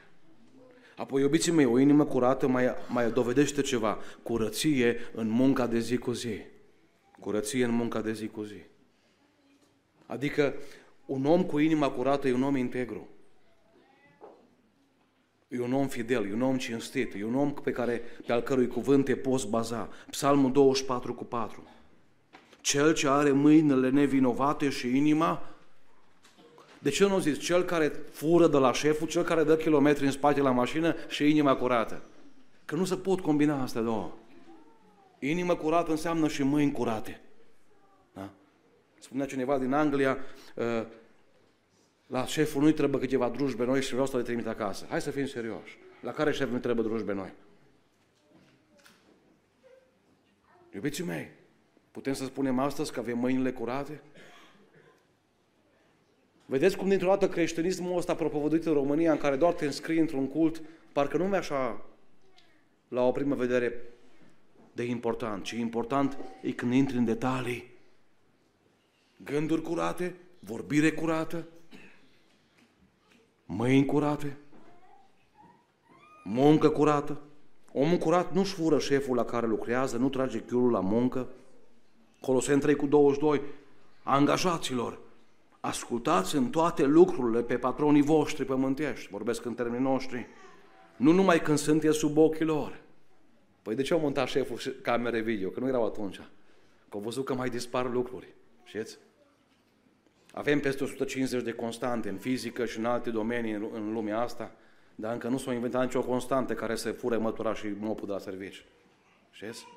Apoi, 0.95 1.21
iubiții 1.21 1.51
mei, 1.51 1.65
o 1.65 1.79
inimă 1.79 2.05
curată 2.05 2.47
mai, 2.47 2.71
mai 2.87 3.11
dovedește 3.11 3.61
ceva, 3.61 3.97
curăție 4.23 4.97
în 5.13 5.27
munca 5.27 5.67
de 5.67 5.79
zi 5.79 5.97
cu 5.97 6.11
zi. 6.11 6.39
Curăție 7.19 7.65
în 7.65 7.71
munca 7.71 8.01
de 8.01 8.13
zi 8.13 8.27
cu 8.27 8.43
zi. 8.43 8.61
Adică 10.05 10.53
un 11.05 11.25
om 11.25 11.43
cu 11.43 11.59
inima 11.59 11.89
curată 11.89 12.27
e 12.27 12.33
un 12.33 12.43
om 12.43 12.55
integru. 12.55 13.07
E 15.47 15.59
un 15.59 15.73
om 15.73 15.87
fidel, 15.87 16.29
e 16.29 16.33
un 16.33 16.41
om 16.41 16.57
cinstit, 16.57 17.13
e 17.13 17.25
un 17.25 17.35
om 17.35 17.53
pe, 17.53 17.71
care, 17.71 18.01
pe 18.25 18.31
al 18.31 18.41
cărui 18.41 18.67
cuvânt 18.67 19.05
te 19.05 19.15
poți 19.15 19.47
baza. 19.47 19.89
Psalmul 20.09 20.51
24 20.51 21.13
cu 21.13 21.23
4. 21.23 21.63
Cel 22.61 22.93
ce 22.93 23.07
are 23.07 23.31
mâinile 23.31 23.89
nevinovate 23.89 24.69
și 24.69 24.97
inima, 24.97 25.51
de 26.79 26.89
ce 26.89 27.07
nu 27.07 27.19
zis? 27.19 27.39
Cel 27.39 27.63
care 27.63 27.91
fură 28.11 28.47
de 28.47 28.57
la 28.57 28.73
șeful, 28.73 29.07
cel 29.07 29.23
care 29.23 29.43
dă 29.43 29.57
kilometri 29.57 30.05
în 30.05 30.11
spate 30.11 30.41
la 30.41 30.51
mașină 30.51 30.95
și 31.07 31.29
inima 31.29 31.55
curată. 31.55 32.01
Că 32.65 32.75
nu 32.75 32.85
se 32.85 32.95
pot 32.95 33.19
combina 33.19 33.61
astea 33.61 33.81
două. 33.81 34.11
Inima 35.19 35.55
curată 35.55 35.91
înseamnă 35.91 36.27
și 36.27 36.43
mâini 36.43 36.71
curate. 36.71 37.21
Da? 38.13 38.29
Spunea 38.99 39.25
cineva 39.25 39.57
din 39.57 39.73
Anglia, 39.73 40.17
uh, 40.55 40.85
la 42.07 42.25
șeful 42.25 42.61
nu-i 42.61 42.73
trebuie 42.73 43.01
câteva 43.01 43.29
drujbe 43.29 43.65
noi 43.65 43.81
și 43.81 43.91
vreau 43.91 44.05
să 44.05 44.17
le 44.17 44.23
trimit 44.23 44.47
acasă. 44.47 44.85
Hai 44.89 45.01
să 45.01 45.11
fim 45.11 45.25
serioși. 45.25 45.77
La 46.01 46.11
care 46.11 46.31
șef 46.31 46.49
nu 46.49 46.59
trebuie 46.59 46.85
drujbe 46.85 47.13
noi? 47.13 47.33
Iubiții 50.73 51.03
mei, 51.03 51.31
putem 51.91 52.13
să 52.13 52.25
spunem 52.25 52.59
astăzi 52.59 52.91
că 52.91 52.99
avem 52.99 53.17
mâinile 53.17 53.51
curate? 53.51 54.01
Vedeți 56.45 56.77
cum 56.77 56.89
dintr-o 56.89 57.07
dată 57.07 57.29
creștinismul 57.29 57.97
ăsta 57.97 58.15
propovăduit 58.15 58.65
în 58.65 58.73
România, 58.73 59.11
în 59.11 59.17
care 59.17 59.35
doar 59.35 59.53
te 59.53 59.65
înscrii 59.65 59.99
într-un 59.99 60.27
cult, 60.27 60.61
parcă 60.93 61.17
nu 61.17 61.27
mi 61.27 61.35
așa 61.35 61.85
la 62.87 63.07
o 63.07 63.11
primă 63.11 63.35
vedere 63.35 63.81
de 64.73 64.83
important, 64.83 65.43
ci 65.43 65.51
important 65.51 66.17
e 66.41 66.51
când 66.51 66.73
intri 66.73 66.97
în 66.97 67.05
detalii. 67.05 67.69
Gânduri 69.23 69.61
curate, 69.61 70.15
vorbire 70.39 70.91
curată, 70.91 71.47
mâini 73.45 73.85
curate, 73.85 74.37
muncă 76.23 76.69
curată. 76.69 77.21
Omul 77.73 77.97
curat 77.97 78.33
nu-și 78.33 78.53
fură 78.53 78.79
șeful 78.79 79.15
la 79.15 79.25
care 79.25 79.47
lucrează, 79.47 79.97
nu 79.97 80.09
trage 80.09 80.39
chiulul 80.39 80.71
la 80.71 80.79
muncă. 80.79 81.27
Coloseni 82.21 82.61
3 82.61 82.75
cu 82.75 82.85
22, 82.85 83.41
angajaților, 84.03 84.99
ascultați 85.59 86.35
în 86.35 86.49
toate 86.49 86.85
lucrurile 86.85 87.43
pe 87.43 87.57
patronii 87.57 88.01
voștri 88.01 88.45
pământești, 88.45 89.09
vorbesc 89.11 89.45
în 89.45 89.53
termenii 89.53 89.85
noștri, 89.85 90.27
nu 90.95 91.11
numai 91.11 91.41
când 91.41 91.57
sunteți 91.57 91.97
sub 91.97 92.17
ochii 92.17 92.45
lor. 92.45 92.81
Păi 93.61 93.75
de 93.75 93.81
ce 93.81 93.93
au 93.93 93.99
montat 93.99 94.27
șeful 94.27 94.75
camere 94.81 95.19
video? 95.19 95.49
Că 95.49 95.59
nu 95.59 95.67
erau 95.67 95.85
atunci. 95.85 96.15
Că 96.89 96.97
au 96.97 96.99
văzut 96.99 97.25
că 97.25 97.33
mai 97.33 97.49
dispar 97.49 97.91
lucruri. 97.91 98.27
Știți? 98.63 98.97
Avem 100.33 100.59
peste 100.59 100.83
150 100.83 101.43
de 101.43 101.51
constante 101.51 102.09
în 102.09 102.17
fizică 102.17 102.65
și 102.65 102.77
în 102.77 102.85
alte 102.85 103.09
domenii 103.09 103.53
în 103.53 103.93
lumea 103.93 104.19
asta, 104.19 104.51
dar 104.95 105.13
încă 105.13 105.27
nu 105.27 105.37
s-a 105.37 105.53
inventat 105.53 105.81
nicio 105.81 106.01
constantă 106.01 106.53
care 106.53 106.75
să 106.75 106.91
fure 106.91 107.17
mătura 107.17 107.53
și 107.53 107.67
mopul 107.79 108.07
de 108.07 108.13
la 108.13 108.19
servici. 108.19 108.65
Știți? 109.31 109.67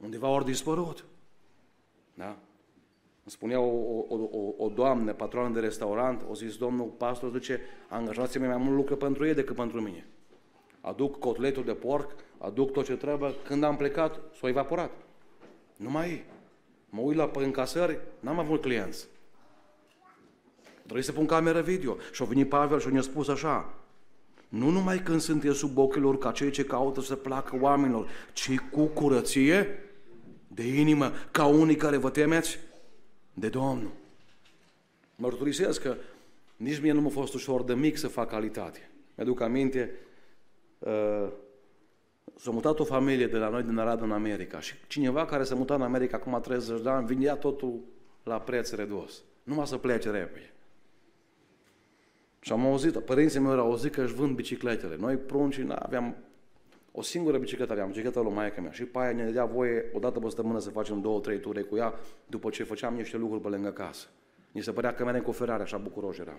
Undeva 0.00 0.28
ori 0.28 0.44
dispărut. 0.44 1.04
Da? 2.14 2.36
Îmi 3.24 3.30
spunea 3.30 3.60
o, 3.60 4.04
o, 4.08 4.16
o, 4.30 4.64
o 4.64 4.68
doamnă, 4.68 5.12
patroană 5.12 5.54
de 5.54 5.60
restaurant, 5.60 6.24
o 6.30 6.34
zis, 6.34 6.56
domnul 6.56 6.86
pastor, 6.86 7.30
zice, 7.32 7.60
angajații 7.88 8.40
mei 8.40 8.48
mai 8.48 8.58
mult 8.58 8.76
lucră 8.76 8.94
pentru 8.94 9.26
ei 9.26 9.34
decât 9.34 9.56
pentru 9.56 9.80
mine. 9.80 10.06
Aduc 10.80 11.18
cotletul 11.18 11.64
de 11.64 11.74
porc, 11.74 12.10
aduc 12.38 12.72
tot 12.72 12.84
ce 12.84 12.96
trebuie. 12.96 13.34
Când 13.44 13.62
am 13.62 13.76
plecat, 13.76 14.20
s-a 14.40 14.48
evaporat. 14.48 14.90
Nu 15.76 15.90
mai 15.90 16.10
e. 16.10 16.24
Mă 16.90 17.00
uit 17.00 17.16
la 17.16 17.30
încasări, 17.34 17.98
n-am 18.20 18.38
avut 18.38 18.60
clienți. 18.60 19.08
Trebuie 20.82 21.02
să 21.02 21.12
pun 21.12 21.26
cameră 21.26 21.60
video. 21.60 21.96
Și 22.12 22.22
a 22.22 22.24
venit 22.24 22.48
Pavel 22.48 22.80
și 22.80 22.88
ne-a 22.88 23.00
spus 23.00 23.28
așa, 23.28 23.74
nu 24.48 24.70
numai 24.70 24.98
când 24.98 25.20
sunteți 25.20 25.58
sub 25.58 25.78
ochii 25.78 26.00
lor 26.00 26.18
ca 26.18 26.30
cei 26.30 26.50
ce 26.50 26.64
caută 26.64 27.00
să 27.00 27.16
placă 27.16 27.58
oamenilor, 27.60 28.08
ci 28.32 28.58
cu 28.70 28.84
curăție 28.84 29.66
de 30.54 30.66
inimă, 30.78 31.12
ca 31.30 31.46
unii 31.46 31.76
care 31.76 31.96
vă 31.96 32.10
temeți 32.10 32.58
de 33.34 33.48
Domnul. 33.48 33.90
Mărturisesc 35.16 35.82
că 35.82 35.96
nici 36.56 36.80
mie 36.80 36.92
nu 36.92 37.00
m-a 37.00 37.08
fost 37.08 37.34
ușor 37.34 37.62
de 37.62 37.74
mic 37.74 37.96
să 37.96 38.08
fac 38.08 38.28
calitate. 38.28 38.90
Mi-aduc 39.14 39.40
aminte, 39.40 39.90
uh, 40.78 41.28
s-a 42.36 42.50
mutat 42.50 42.78
o 42.78 42.84
familie 42.84 43.26
de 43.26 43.36
la 43.36 43.48
noi 43.48 43.62
din 43.62 43.78
Arad 43.78 44.02
în 44.02 44.12
America 44.12 44.60
și 44.60 44.74
cineva 44.86 45.24
care 45.24 45.42
s-a 45.42 45.54
mutat 45.54 45.76
în 45.76 45.82
America 45.82 46.16
acum 46.16 46.40
30 46.40 46.82
de 46.82 46.88
ani, 46.88 47.06
vinea 47.06 47.36
totul 47.36 47.80
la 48.22 48.40
preț 48.40 48.70
redus. 48.70 49.22
Numai 49.42 49.66
să 49.66 49.76
plece 49.76 50.10
repede. 50.10 50.52
Și 52.40 52.52
am 52.52 52.66
auzit, 52.66 52.98
părinții 52.98 53.40
mei 53.40 53.52
au 53.52 53.58
auzit 53.58 53.92
că 53.92 54.02
își 54.02 54.14
vând 54.14 54.36
bicicletele. 54.36 54.96
Noi, 54.96 55.16
pruncii, 55.16 55.66
aveam 55.68 56.16
o 56.92 57.02
singură 57.02 57.38
bicicletă 57.38 57.72
aveam, 57.72 57.88
bicicleta 57.88 58.20
lui 58.20 58.32
maică 58.32 58.60
mea. 58.60 58.70
Și 58.70 58.84
pe 58.84 58.98
aia 58.98 59.12
ne 59.12 59.30
dea 59.30 59.44
voie 59.44 59.90
o 59.92 59.98
dată 59.98 60.18
pe 60.18 60.28
săptămână 60.28 60.58
să 60.58 60.70
facem 60.70 61.00
două, 61.00 61.20
trei 61.20 61.40
ture 61.40 61.62
cu 61.62 61.76
ea, 61.76 61.94
după 62.26 62.50
ce 62.50 62.64
făceam 62.64 62.94
niște 62.94 63.16
lucruri 63.16 63.42
pe 63.42 63.48
lângă 63.48 63.70
casă. 63.70 64.06
Ni 64.52 64.62
se 64.62 64.72
părea 64.72 64.94
că 64.94 65.04
merem 65.04 65.22
cu 65.22 65.32
Ferrari, 65.32 65.62
așa 65.62 65.76
bucuroși 65.76 66.20
eram. 66.20 66.38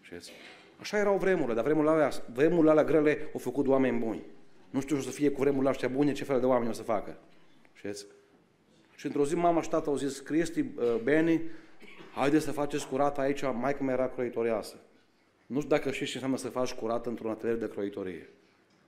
Știți? 0.00 0.32
Așa 0.80 0.98
erau 0.98 1.16
vremurile, 1.16 1.54
dar 1.54 1.64
vremurile 1.64 1.92
alea, 1.92 2.10
vremurile 2.32 2.70
alea 2.70 2.84
grele 2.84 3.30
au 3.32 3.38
făcut 3.38 3.66
oameni 3.66 3.98
buni. 3.98 4.22
Nu 4.70 4.80
știu 4.80 5.00
să 5.00 5.10
fie 5.10 5.30
cu 5.30 5.40
vremurile 5.40 5.70
astea 5.70 5.88
bune, 5.88 6.12
ce 6.12 6.24
fel 6.24 6.40
de 6.40 6.46
oameni 6.46 6.70
o 6.70 6.72
să 6.72 6.82
facă. 6.82 7.16
Știți? 7.72 8.06
Și 8.96 9.06
într-o 9.06 9.24
zi 9.24 9.34
mama 9.34 9.62
și 9.62 9.68
tata 9.68 9.90
au 9.90 9.96
zis, 9.96 10.20
Cristi, 10.20 10.60
uh, 10.60 11.00
Beni, 11.02 11.42
haideți 12.14 12.44
să 12.44 12.52
faceți 12.52 12.88
curat 12.88 13.18
aici, 13.18 13.42
maică 13.42 13.82
mea 13.82 13.94
era 13.94 14.08
croitoreasă. 14.08 14.76
Nu 15.46 15.56
știu 15.56 15.70
dacă 15.70 15.90
știți 15.90 16.10
ce 16.10 16.14
înseamnă 16.14 16.36
să 16.36 16.48
faci 16.48 16.72
curat 16.72 17.06
într-un 17.06 17.30
atelier 17.30 17.58
de 17.58 17.68
croitorie. 17.68 18.28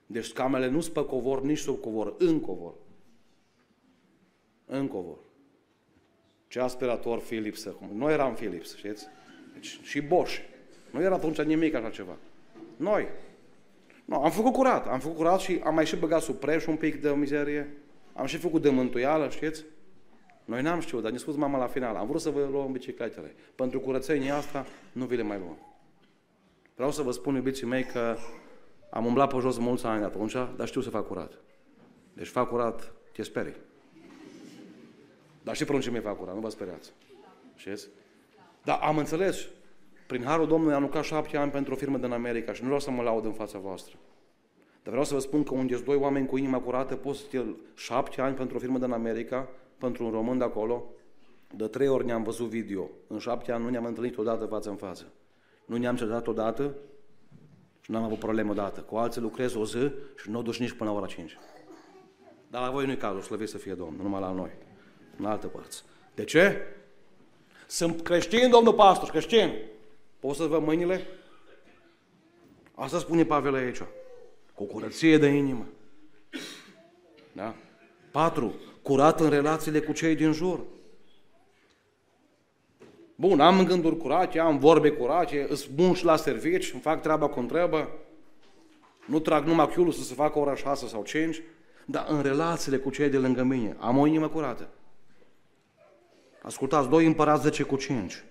Deci 0.06 0.32
camele 0.32 0.68
nu 0.68 0.80
sunt 0.80 0.94
pe 0.94 1.04
covor, 1.04 1.42
nici 1.42 1.58
sub 1.58 1.80
covor, 1.80 2.14
în 2.18 2.40
covor. 2.40 2.74
În 4.66 4.88
covor. 4.88 5.18
Ce 6.48 6.60
aspirator 6.60 7.18
Philips 7.18 7.66
acum. 7.66 7.88
Noi 7.92 8.12
eram 8.12 8.34
Philips, 8.34 8.76
știți? 8.76 9.06
Deci, 9.52 9.80
și 9.82 10.00
Bosch. 10.00 10.38
Nu 10.90 11.02
era 11.02 11.14
atunci 11.14 11.42
nimic 11.42 11.74
așa 11.74 11.90
ceva. 11.90 12.16
Noi. 12.76 13.06
No, 14.04 14.24
am 14.24 14.30
făcut 14.30 14.52
curat. 14.52 14.86
Am 14.86 14.98
făcut 14.98 15.16
curat 15.16 15.40
și 15.40 15.60
am 15.64 15.74
mai 15.74 15.86
și 15.86 15.96
băgat 15.96 16.22
sub 16.22 16.34
preș 16.34 16.66
un 16.66 16.76
pic 16.76 17.00
de 17.00 17.10
mizerie. 17.10 17.74
Am 18.12 18.26
și 18.26 18.36
făcut 18.36 18.62
de 18.62 18.70
mântuială, 18.70 19.28
știți? 19.28 19.64
Noi 20.44 20.62
n-am 20.62 20.80
știut, 20.80 21.02
dar 21.02 21.10
ne 21.10 21.18
spus 21.18 21.36
mama 21.36 21.58
la 21.58 21.66
final. 21.66 21.96
Am 21.96 22.06
vrut 22.06 22.20
să 22.20 22.30
vă 22.30 22.48
luăm 22.50 22.72
bicicletele. 22.72 23.34
Pentru 23.54 23.80
curățenia 23.80 24.36
asta 24.36 24.66
nu 24.92 25.04
vi 25.04 25.16
le 25.16 25.22
mai 25.22 25.38
luăm. 25.38 25.58
Vreau 26.74 26.90
să 26.90 27.02
vă 27.02 27.10
spun, 27.10 27.34
iubiții 27.34 27.66
mei, 27.66 27.84
că 27.84 28.16
am 28.94 29.06
umblat 29.06 29.32
pe 29.32 29.38
jos 29.40 29.58
mulți 29.58 29.86
ani 29.86 30.04
atunci, 30.04 30.32
dar 30.32 30.66
știu 30.66 30.80
să 30.80 30.90
fac 30.90 31.06
curat. 31.06 31.32
Deci 32.12 32.28
fac 32.28 32.48
curat, 32.48 32.92
te 33.12 33.22
sperii. 33.22 33.56
Dar 35.42 35.56
și 35.56 35.64
pruncii 35.64 35.90
mei 35.90 36.00
fac 36.00 36.18
curat, 36.18 36.34
nu 36.34 36.40
vă 36.40 36.48
speriați. 36.48 36.92
Știți? 37.54 37.88
Dar 38.64 38.78
am 38.82 38.98
înțeles. 38.98 39.46
Prin 40.06 40.24
Harul 40.24 40.46
Domnului 40.46 40.74
am 40.74 40.82
lucrat 40.82 41.04
șapte 41.04 41.36
ani 41.36 41.50
pentru 41.50 41.72
o 41.72 41.76
firmă 41.76 41.98
din 41.98 42.12
America 42.12 42.52
și 42.52 42.60
nu 42.60 42.66
vreau 42.66 42.80
să 42.80 42.90
mă 42.90 43.02
laud 43.02 43.24
în 43.24 43.32
fața 43.32 43.58
voastră. 43.58 43.96
Dar 44.82 44.92
vreau 44.92 45.04
să 45.04 45.14
vă 45.14 45.20
spun 45.20 45.42
că 45.42 45.54
unde 45.54 45.76
doi 45.76 45.96
oameni 45.96 46.26
cu 46.26 46.36
inima 46.36 46.60
curată, 46.60 46.96
poți 46.96 47.18
să 47.18 47.24
te 47.30 47.42
șapte 47.74 48.20
ani 48.20 48.36
pentru 48.36 48.56
o 48.56 48.60
firmă 48.60 48.78
din 48.78 48.92
America, 48.92 49.48
pentru 49.78 50.04
un 50.04 50.10
român 50.10 50.38
de 50.38 50.44
acolo, 50.44 50.84
de 51.56 51.66
trei 51.66 51.88
ori 51.88 52.04
ne-am 52.04 52.22
văzut 52.22 52.48
video. 52.48 52.90
În 53.06 53.18
șapte 53.18 53.52
ani 53.52 53.64
nu 53.64 53.70
ne-am 53.70 53.84
întâlnit 53.84 54.18
odată 54.18 54.44
față 54.44 54.70
în 54.70 54.76
față. 54.76 55.12
Nu 55.64 55.76
ne-am 55.76 55.96
certat 55.96 56.26
odată 56.26 56.74
și 57.84 57.90
nu 57.90 57.96
am 57.96 58.04
avut 58.04 58.18
problemă 58.18 58.50
odată. 58.50 58.80
Cu 58.80 58.96
alții 58.96 59.20
lucrez 59.20 59.54
o 59.54 59.64
zi 59.64 59.90
și 60.16 60.30
nu 60.30 60.38
o 60.38 60.42
duci 60.42 60.58
nici 60.58 60.72
până 60.72 60.90
la 60.90 60.96
ora 60.96 61.06
5. 61.06 61.38
Dar 62.50 62.62
la 62.62 62.70
voi 62.70 62.86
nu-i 62.86 62.96
cazul, 62.96 63.20
slăviți 63.20 63.50
să 63.50 63.58
fie 63.58 63.74
Domnul, 63.74 64.02
numai 64.02 64.20
la 64.20 64.30
noi, 64.30 64.50
în 65.18 65.24
alte 65.24 65.46
părți. 65.46 65.84
De 66.14 66.24
ce? 66.24 66.66
Sunt 67.66 68.02
creștin, 68.02 68.50
domnul 68.50 68.74
pastor, 68.74 69.08
creștin. 69.08 69.52
Poți 70.18 70.38
să 70.38 70.44
vă 70.44 70.58
mâinile? 70.58 71.06
Asta 72.74 72.98
spune 72.98 73.24
Pavel 73.24 73.54
aici. 73.54 73.82
Cu 74.54 74.64
curăție 74.64 75.18
de 75.18 75.26
inimă. 75.26 75.66
Da? 77.32 77.54
Patru, 78.10 78.54
curat 78.82 79.20
în 79.20 79.28
relațiile 79.28 79.80
cu 79.80 79.92
cei 79.92 80.14
din 80.14 80.32
jur. 80.32 80.60
Bun, 83.16 83.40
am 83.40 83.64
gânduri 83.64 83.96
curate, 83.96 84.38
am 84.38 84.58
vorbe 84.58 84.90
curate, 84.90 85.46
îs 85.48 85.66
bun 85.66 85.94
și 85.94 86.04
la 86.04 86.16
servici, 86.16 86.72
îmi 86.72 86.82
fac 86.82 87.02
treaba 87.02 87.28
cum 87.28 87.46
trebuie, 87.46 87.88
nu 89.06 89.18
trag 89.18 89.46
numai 89.46 89.68
chiulul 89.68 89.92
să 89.92 90.02
se 90.02 90.14
facă 90.14 90.38
ora 90.38 90.54
6 90.54 90.86
sau 90.86 91.02
5, 91.02 91.42
dar 91.84 92.06
în 92.08 92.22
relațiile 92.22 92.76
cu 92.76 92.90
cei 92.90 93.08
de 93.08 93.18
lângă 93.18 93.42
mine 93.42 93.76
am 93.78 93.98
o 93.98 94.06
inimă 94.06 94.28
curată. 94.28 94.68
Ascultați, 96.42 96.88
doi 96.88 97.06
împărați 97.06 97.42
10 97.42 97.62
cu 97.62 97.76
5. 97.76 98.24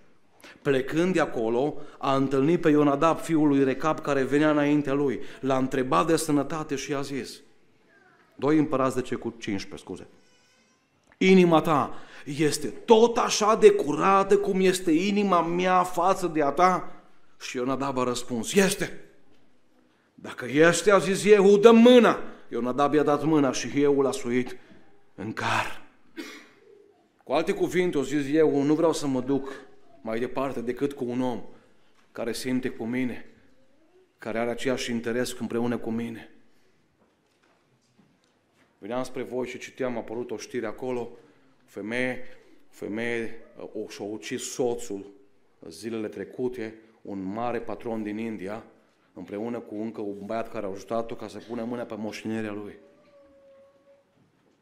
Plecând 0.62 1.14
de 1.14 1.20
acolo, 1.20 1.76
a 1.98 2.16
întâlnit 2.16 2.62
pe 2.62 2.70
Ionadab, 2.70 3.18
fiul 3.18 3.48
lui 3.48 3.64
Recap, 3.64 4.00
care 4.00 4.24
venea 4.24 4.50
înaintea 4.50 4.94
lui. 4.94 5.20
L-a 5.40 5.58
întrebat 5.58 6.08
de 6.08 6.16
sănătate 6.16 6.76
și 6.76 6.92
i-a 6.92 7.02
zis, 7.02 7.42
doi 8.36 8.58
împărați 8.58 8.96
10 8.96 9.16
cu 9.16 9.34
15, 9.38 9.88
scuze. 9.88 10.08
Inima 11.30 11.62
ta 11.62 11.94
este 12.26 12.68
tot 12.68 13.18
așa 13.18 13.56
de 13.56 13.72
curată 13.72 14.38
cum 14.38 14.60
este 14.60 14.92
inima 14.92 15.42
mea 15.42 15.84
față 15.84 16.28
de 16.28 16.42
a 16.42 16.50
ta? 16.50 16.92
Și 17.40 17.58
Ionadab 17.58 17.98
a 17.98 18.04
răspuns, 18.04 18.54
este. 18.54 19.00
Dacă 20.16 20.46
este, 20.50 20.92
a 20.92 20.98
zis 20.98 21.26
eu, 21.26 21.58
dă 21.58 21.72
mâna. 21.72 22.20
Ionadab 22.52 22.94
i-a 22.94 23.04
dat 23.04 23.24
mâna 23.24 23.52
și 23.52 23.82
eu 23.82 24.02
l-a 24.02 24.12
suit 24.12 24.58
în 25.16 25.34
car. 25.34 25.82
Cu 27.24 27.34
alte 27.34 27.54
cuvinte, 27.54 27.98
o 27.98 28.04
zis 28.04 28.26
eu, 28.32 28.62
nu 28.62 28.74
vreau 28.74 28.94
să 28.94 29.08
mă 29.08 29.22
duc 29.22 29.52
mai 30.02 30.20
departe 30.20 30.62
decât 30.62 30.94
cu 30.94 31.06
un 31.08 31.22
om 31.22 31.42
care 32.12 32.34
simte 32.34 32.70
cu 32.70 32.86
mine, 32.86 33.26
care 34.18 34.40
are 34.40 34.50
aceeași 34.50 34.92
interes 34.92 35.36
împreună 35.40 35.78
cu 35.78 35.92
mine. 35.92 36.33
Veneam 38.84 39.04
spre 39.04 39.24
voi 39.24 39.48
și 39.48 39.58
citeam, 39.58 39.96
a 39.96 39.98
apărut 39.98 40.32
o 40.32 40.38
știre 40.38 40.66
acolo, 40.66 41.10
femeie, 41.66 42.24
femeie 42.70 43.40
o, 43.74 43.88
și-a 43.88 44.06
ucis 44.06 44.52
soțul 44.52 45.06
zilele 45.68 46.08
trecute, 46.08 46.76
un 47.02 47.22
mare 47.22 47.60
patron 47.62 48.04
din 48.04 48.18
India, 48.18 48.66
împreună 49.14 49.60
cu 49.60 49.76
încă 49.76 50.02
un 50.02 50.26
băiat 50.26 50.52
care 50.52 50.66
a 50.66 50.70
ajutat-o 50.70 51.16
ca 51.16 51.28
să 51.28 51.38
pună 51.48 51.64
mâna 51.64 51.84
pe 51.84 51.96
moștenirea 51.96 52.52
lui. 52.52 52.76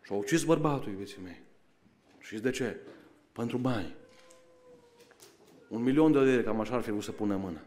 Și-a 0.02 0.16
ucis 0.16 0.44
bărbatul, 0.44 0.92
iubiții 0.92 1.22
mei. 1.24 1.42
Și 2.20 2.40
de 2.40 2.50
ce? 2.50 2.80
Pentru 3.32 3.58
bani. 3.58 3.96
Un 5.68 5.84
milion 5.84 6.12
de 6.12 6.20
lire, 6.20 6.44
cam 6.44 6.60
așa 6.60 6.76
ar 6.76 6.82
fi 6.82 6.90
vrut 6.90 7.04
să 7.04 7.12
pună 7.12 7.36
mână. 7.36 7.62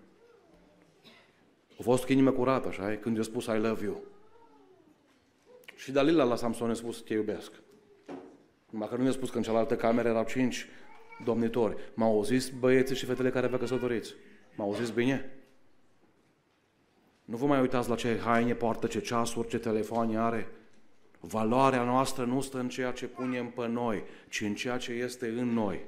A 1.79 1.83
fost 1.83 2.05
cu 2.05 2.13
inimă 2.13 2.33
curată, 2.33 2.69
așa, 2.69 2.97
când 2.97 3.17
i-a 3.17 3.23
spus 3.23 3.45
I 3.45 3.59
love 3.59 3.85
you. 3.85 4.13
Și 5.77 5.93
Dalila 5.93 6.25
la 6.25 6.37
Samson 6.37 6.71
a 6.71 6.75
spus, 6.75 7.01
te 7.01 7.13
iubesc. 7.13 7.53
Numai 8.71 8.89
că 8.89 8.97
nu 8.97 9.03
mi-a 9.03 9.13
spus 9.13 9.31
că 9.31 9.37
în 9.37 9.43
cealaltă 9.43 9.77
cameră 9.77 10.09
erau 10.09 10.25
cinci 10.25 10.67
domnitori. 11.25 11.77
M-au 11.95 12.13
auzit 12.13 12.53
băieții 12.53 12.97
și 12.97 13.05
fetele 13.05 13.31
care 13.31 13.47
avea 13.47 13.59
căsătoriți. 13.59 14.15
M-au 14.55 14.67
auzit 14.67 14.95
bine? 14.95 15.31
Nu 17.25 17.37
vă 17.37 17.47
mai 17.47 17.61
uitați 17.61 17.89
la 17.89 17.95
ce 17.95 18.19
haine 18.19 18.55
poartă, 18.55 18.87
ce 18.87 19.01
ceasuri, 19.01 19.49
ce 19.49 19.59
telefoane 19.59 20.19
are. 20.19 20.49
Valoarea 21.21 21.83
noastră 21.83 22.25
nu 22.25 22.41
stă 22.41 22.59
în 22.59 22.69
ceea 22.69 22.93
ce 22.93 23.07
punem 23.07 23.51
pe 23.51 23.67
noi, 23.67 24.03
ci 24.29 24.41
în 24.41 24.55
ceea 24.55 24.77
ce 24.77 24.93
este 24.93 25.27
în 25.27 25.53
noi. 25.53 25.81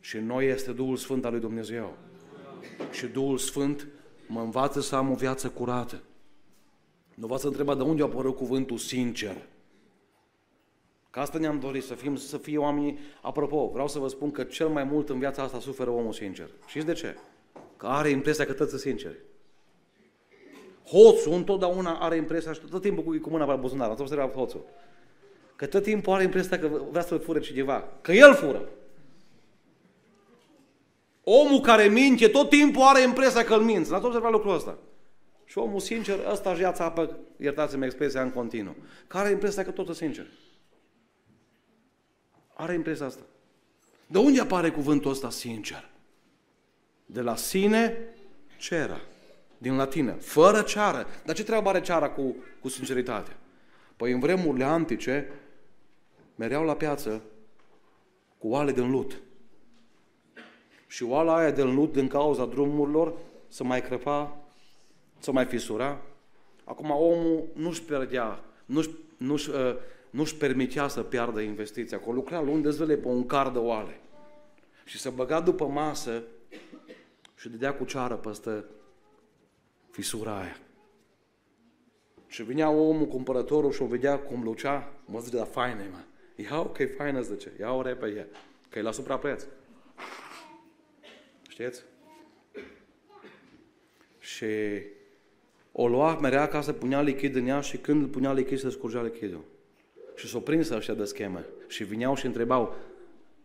Și 0.00 0.16
în 0.16 0.26
noi 0.26 0.46
este 0.46 0.72
Duhul 0.72 0.96
Sfânt 0.96 1.24
al 1.24 1.30
lui 1.30 1.40
Dumnezeu. 1.40 1.96
Și 2.90 3.06
Duhul 3.06 3.38
Sfânt 3.38 3.86
mă 4.26 4.40
învață 4.40 4.80
să 4.80 4.96
am 4.96 5.10
o 5.10 5.14
viață 5.14 5.48
curată. 5.48 6.02
Nu 7.20 7.26
v-ați 7.26 7.46
întrebat 7.46 7.76
de 7.76 7.82
unde 7.82 8.02
a 8.02 8.04
apărut 8.04 8.36
cuvântul 8.36 8.78
sincer. 8.78 9.36
Că 11.10 11.20
asta 11.20 11.38
ne-am 11.38 11.58
dorit, 11.58 11.84
să, 11.84 11.94
fim, 11.94 12.16
să 12.16 12.36
fie 12.36 12.58
oamenii... 12.58 12.98
Apropo, 13.22 13.70
vreau 13.72 13.88
să 13.88 13.98
vă 13.98 14.08
spun 14.08 14.30
că 14.30 14.42
cel 14.42 14.68
mai 14.68 14.84
mult 14.84 15.08
în 15.08 15.18
viața 15.18 15.42
asta 15.42 15.60
suferă 15.60 15.90
omul 15.90 16.12
sincer. 16.12 16.50
Știți 16.66 16.86
de 16.86 16.92
ce? 16.92 17.16
Că 17.76 17.86
are 17.86 18.08
impresia 18.08 18.44
că 18.44 18.52
toți 18.52 18.70
sunt 18.70 18.80
sinceri. 18.80 19.16
Hoțul 20.84 21.32
întotdeauna 21.32 21.98
are 21.98 22.16
impresia, 22.16 22.52
și 22.52 22.60
tot 22.70 22.82
timpul 22.82 23.04
cu, 23.04 23.18
cu 23.22 23.30
mâna 23.30 23.44
pe 23.44 23.54
buzunar, 23.54 23.90
ați 23.90 24.00
observat 24.00 24.34
hoțul. 24.34 24.64
Că 25.56 25.66
tot 25.66 25.82
timpul 25.82 26.12
are 26.12 26.22
impresia 26.22 26.58
că 26.58 26.70
vrea 26.90 27.02
să 27.02 27.16
fure 27.16 27.40
cineva. 27.40 27.84
Că 28.00 28.12
el 28.12 28.34
fură. 28.34 28.68
Omul 31.24 31.60
care 31.60 31.84
minte, 31.84 32.28
tot 32.28 32.48
timpul 32.48 32.82
are 32.82 33.02
impresia 33.02 33.44
că 33.44 33.54
îl 33.54 33.62
minți. 33.62 33.90
N-ați 33.90 34.04
observat 34.04 34.30
lucrul 34.30 34.54
ăsta? 34.54 34.78
Și 35.48 35.58
omul 35.58 35.80
sincer, 35.80 36.18
ăsta 36.30 36.50
își 36.50 36.60
ia 36.60 36.72
țapă, 36.72 37.18
iertați-mi 37.36 37.84
expresia, 37.84 38.22
în 38.22 38.30
continuu. 38.30 38.74
Care 39.06 39.24
are 39.24 39.32
impresia 39.32 39.64
că 39.64 39.70
tot 39.70 39.88
e 39.88 39.92
sincer. 39.92 40.26
Are 42.54 42.74
impresia 42.74 43.06
asta. 43.06 43.22
De 44.06 44.18
unde 44.18 44.40
apare 44.40 44.70
cuvântul 44.70 45.10
ăsta 45.10 45.30
sincer? 45.30 45.90
De 47.06 47.20
la 47.20 47.36
sine 47.36 47.98
cera. 48.56 49.00
Din 49.58 49.76
latină. 49.76 50.12
Fără 50.12 50.62
ceară. 50.62 51.06
Dar 51.24 51.34
ce 51.34 51.44
treabă 51.44 51.68
are 51.68 51.80
ceara 51.80 52.10
cu, 52.10 52.36
cu 52.60 52.68
sinceritate? 52.68 53.36
Păi 53.96 54.12
în 54.12 54.20
vremurile 54.20 54.64
antice 54.64 55.30
mereau 56.34 56.64
la 56.64 56.76
piață 56.76 57.22
cu 58.38 58.48
oale 58.48 58.72
din 58.72 58.90
lut. 58.90 59.20
Și 60.86 61.02
oala 61.02 61.36
aia 61.36 61.50
din 61.50 61.74
lut, 61.74 61.92
din 61.92 62.08
cauza 62.08 62.46
drumurilor, 62.46 63.18
să 63.48 63.64
mai 63.64 63.82
crăpa, 63.82 64.47
să 65.18 65.32
mai 65.32 65.44
fisura. 65.44 66.00
Acum 66.64 66.90
omul 66.90 67.46
nu-și 67.54 67.82
pierdea, 67.82 68.44
nu-și, 68.64 68.90
nu-și, 69.16 69.50
uh, 69.50 69.76
nu-și 70.10 70.36
permitea 70.36 70.88
să 70.88 71.02
piardă 71.02 71.40
investiția. 71.40 71.96
Acolo 71.96 72.16
lucra 72.16 72.40
luni 72.40 72.62
de 72.62 72.70
zile 72.70 72.96
pe 72.96 73.06
un 73.06 73.26
car 73.26 73.50
de 73.50 73.58
oale. 73.58 74.00
Și 74.84 74.98
să 74.98 75.10
băga 75.10 75.40
după 75.40 75.66
masă 75.66 76.22
și 77.34 77.48
dădea 77.48 77.74
cu 77.74 77.84
ceară 77.84 78.14
peste 78.14 78.64
fisura 79.90 80.38
aia. 80.40 80.56
Și 82.26 82.42
vinea 82.42 82.70
omul, 82.70 83.06
cumpărătorul, 83.06 83.72
și 83.72 83.82
o 83.82 83.86
vedea 83.86 84.18
cum 84.18 84.42
lucea, 84.42 84.92
mă 85.04 85.20
zice, 85.20 85.36
da, 85.36 85.44
faină 85.44 85.82
mă. 85.90 85.98
Iau 86.50 86.64
că 86.64 86.82
e 86.82 86.86
faină, 86.86 87.20
zice, 87.20 87.52
iau 87.60 87.82
repede, 87.82 88.26
că 88.68 88.78
e 88.78 88.82
la 88.82 88.92
suprapreț. 88.92 89.44
Știți? 91.48 91.82
Și 94.18 94.46
o 95.80 95.88
lua, 95.88 96.18
merea 96.20 96.42
acasă, 96.42 96.72
punea 96.72 97.00
lichid 97.00 97.34
în 97.34 97.46
ea 97.46 97.60
și 97.60 97.76
când 97.76 98.02
îl 98.02 98.08
punea 98.08 98.32
lichid, 98.32 98.58
se 98.58 98.70
scurgea 98.70 99.02
lichidul. 99.02 99.44
Și 100.14 100.26
s-o 100.26 100.40
prins 100.40 100.70
ăștia 100.70 100.94
de 100.94 101.04
schemă. 101.04 101.44
Și 101.66 101.84
vineau 101.84 102.14
și 102.14 102.26
întrebau, 102.26 102.74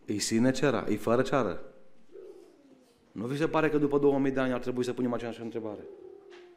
îi 0.06 0.20
sine 0.20 0.52
cera, 0.52 0.84
îi 0.88 0.96
fără 0.96 1.22
ceară. 1.22 1.64
Nu 3.12 3.26
vi 3.26 3.38
se 3.38 3.48
pare 3.48 3.70
că 3.70 3.78
după 3.78 3.98
2000 3.98 4.32
de 4.32 4.40
ani 4.40 4.54
ar 4.54 4.60
trebui 4.60 4.84
să 4.84 4.94
punem 4.94 5.14
aceeași 5.14 5.42
întrebare? 5.42 5.80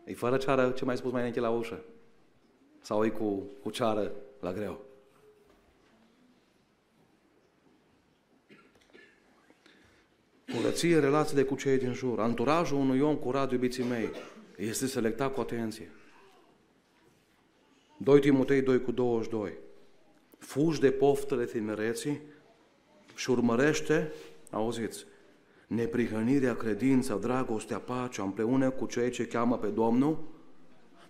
E 0.05 0.15
fără 0.15 0.37
ceară 0.37 0.71
ce 0.71 0.85
mai 0.85 0.97
spus 0.97 1.11
mai 1.11 1.21
înainte 1.21 1.41
la 1.41 1.51
ușă? 1.51 1.83
Sau 2.81 3.05
e 3.05 3.09
cu, 3.09 3.43
cu 3.63 3.71
ceară 3.71 4.13
la 4.41 4.53
greu? 4.53 4.81
Curăție 10.55 10.99
relațiile 10.99 11.43
cu 11.43 11.55
cei 11.55 11.79
din 11.79 11.93
jur. 11.93 12.21
Anturajul 12.21 12.79
unui 12.79 13.01
om 13.01 13.17
curat, 13.17 13.53
iubiții 13.53 13.85
mei, 13.85 14.11
este 14.57 14.87
selectat 14.87 15.35
cu 15.35 15.41
atenție. 15.41 15.91
2 17.97 18.21
Timotei 18.21 18.63
2 18.63 18.81
cu 18.81 18.93
22. 18.93 19.53
Fugi 20.39 20.81
de 20.81 20.91
poftele 20.91 21.45
tinereții 21.45 22.21
și 23.15 23.31
urmărește, 23.31 24.13
auziți, 24.51 25.05
neprihănirea, 25.67 26.55
credința, 26.55 27.17
dragostea, 27.17 27.79
pacea, 27.79 28.23
împreună 28.23 28.71
cu 28.71 28.87
cei 28.87 29.11
ce 29.11 29.27
cheamă 29.27 29.59
pe 29.59 29.67
Domnul. 29.67 30.19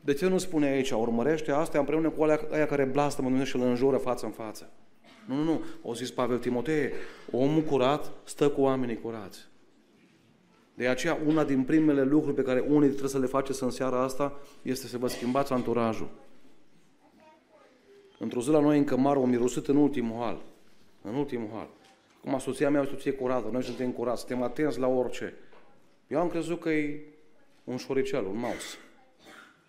De 0.00 0.14
ce 0.14 0.28
nu 0.28 0.38
spune 0.38 0.66
aici, 0.66 0.90
urmărește 0.90 1.50
asta 1.50 1.78
împreună 1.78 2.10
cu 2.10 2.22
aia 2.50 2.66
care 2.66 2.84
blastămă 2.84 3.28
Dumnezeu 3.28 3.52
și 3.52 3.64
îl 3.64 3.70
înjură 3.70 3.96
față 3.96 4.26
în 4.26 4.32
față? 4.32 4.70
Nu, 5.26 5.34
nu, 5.34 5.42
nu. 5.42 5.64
O 5.82 5.94
zis 5.94 6.10
Pavel 6.10 6.38
Timotei, 6.38 6.90
omul 7.30 7.62
curat 7.62 8.12
stă 8.24 8.48
cu 8.50 8.60
oamenii 8.60 9.00
curați. 9.00 9.48
De 10.76 10.88
aceea, 10.88 11.18
una 11.26 11.44
din 11.44 11.62
primele 11.64 12.04
lucruri 12.04 12.34
pe 12.34 12.42
care 12.42 12.60
unii 12.60 12.88
trebuie 12.88 13.10
să 13.10 13.18
le 13.18 13.26
faceți 13.26 13.62
în 13.62 13.70
seara 13.70 14.02
asta 14.02 14.38
este 14.62 14.86
să 14.86 14.98
vă 14.98 15.08
schimbați 15.08 15.52
anturajul. 15.52 16.08
Într-o 18.18 18.40
zi 18.40 18.50
la 18.50 18.60
noi 18.60 18.78
în 18.78 18.84
cămară, 18.84 19.18
o 19.18 19.26
mirosit 19.26 19.68
în 19.68 19.76
ultimul 19.76 20.22
hal. 20.22 20.42
În 21.02 21.14
ultimul 21.14 21.48
hal. 21.52 21.68
Acum 22.24 22.38
soția 22.38 22.70
mea 22.70 22.80
o 22.80 22.84
soție 22.84 23.12
curată, 23.12 23.48
noi 23.52 23.62
suntem 23.62 23.92
curați, 23.92 24.20
suntem 24.20 24.42
atenți 24.42 24.78
la 24.78 24.86
orice. 24.86 25.34
Eu 26.08 26.20
am 26.20 26.28
crezut 26.28 26.60
că 26.60 26.70
e 26.70 27.00
un 27.64 27.76
șoricel, 27.76 28.24
un 28.24 28.38
mouse. 28.38 28.76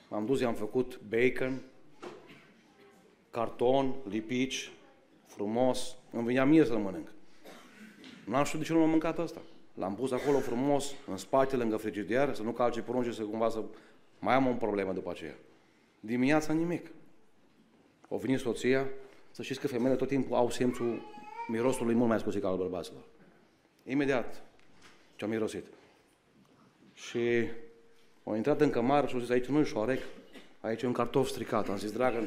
M-am 0.09 0.25
dus, 0.25 0.39
i-am 0.39 0.53
făcut 0.53 0.99
bacon, 1.09 1.61
carton, 3.31 3.95
lipici, 4.09 4.71
frumos. 5.25 5.95
Îmi 6.11 6.25
venea 6.25 6.45
mie 6.45 6.65
să-l 6.65 6.77
mănânc. 6.77 7.11
N-am 8.25 8.43
știut 8.43 8.61
de 8.61 8.67
ce 8.67 8.73
nu 8.73 8.79
m-am 8.79 8.89
mâncat 8.89 9.17
ăsta. 9.19 9.41
L-am 9.77 9.95
pus 9.95 10.11
acolo 10.11 10.39
frumos, 10.39 10.93
în 11.07 11.17
spate, 11.17 11.55
lângă 11.55 11.77
frigider, 11.77 12.33
să 12.33 12.43
nu 12.43 12.51
calce 12.51 12.81
porunci 12.81 13.13
să 13.13 13.23
cumva 13.23 13.49
să 13.49 13.63
mai 14.19 14.33
am 14.33 14.47
o 14.47 14.53
problemă 14.53 14.93
după 14.93 15.09
aceea. 15.09 15.35
Dimineața 15.99 16.53
nimic. 16.53 16.91
O 18.07 18.17
venit 18.17 18.39
soția, 18.39 18.89
să 19.31 19.41
știți 19.43 19.59
că 19.59 19.67
femeile 19.67 19.95
tot 19.95 20.07
timpul 20.07 20.35
au 20.35 20.49
simțul 20.49 21.01
mirosului 21.47 21.93
mult 21.93 22.09
mai 22.09 22.19
scusit 22.19 22.41
ca 22.41 22.47
al 22.47 22.57
bărbaților. 22.57 23.01
Imediat 23.83 24.41
ce 25.15 25.23
am 25.23 25.29
mirosit. 25.29 25.65
Și 26.93 27.47
au 28.23 28.35
intrat 28.35 28.61
în 28.61 28.69
cămară 28.69 29.07
și 29.07 29.13
au 29.13 29.19
zis, 29.19 29.29
aici 29.29 29.45
nu-i 29.45 29.65
șoarec, 29.65 30.01
aici 30.59 30.81
e 30.81 30.87
un 30.87 30.93
cartof 30.93 31.27
stricat. 31.27 31.69
Am 31.69 31.77
zis, 31.77 31.91
dragă, 31.91 32.23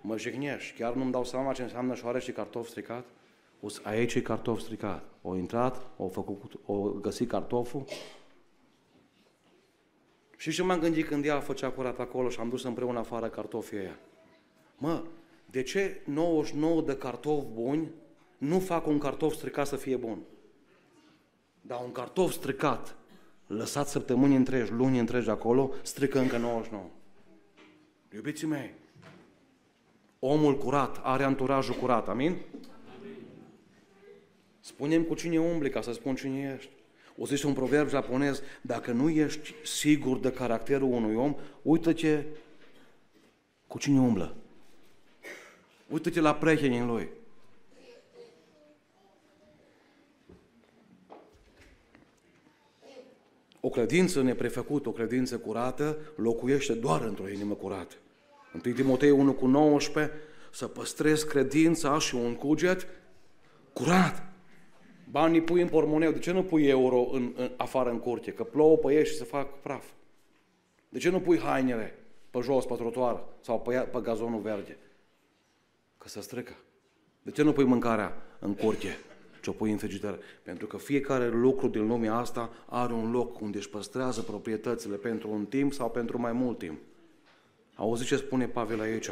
mă 0.00 0.18
jignești, 0.18 0.78
chiar 0.78 0.94
nu-mi 0.94 1.12
dau 1.12 1.24
seama 1.24 1.52
ce 1.52 1.62
înseamnă 1.62 1.94
șoarec 1.94 2.22
și 2.22 2.32
cartof 2.32 2.68
stricat? 2.68 3.04
O 3.60 3.68
zis, 3.68 3.80
aici 3.84 4.14
e 4.14 4.20
cartof 4.20 4.60
stricat. 4.60 5.04
Au 5.22 5.36
intrat, 5.36 5.90
au, 5.98 6.08
făcut, 6.08 6.60
au 6.66 6.98
găsit 7.02 7.28
cartoful. 7.28 7.84
Și 10.36 10.50
ce 10.50 10.62
m-am 10.62 10.78
gândit 10.78 11.06
când 11.06 11.24
ea 11.24 11.40
făcea 11.40 11.70
curat 11.70 11.98
acolo 11.98 12.28
și 12.28 12.40
am 12.40 12.48
dus 12.48 12.64
împreună 12.64 12.98
afară 12.98 13.28
cartofii 13.28 13.78
ăia? 13.78 13.98
Mă, 14.76 15.04
de 15.50 15.62
ce 15.62 16.02
99 16.04 16.82
de 16.82 16.96
cartofi 16.96 17.46
buni 17.52 17.90
nu 18.38 18.58
fac 18.58 18.86
un 18.86 18.98
cartof 18.98 19.34
stricat 19.34 19.66
să 19.66 19.76
fie 19.76 19.96
bun? 19.96 20.18
Dar 21.60 21.80
un 21.84 21.92
cartof 21.92 22.32
stricat, 22.32 22.96
lăsat 23.46 23.88
săptămâni 23.88 24.36
întregi, 24.36 24.72
luni 24.72 24.98
întregi 24.98 25.30
acolo, 25.30 25.70
strică 25.82 26.18
încă 26.18 26.36
99. 26.36 26.84
Iubiții 28.14 28.46
mei, 28.46 28.74
omul 30.18 30.58
curat 30.58 31.00
are 31.02 31.24
anturajul 31.24 31.74
curat, 31.74 32.08
amin? 32.08 32.36
Spunem 34.68 35.02
cu 35.02 35.14
cine 35.14 35.40
umbli 35.40 35.70
ca 35.70 35.80
să 35.80 35.92
spun 35.92 36.14
cine 36.14 36.54
ești. 36.56 36.70
O 37.16 37.26
zis 37.26 37.42
un 37.42 37.52
proverb 37.52 37.88
japonez, 37.88 38.42
dacă 38.60 38.92
nu 38.92 39.08
ești 39.08 39.54
sigur 39.64 40.18
de 40.18 40.32
caracterul 40.32 40.92
unui 40.92 41.14
om, 41.14 41.36
uită-te 41.62 42.24
cu 43.66 43.78
cine 43.78 43.98
umblă. 43.98 44.36
Uită-te 45.88 46.20
la 46.20 46.34
prietenii 46.34 46.80
lui. 46.80 47.08
O 53.60 53.68
credință 53.68 54.22
neprefăcută, 54.22 54.88
o 54.88 54.92
credință 54.92 55.38
curată, 55.38 55.98
locuiește 56.16 56.72
doar 56.72 57.02
într-o 57.02 57.28
inimă 57.28 57.54
curată. 57.54 57.94
1 58.64 58.74
Timotei 58.74 59.10
1 59.10 59.32
cu 59.32 59.46
19, 59.46 60.14
să 60.52 60.66
păstrezi 60.66 61.26
credința 61.26 61.98
și 61.98 62.14
un 62.14 62.34
cuget 62.34 62.86
curat. 63.72 64.28
Banii 65.10 65.42
pui 65.42 65.60
în 65.60 65.68
pormoneu. 65.68 66.12
De 66.12 66.18
ce 66.18 66.32
nu 66.32 66.42
pui 66.42 66.66
euro 66.66 67.08
în, 67.12 67.32
în, 67.36 67.50
afară 67.56 67.90
în 67.90 67.98
curte? 67.98 68.32
Că 68.32 68.44
plouă 68.44 68.76
pe 68.76 68.94
ei 68.94 69.06
și 69.06 69.16
se 69.16 69.24
fac 69.24 69.60
praf. 69.60 69.84
De 70.88 70.98
ce 70.98 71.10
nu 71.10 71.20
pui 71.20 71.38
hainele 71.38 71.94
pe 72.30 72.38
jos, 72.42 72.64
pe 72.64 72.74
trotuar 72.74 73.22
sau 73.40 73.60
pe, 73.60 73.78
pe 73.78 73.98
gazonul 74.00 74.40
verde? 74.40 74.76
Că 75.98 76.08
se 76.08 76.20
strică. 76.20 76.56
De 77.22 77.30
ce 77.30 77.42
nu 77.42 77.52
pui 77.52 77.64
mâncarea 77.64 78.16
în 78.38 78.54
curte? 78.54 78.98
ce 79.40 79.50
o 79.50 79.52
pui 79.52 79.70
în 79.70 79.76
frigider. 79.76 80.18
Pentru 80.42 80.66
că 80.66 80.76
fiecare 80.76 81.28
lucru 81.28 81.68
din 81.68 81.86
lumea 81.86 82.14
asta 82.14 82.50
are 82.66 82.92
un 82.92 83.10
loc 83.10 83.40
unde 83.40 83.58
își 83.58 83.70
păstrează 83.70 84.20
proprietățile 84.20 84.96
pentru 84.96 85.30
un 85.30 85.44
timp 85.44 85.72
sau 85.72 85.90
pentru 85.90 86.18
mai 86.18 86.32
mult 86.32 86.58
timp. 86.58 86.78
Auzi 87.74 88.04
ce 88.04 88.16
spune 88.16 88.46
Pavel 88.46 88.80
aici? 88.80 89.10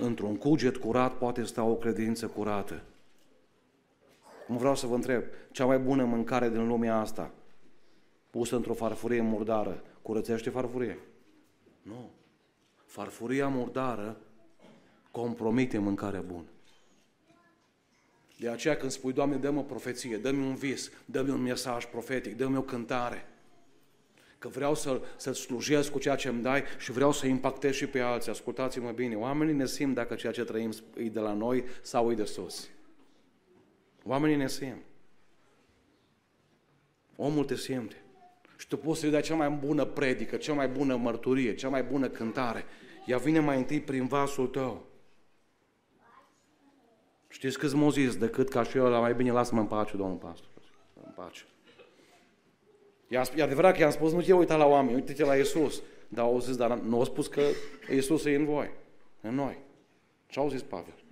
Într-un 0.00 0.36
cuget 0.36 0.76
curat 0.76 1.18
poate 1.18 1.44
sta 1.44 1.64
o 1.64 1.74
credință 1.74 2.26
curată. 2.26 2.82
Cum 4.46 4.56
vreau 4.56 4.74
să 4.74 4.86
vă 4.86 4.94
întreb, 4.94 5.22
cea 5.50 5.64
mai 5.64 5.78
bună 5.78 6.04
mâncare 6.04 6.48
din 6.48 6.66
lumea 6.66 6.96
asta, 6.96 7.30
pusă 8.30 8.56
într-o 8.56 8.74
farfurie 8.74 9.20
murdară, 9.20 9.82
curățește 10.02 10.50
farfurie? 10.50 10.98
Nu. 11.82 12.10
Farfuria 12.84 13.48
murdară 13.48 14.16
compromite 15.10 15.78
mâncarea 15.78 16.20
bună. 16.20 16.46
De 18.38 18.48
aceea 18.48 18.76
când 18.76 18.90
spui, 18.90 19.12
Doamne, 19.12 19.36
dă-mi 19.36 19.58
o 19.58 19.62
profeție, 19.62 20.16
dă-mi 20.16 20.46
un 20.46 20.54
vis, 20.54 20.90
dă-mi 21.04 21.30
un 21.30 21.42
mesaj 21.42 21.84
profetic, 21.84 22.36
dă-mi 22.36 22.56
o 22.56 22.62
cântare, 22.62 23.28
că 24.38 24.48
vreau 24.48 24.74
să, 24.74 25.00
să 25.16 25.32
slujesc 25.32 25.90
cu 25.90 25.98
ceea 25.98 26.16
ce 26.16 26.28
îmi 26.28 26.42
dai 26.42 26.62
și 26.78 26.92
vreau 26.92 27.12
să 27.12 27.26
impactez 27.26 27.74
și 27.74 27.86
pe 27.86 28.00
alții. 28.00 28.30
Ascultați-mă 28.30 28.90
bine, 28.90 29.14
oamenii 29.14 29.54
ne 29.54 29.66
simt 29.66 29.94
dacă 29.94 30.14
ceea 30.14 30.32
ce 30.32 30.44
trăim 30.44 30.72
e 30.96 31.02
de 31.02 31.20
la 31.20 31.32
noi 31.32 31.64
sau 31.82 32.10
e 32.10 32.14
de 32.14 32.24
sus. 32.24 32.68
Oamenii 34.06 34.36
ne 34.36 34.48
simt. 34.48 34.84
Omul 37.16 37.44
te 37.44 37.56
simte. 37.56 37.96
Și 38.56 38.68
tu 38.68 38.76
poți 38.76 39.00
să-i 39.00 39.10
dai 39.10 39.22
cea 39.22 39.34
mai 39.34 39.50
bună 39.50 39.84
predică, 39.84 40.36
cea 40.36 40.52
mai 40.52 40.68
bună 40.68 40.96
mărturie, 40.96 41.54
cea 41.54 41.68
mai 41.68 41.82
bună 41.82 42.08
cântare. 42.08 42.64
Ea 43.06 43.18
vine 43.18 43.38
mai 43.38 43.56
întâi 43.56 43.80
prin 43.80 44.06
vasul 44.06 44.46
tău. 44.46 44.84
Știți 47.28 47.58
câți 47.58 47.74
m 47.74 47.90
zis 47.90 48.16
decât 48.16 48.48
ca 48.48 48.62
și 48.62 48.76
eu, 48.76 48.88
la 48.88 49.00
mai 49.00 49.14
bine 49.14 49.32
lasă-mă 49.32 49.60
în 49.60 49.66
pace, 49.66 49.96
domnul 49.96 50.16
pastor. 50.16 50.50
În 51.04 51.12
pace. 51.14 51.42
E 53.08 53.42
adevărat 53.42 53.74
că 53.74 53.80
i-am 53.80 53.90
spus, 53.90 54.12
nu 54.12 54.22
te 54.22 54.32
uita 54.32 54.56
la 54.56 54.66
oameni, 54.66 54.94
uite-te 54.94 55.24
la 55.24 55.36
Iisus. 55.36 55.82
Dar 56.08 56.24
au 56.24 56.40
zis, 56.40 56.56
dar 56.56 56.78
nu 56.78 56.98
au 56.98 57.04
spus 57.04 57.26
că 57.26 57.42
Iisus 57.90 58.24
e 58.24 58.34
în 58.34 58.44
voi, 58.44 58.70
în 59.20 59.34
noi. 59.34 59.58
Ce 60.26 60.38
au 60.38 60.48
zis 60.48 60.62
Pavel? 60.62 61.04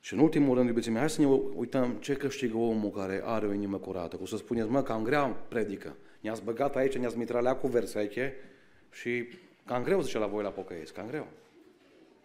Și 0.00 0.14
în 0.14 0.18
ultimul 0.18 0.54
rând, 0.54 0.68
iubiții 0.68 0.90
mei, 0.90 1.00
hai 1.00 1.10
să 1.10 1.20
ne 1.20 1.26
uităm 1.54 1.92
ce 1.92 2.14
câștigă 2.14 2.56
omul 2.56 2.90
care 2.90 3.22
are 3.24 3.46
o 3.46 3.52
inimă 3.52 3.76
curată. 3.76 4.16
Cum 4.16 4.26
să 4.26 4.36
spuneți, 4.36 4.68
mă, 4.68 4.82
cam 4.82 5.02
grea 5.02 5.24
predică. 5.24 5.96
Ne-ați 6.20 6.42
băgat 6.42 6.76
aici, 6.76 6.96
ne-ați 6.96 7.18
mitralea 7.18 7.56
cu 7.56 7.66
versete 7.66 8.36
și 8.90 9.28
cam 9.66 9.82
greu, 9.82 10.00
zice 10.00 10.18
la 10.18 10.26
voi 10.26 10.42
la 10.42 10.48
pocăiți, 10.48 10.92
cam 10.92 11.06
greu. 11.06 11.26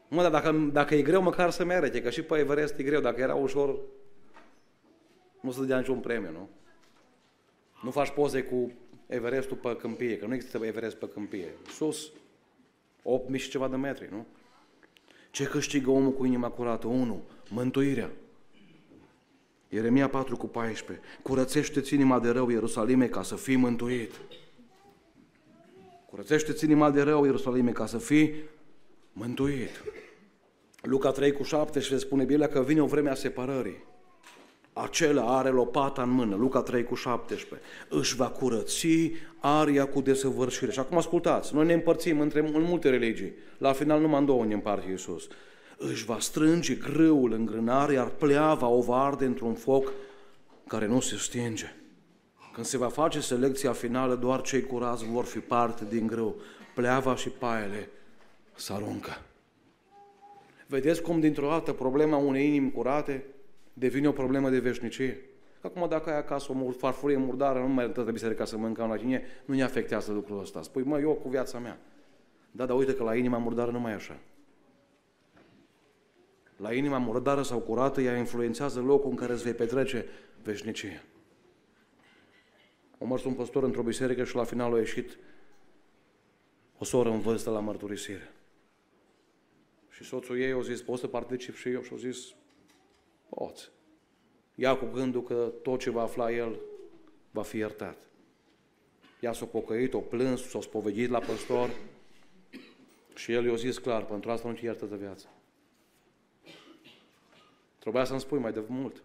Mă, 0.07 0.21
dar 0.21 0.31
dacă, 0.31 0.51
dacă 0.71 0.95
e 0.95 1.01
greu, 1.01 1.21
măcar 1.21 1.49
să 1.49 1.65
merite, 1.65 2.01
că 2.01 2.09
și 2.09 2.21
pe 2.21 2.37
Everest 2.37 2.77
e 2.77 2.83
greu. 2.83 3.01
Dacă 3.01 3.21
era 3.21 3.35
ușor, 3.35 3.79
nu 5.41 5.51
se 5.51 5.65
dea 5.65 5.77
niciun 5.77 5.99
premiu, 5.99 6.31
nu? 6.31 6.49
Nu 7.83 7.91
faci 7.91 8.09
poze 8.09 8.43
cu 8.43 8.71
Everestul 9.07 9.57
pe 9.57 9.75
câmpie, 9.75 10.17
că 10.17 10.25
nu 10.25 10.33
există 10.33 10.65
Everest 10.65 10.95
pe 10.95 11.09
câmpie. 11.09 11.47
Sus, 11.69 12.11
8.000 13.31 13.35
și 13.35 13.49
ceva 13.49 13.67
de 13.67 13.75
metri, 13.75 14.07
nu? 14.11 14.25
Ce 15.31 15.43
câștigă 15.43 15.89
omul 15.89 16.13
cu 16.13 16.25
inima 16.25 16.49
curată? 16.49 16.87
Unu, 16.87 17.23
mântuirea. 17.49 18.09
Ieremia 19.69 20.09
4 20.09 20.37
cu 20.37 20.47
14. 20.47 21.05
Curățește-ți 21.21 21.93
inima 21.93 22.19
de 22.19 22.29
rău, 22.29 22.49
Ierusalime, 22.49 23.07
ca 23.07 23.23
să 23.23 23.35
fii 23.35 23.55
mântuit. 23.55 24.11
Curățește-ți 26.05 26.63
inima 26.63 26.91
de 26.91 27.01
rău, 27.01 27.23
Ierusalime, 27.23 27.71
ca 27.71 27.85
să 27.85 27.97
fii 27.97 28.33
mântuit. 29.13 29.83
Luca 30.81 31.11
3 31.11 31.31
cu 31.31 31.43
7 31.43 31.79
și 31.79 31.91
le 31.91 31.97
spune 31.97 32.23
Biblia 32.23 32.47
că 32.47 32.61
vine 32.61 32.81
o 32.81 32.85
vreme 32.85 33.09
a 33.09 33.15
separării. 33.15 33.83
acela 34.73 35.37
are 35.37 35.49
lopata 35.49 36.01
în 36.01 36.09
mână, 36.09 36.35
Luca 36.35 36.61
3 36.61 36.83
cu 36.83 36.95
17, 36.95 37.67
își 37.89 38.15
va 38.15 38.29
curăți 38.29 38.87
aria 39.39 39.87
cu 39.87 40.01
desăvârșire. 40.01 40.71
Și 40.71 40.79
acum 40.79 40.97
ascultați, 40.97 41.53
noi 41.53 41.65
ne 41.65 41.73
împărțim 41.73 42.19
între 42.19 42.39
în 42.39 42.61
multe 42.61 42.89
religii, 42.89 43.33
la 43.57 43.73
final 43.73 44.01
numai 44.01 44.19
în 44.19 44.25
două 44.25 44.45
ne 44.45 44.53
împarte 44.53 44.89
Iisus. 44.89 45.27
Își 45.77 46.05
va 46.05 46.19
strânge 46.19 46.75
grâul 46.75 47.31
în 47.31 47.45
grânare, 47.45 47.93
iar 47.93 48.07
pleava 48.07 48.67
o 48.67 48.81
va 48.81 49.03
arde 49.03 49.25
într-un 49.25 49.53
foc 49.53 49.91
care 50.67 50.87
nu 50.87 50.99
se 50.99 51.15
stinge. 51.15 51.75
Când 52.53 52.65
se 52.65 52.77
va 52.77 52.87
face 52.87 53.19
selecția 53.19 53.71
finală, 53.71 54.15
doar 54.15 54.41
cei 54.41 54.61
curați 54.61 55.05
vor 55.05 55.25
fi 55.25 55.39
parte 55.39 55.85
din 55.89 56.07
grâu. 56.07 56.35
Pleava 56.75 57.15
și 57.15 57.29
paiele 57.29 57.89
să 58.55 58.73
aruncă. 58.73 59.21
Vedeți 60.67 61.01
cum 61.01 61.19
dintr-o 61.19 61.47
dată 61.47 61.73
problema 61.73 62.17
unei 62.17 62.47
inimi 62.47 62.71
curate 62.71 63.25
devine 63.73 64.07
o 64.07 64.11
problemă 64.11 64.49
de 64.49 64.59
veșnicie. 64.59 65.21
Acum 65.61 65.87
dacă 65.89 66.09
ai 66.09 66.17
acasă 66.17 66.51
o 66.65 66.71
farfurie 66.71 67.17
murdară, 67.17 67.59
nu 67.59 67.67
mai 67.67 67.89
trebuie 67.89 68.13
biserica 68.13 68.45
să 68.45 68.57
mâncăm 68.57 68.89
la 68.89 68.95
tine, 68.95 69.23
nu 69.45 69.55
ne 69.55 69.63
afectează 69.63 70.11
lucrul 70.11 70.39
ăsta. 70.39 70.61
Spui, 70.61 70.83
mă, 70.83 70.99
eu 70.99 71.13
cu 71.13 71.29
viața 71.29 71.59
mea. 71.59 71.79
Da, 72.51 72.65
dar 72.65 72.77
uite 72.77 72.93
că 72.93 73.03
la 73.03 73.15
inima 73.15 73.37
murdară 73.37 73.71
nu 73.71 73.79
mai 73.79 73.91
e 73.91 73.95
așa. 73.95 74.17
La 76.57 76.73
inima 76.73 76.97
murdară 76.97 77.41
sau 77.41 77.59
curată, 77.59 78.01
ea 78.01 78.17
influențează 78.17 78.79
locul 78.79 79.09
în 79.09 79.15
care 79.15 79.33
îți 79.33 79.43
vei 79.43 79.53
petrece 79.53 80.05
veșnicie. 80.43 81.03
Am 82.99 83.07
mers 83.07 83.23
un 83.23 83.33
păstor 83.33 83.63
într-o 83.63 83.83
biserică 83.83 84.23
și 84.23 84.35
la 84.35 84.43
final 84.43 84.73
a 84.73 84.77
ieșit 84.77 85.17
o 86.77 86.83
soră 86.83 87.09
în 87.09 87.19
vârstă 87.19 87.49
la 87.49 87.59
mărturisire. 87.59 88.33
Și 89.89 90.03
soțul 90.03 90.39
ei 90.39 90.51
a 90.51 90.61
zis, 90.61 90.81
pot 90.81 90.99
să 90.99 91.07
particip 91.07 91.55
și 91.55 91.69
eu? 91.69 91.81
Și 91.81 91.91
a 91.93 91.97
zis, 91.97 92.33
poți. 93.29 93.71
Ia 94.55 94.77
cu 94.77 94.85
gândul 94.85 95.23
că 95.23 95.51
tot 95.61 95.79
ce 95.79 95.89
va 95.89 96.01
afla 96.01 96.31
el 96.31 96.59
va 97.31 97.41
fi 97.41 97.57
iertat. 97.57 97.97
Ea 99.19 99.33
s-a 99.33 99.45
pocăit, 99.45 99.93
o 99.93 99.99
plâns, 99.99 100.49
s-a 100.49 100.61
spovedit 100.61 101.09
la 101.09 101.19
păstor 101.19 101.69
și 103.15 103.31
el 103.31 103.45
i-a 103.45 103.55
zis 103.55 103.77
clar, 103.77 104.05
pentru 104.05 104.31
asta 104.31 104.47
nu 104.47 104.53
te 104.53 104.65
iertă 104.65 104.85
de 104.85 104.95
viață. 104.95 105.27
Trebuia 107.85 108.05
să-mi 108.05 108.19
spui 108.19 108.39
mai 108.39 108.51
de 108.51 108.63
mult. 108.67 109.03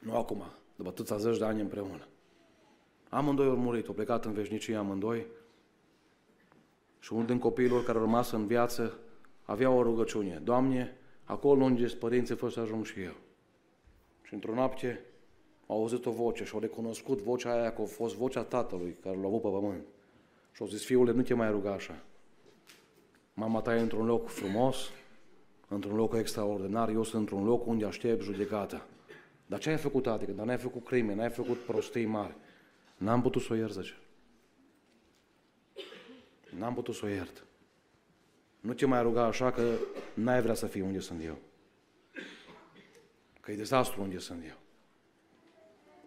Nu 0.00 0.16
acum, 0.16 0.42
după 0.76 0.88
atâția 0.88 1.16
zeci 1.16 1.38
de 1.38 1.44
ani 1.44 1.60
împreună. 1.60 2.06
Amândoi 3.08 3.46
au 3.46 3.56
murit, 3.56 3.86
au 3.86 3.94
plecat 3.94 4.24
în 4.24 4.32
veșnicie 4.32 4.76
amândoi 4.76 5.26
și 6.98 7.12
unul 7.12 7.26
din 7.26 7.38
copiilor 7.38 7.84
care 7.84 7.98
au 7.98 8.04
rămas 8.04 8.30
în 8.30 8.46
viață 8.46 8.98
avea 9.42 9.70
o 9.70 9.82
rugăciune. 9.82 10.40
Doamne, 10.44 10.96
acolo 11.24 11.64
unde 11.64 11.82
ești 11.82 11.98
părinții, 11.98 12.36
fă 12.36 12.48
să 12.48 12.60
ajung 12.60 12.84
și 12.84 13.00
eu. 13.00 13.14
Și 14.22 14.34
într-o 14.34 14.54
noapte 14.54 15.04
a 15.66 15.72
auzit 15.72 16.06
o 16.06 16.10
voce 16.10 16.44
și 16.44 16.54
au 16.54 16.60
recunoscut 16.60 17.20
vocea 17.20 17.52
aia 17.52 17.72
că 17.72 17.82
a 17.82 17.84
fost 17.84 18.16
vocea 18.16 18.42
tatălui 18.42 18.96
care 19.02 19.16
l-a 19.16 19.26
avut 19.26 19.42
pe 19.42 19.48
pământ. 19.48 19.84
Și 20.52 20.62
au 20.62 20.68
zis, 20.68 20.84
fiule, 20.84 21.12
nu 21.12 21.22
te 21.22 21.34
mai 21.34 21.50
ruga 21.50 21.72
așa. 21.72 22.02
Mama 23.34 23.60
ta 23.60 23.76
e 23.76 23.80
într-un 23.80 24.06
loc 24.06 24.28
frumos, 24.28 24.90
într-un 25.68 25.96
loc 25.96 26.14
extraordinar, 26.14 26.88
eu 26.88 27.02
sunt 27.02 27.20
într-un 27.20 27.44
loc 27.44 27.66
unde 27.66 27.84
aștept 27.84 28.22
judecata. 28.22 28.86
Dar 29.46 29.58
ce 29.58 29.70
ai 29.70 29.76
făcut, 29.76 30.06
adică? 30.06 30.32
Dar 30.32 30.46
n-ai 30.46 30.58
făcut 30.58 30.84
crime, 30.84 31.14
n-ai 31.14 31.30
făcut 31.30 31.56
prostii 31.56 32.06
mari. 32.06 32.34
N-am 32.96 33.22
putut 33.22 33.42
să 33.42 33.52
o 33.52 33.56
iert, 33.56 33.72
zice. 33.72 33.96
N-am 36.58 36.74
putut 36.74 36.94
să 36.94 37.04
o 37.04 37.08
iert. 37.08 37.44
Nu 38.60 38.72
te 38.72 38.86
mai 38.86 39.02
ruga 39.02 39.24
așa 39.24 39.50
că 39.50 39.62
n-ai 40.14 40.42
vrea 40.42 40.54
să 40.54 40.66
fii 40.66 40.80
unde 40.80 40.98
sunt 40.98 41.24
eu. 41.24 41.38
Că 43.40 43.50
e 43.50 43.56
dezastru 43.56 44.02
unde 44.02 44.18
sunt 44.18 44.42
eu. 44.46 44.56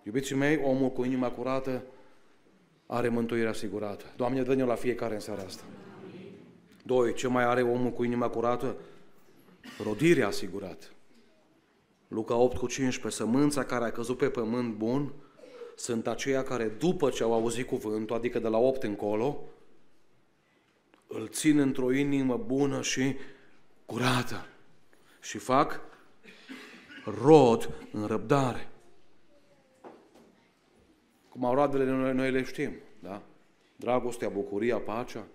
Iubiții 0.04 0.36
mei, 0.36 0.62
omul 0.64 0.90
cu 0.90 1.04
inima 1.04 1.32
curată 1.32 1.84
are 2.86 3.08
mântuirea 3.08 3.50
asigurată. 3.50 4.06
Doamne, 4.16 4.44
dă-ne 4.44 4.64
la 4.64 4.76
fiecare 4.76 5.14
în 5.14 5.20
seara 5.20 5.42
asta. 5.42 5.64
Doi, 6.84 7.14
ce 7.14 7.28
mai 7.28 7.44
are 7.44 7.62
omul 7.62 7.92
cu 7.92 8.04
inima 8.04 8.30
curată? 8.30 8.76
Rodirea 9.84 10.28
asigurată. 10.28 10.86
Luca 12.08 12.36
8 12.36 12.58
cu 12.58 12.68
15, 12.68 13.22
sămânța 13.22 13.64
care 13.64 13.86
a 13.86 13.92
căzut 13.92 14.18
pe 14.18 14.30
pământ 14.30 14.74
bun 14.74 15.14
sunt 15.76 16.08
aceia 16.08 16.44
care 16.44 16.68
după 16.68 17.10
ce 17.10 17.24
au 17.24 17.34
auzit 17.34 17.68
cuvântul, 17.68 18.16
adică 18.16 18.40
de 18.40 18.48
la 18.48 18.58
8 18.58 18.84
încolo, 18.84 19.44
îl 21.08 21.28
țin 21.28 21.60
într-o 21.60 21.92
inimă 21.92 22.38
bună 22.38 22.82
și 22.82 23.16
curată 23.86 24.46
și 25.22 25.38
fac 25.38 25.82
rod 27.24 27.70
în 27.92 28.06
răbdare. 28.06 28.70
Cum 31.30 31.46
au 31.46 31.54
roadele 31.54 31.86
noi, 31.86 32.14
noi 32.14 32.32
le 32.32 32.44
știm, 32.44 32.72
da? 33.00 33.22
Dragostea, 33.76 34.30
bucuria, 34.30 34.78
pacea, 34.78 35.28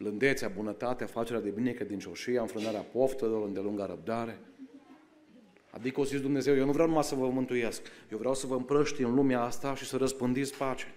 blândețea, 0.00 0.48
bunătatea, 0.48 1.06
facerea 1.06 1.40
de 1.40 1.48
bine, 1.48 1.72
credincioșia, 1.72 2.40
înfrânarea 2.40 2.80
poftelor, 2.80 3.46
îndelunga 3.46 3.86
răbdare. 3.86 4.38
Adică 5.70 6.00
o 6.00 6.04
zis 6.04 6.20
Dumnezeu, 6.20 6.56
eu 6.56 6.64
nu 6.64 6.72
vreau 6.72 6.88
numai 6.88 7.04
să 7.04 7.14
vă 7.14 7.28
mântuiesc, 7.28 7.82
eu 8.12 8.18
vreau 8.18 8.34
să 8.34 8.46
vă 8.46 8.54
împrăști 8.54 9.02
în 9.02 9.14
lumea 9.14 9.42
asta 9.42 9.74
și 9.74 9.84
să 9.84 9.96
răspândiți 9.96 10.56
pace. 10.56 10.94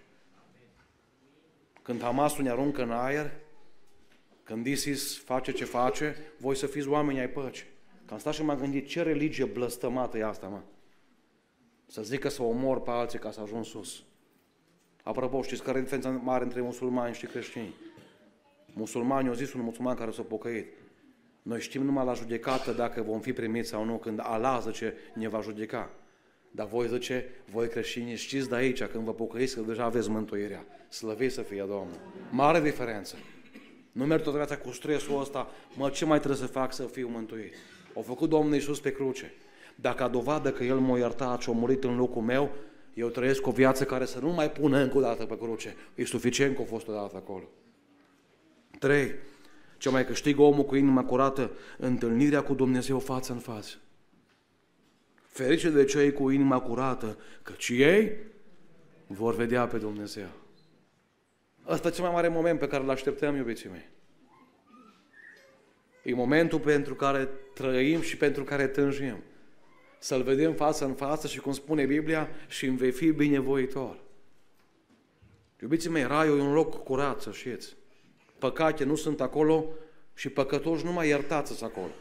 Când 1.82 2.02
Hamasul 2.02 2.44
ne 2.44 2.50
aruncă 2.50 2.82
în 2.82 2.92
aer, 2.92 3.32
când 4.44 4.66
ISIS 4.66 5.18
face 5.18 5.52
ce 5.52 5.66
face, 5.66 6.16
voi 6.38 6.56
să 6.56 6.68
fiți 6.68 6.88
oameni 6.88 7.20
ai 7.20 7.30
păcii. 7.30 7.66
Că 8.06 8.14
am 8.14 8.20
stat 8.20 8.34
și 8.34 8.44
m-am 8.44 8.58
gândit, 8.58 8.88
ce 8.88 9.02
religie 9.02 9.46
blăstămată 9.46 10.18
e 10.18 10.26
asta, 10.26 10.48
mă? 10.48 10.60
Să 11.86 12.02
zică 12.02 12.30
să 12.30 12.44
omor 12.44 12.82
pe 12.82 12.90
alții 12.90 13.20
ca 13.20 13.32
să 13.32 13.40
ajung 13.42 13.66
sus. 13.66 14.04
Apropo, 15.04 15.42
știți 15.42 15.64
care 15.64 15.78
e 15.78 15.82
diferența 15.82 16.10
mare 16.10 16.44
între 16.44 16.62
musulmani 16.62 17.16
și 17.16 17.26
creștini? 17.26 17.74
Musulmani 18.74 19.28
au 19.28 19.34
zis 19.34 19.54
un 19.54 19.62
musulman 19.62 19.96
care 19.96 20.12
s-a 20.12 20.22
pocăit. 20.22 20.68
Noi 21.42 21.60
știm 21.60 21.84
numai 21.84 22.06
la 22.06 22.14
judecată 22.14 22.72
dacă 22.72 23.02
vom 23.02 23.20
fi 23.20 23.34
primiți 23.34 23.70
sau 23.70 23.84
nu, 23.84 23.98
când 23.98 24.20
Allah 24.24 24.60
zice 24.66 24.94
ne 25.14 25.28
va 25.28 25.42
judeca. 25.42 25.92
Dar 26.52 26.68
voi 26.68 26.88
zice, 26.88 27.26
voi 27.52 27.68
creștini, 27.68 28.16
știți 28.16 28.50
de 28.50 28.56
aici, 28.56 28.84
când 28.84 29.04
vă 29.04 29.14
pocăiți, 29.14 29.56
că 29.56 29.62
deja 29.62 29.84
aveți 29.84 30.10
mântuirea. 30.10 30.66
Slăviți 30.90 31.34
să 31.34 31.42
fie 31.42 31.60
Domnul. 31.60 32.00
Mare 32.32 32.62
diferență. 32.62 33.16
Nu 33.92 34.06
merg 34.06 34.24
tot 34.24 34.34
viața 34.34 34.58
cu 34.58 34.72
stresul 34.72 35.20
ăsta, 35.20 35.48
mă, 35.76 35.90
ce 35.90 36.06
mai 36.06 36.18
trebuie 36.18 36.40
să 36.40 36.46
fac 36.48 36.74
să 36.74 36.84
fiu 36.84 37.08
mântuit? 37.08 37.54
Au 37.96 38.02
făcut 38.02 38.30
Domnul 38.30 38.54
Iisus 38.54 38.80
pe 38.80 38.92
cruce. 38.92 39.34
Dacă 39.76 40.04
a 40.04 40.08
dovadă 40.08 40.52
că 40.52 40.64
El 40.64 40.80
m-a 40.80 40.98
iertat 40.98 41.42
și 41.42 41.50
a 41.50 41.54
murit 41.54 41.84
în 41.84 41.96
locul 41.96 42.22
meu, 42.22 42.52
eu 42.94 43.08
trăiesc 43.08 43.48
o 43.48 43.52
viață 43.52 43.84
care 43.84 44.06
să 44.06 44.20
nu 44.20 44.30
mai 44.30 44.52
pună 44.52 44.78
încă 44.78 44.98
o 44.98 45.02
dată 45.02 45.26
pe 45.26 45.38
cruce. 45.38 45.76
E 45.96 46.06
suficient 46.06 46.56
că 46.56 46.62
a 46.62 46.66
fost 46.66 46.88
o 46.88 46.94
dată 46.94 47.16
acolo. 47.16 47.44
3. 48.84 49.16
Ce 49.78 49.90
mai 49.90 50.06
câștigă 50.06 50.42
omul 50.42 50.66
cu 50.66 50.76
inima 50.76 51.04
curată? 51.04 51.52
Întâlnirea 51.78 52.44
cu 52.44 52.54
Dumnezeu 52.54 53.00
față 53.00 53.32
în 53.32 53.40
față. 53.40 53.76
Ferice 55.26 55.70
de 55.70 55.86
cei 55.86 56.14
cu 56.14 56.30
inima 56.30 56.60
curată, 56.60 57.18
căci 57.42 57.70
ei 57.70 58.18
vor 59.08 59.36
vedea 59.36 59.68
pe 59.68 59.78
Dumnezeu. 59.78 60.28
Asta 61.64 61.88
e 61.88 61.92
cel 61.92 62.04
mai 62.04 62.14
mare 62.14 62.28
moment 62.28 62.60
pe 62.60 62.68
care 62.68 62.84
îl 62.84 62.90
așteptăm, 62.90 63.36
iubiții 63.36 63.70
mei. 63.70 63.90
E 66.04 66.14
momentul 66.14 66.60
pentru 66.60 66.96
care 66.96 67.30
trăim 67.54 68.02
și 68.02 68.18
pentru 68.18 68.44
care 68.44 68.68
tânjim. 68.68 69.18
Să-L 70.00 70.24
vedem 70.24 70.54
față 70.54 70.86
în 70.86 70.94
față 70.94 71.28
și, 71.28 71.40
cum 71.40 71.52
spune 71.52 71.86
Biblia, 71.86 72.30
și 72.48 72.66
îmi 72.66 72.78
vei 72.78 72.92
fi 72.92 73.12
binevoitor. 73.12 74.00
Iubiții 75.62 75.90
mei, 75.90 76.04
raiul 76.04 76.40
e 76.40 76.42
un 76.42 76.54
loc 76.54 76.84
curat, 76.84 77.22
să 77.22 77.32
știți. 77.32 77.76
Păcate 78.44 78.84
nu 78.84 78.96
sunt 78.96 79.22
acolo 79.22 79.66
și 80.14 80.30
păcătoși 80.30 80.86
nu 80.86 80.92
mai 80.92 81.08
iertați 81.08 81.64
acolo. 81.64 81.92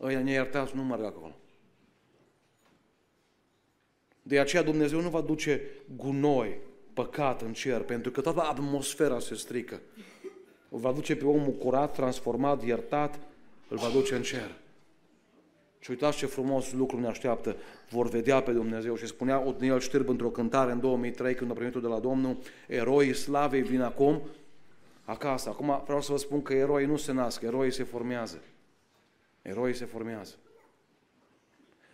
Ăia 0.00 0.20
neiertați 0.20 0.76
nu 0.76 0.84
merg 0.84 1.04
acolo. 1.04 1.36
De 4.22 4.38
aceea 4.38 4.62
Dumnezeu 4.62 5.00
nu 5.00 5.08
va 5.08 5.20
duce 5.20 5.62
gunoi, 5.96 6.58
păcat 6.94 7.42
în 7.42 7.52
cer, 7.52 7.80
pentru 7.80 8.10
că 8.10 8.20
toată 8.20 8.40
atmosfera 8.40 9.18
se 9.18 9.34
strică. 9.34 9.80
Îl 10.68 10.78
va 10.78 10.92
duce 10.92 11.16
pe 11.16 11.24
omul 11.24 11.52
curat, 11.52 11.92
transformat, 11.92 12.64
iertat, 12.64 13.20
îl 13.68 13.76
va 13.76 13.88
duce 13.88 14.14
în 14.14 14.22
cer. 14.22 14.54
Și 15.78 15.90
uitați 15.90 16.16
ce 16.16 16.26
frumos 16.26 16.72
lucru 16.72 17.00
ne 17.00 17.06
așteaptă. 17.06 17.56
Vor 17.90 18.08
vedea 18.08 18.42
pe 18.42 18.52
Dumnezeu. 18.52 18.96
Și 18.96 19.06
spunea 19.06 19.46
Otniel 19.46 19.80
Știrb 19.80 20.08
într-o 20.08 20.30
cântare 20.30 20.72
în 20.72 20.80
2003, 20.80 21.34
când 21.34 21.50
a 21.50 21.54
primit 21.54 21.72
de 21.72 21.86
la 21.86 21.98
Domnul, 21.98 22.36
eroii 22.66 23.14
slavei 23.14 23.62
vin 23.62 23.80
acum 23.80 24.22
acasă. 25.08 25.48
Acum 25.48 25.82
vreau 25.84 26.00
să 26.00 26.12
vă 26.12 26.18
spun 26.18 26.42
că 26.42 26.52
eroii 26.52 26.86
nu 26.86 26.96
se 26.96 27.12
nasc, 27.12 27.42
eroii 27.42 27.72
se 27.72 27.84
formează. 27.84 28.42
Eroii 29.42 29.74
se 29.74 29.84
formează. 29.84 30.34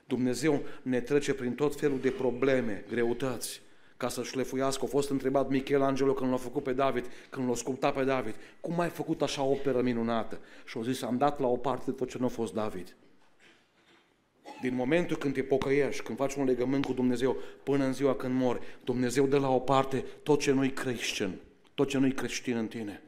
Dumnezeu 0.06 0.62
ne 0.82 1.00
trece 1.00 1.34
prin 1.34 1.54
tot 1.54 1.76
felul 1.76 2.00
de 2.00 2.10
probleme, 2.10 2.84
greutăți, 2.88 3.60
ca 3.96 4.08
să 4.08 4.22
șlefuiască. 4.22 4.84
A 4.84 4.88
fost 4.88 5.10
întrebat 5.10 5.48
Michelangelo 5.48 6.12
când 6.12 6.30
l-a 6.30 6.36
făcut 6.36 6.62
pe 6.62 6.72
David, 6.72 7.06
când 7.30 7.48
l-a 7.48 7.54
sculptat 7.54 7.94
pe 7.94 8.04
David, 8.04 8.34
cum 8.60 8.80
ai 8.80 8.88
făcut 8.88 9.22
așa 9.22 9.42
o 9.42 9.50
operă 9.50 9.82
minunată? 9.82 10.38
Și 10.64 10.78
a 10.78 10.82
zis, 10.82 11.02
am 11.02 11.16
dat 11.16 11.40
la 11.40 11.46
o 11.46 11.56
parte 11.56 11.90
tot 11.90 12.08
ce 12.08 12.18
nu 12.18 12.24
a 12.24 12.28
fost 12.28 12.54
David. 12.54 12.96
Din 14.60 14.74
momentul 14.74 15.16
când 15.16 15.34
te 15.34 15.42
pocăiești, 15.42 16.02
când 16.02 16.18
faci 16.18 16.34
un 16.34 16.44
legământ 16.44 16.84
cu 16.84 16.92
Dumnezeu, 16.92 17.36
până 17.62 17.84
în 17.84 17.92
ziua 17.92 18.14
când 18.14 18.34
mori, 18.40 18.60
Dumnezeu 18.84 19.26
dă 19.26 19.38
la 19.38 19.50
o 19.50 19.58
parte 19.58 20.04
tot 20.22 20.40
ce 20.40 20.52
nu-i 20.52 20.72
creștin, 20.72 21.40
tot 21.74 21.88
ce 21.88 21.98
nu-i 21.98 22.12
creștin 22.12 22.56
în 22.56 22.68
tine, 22.68 23.02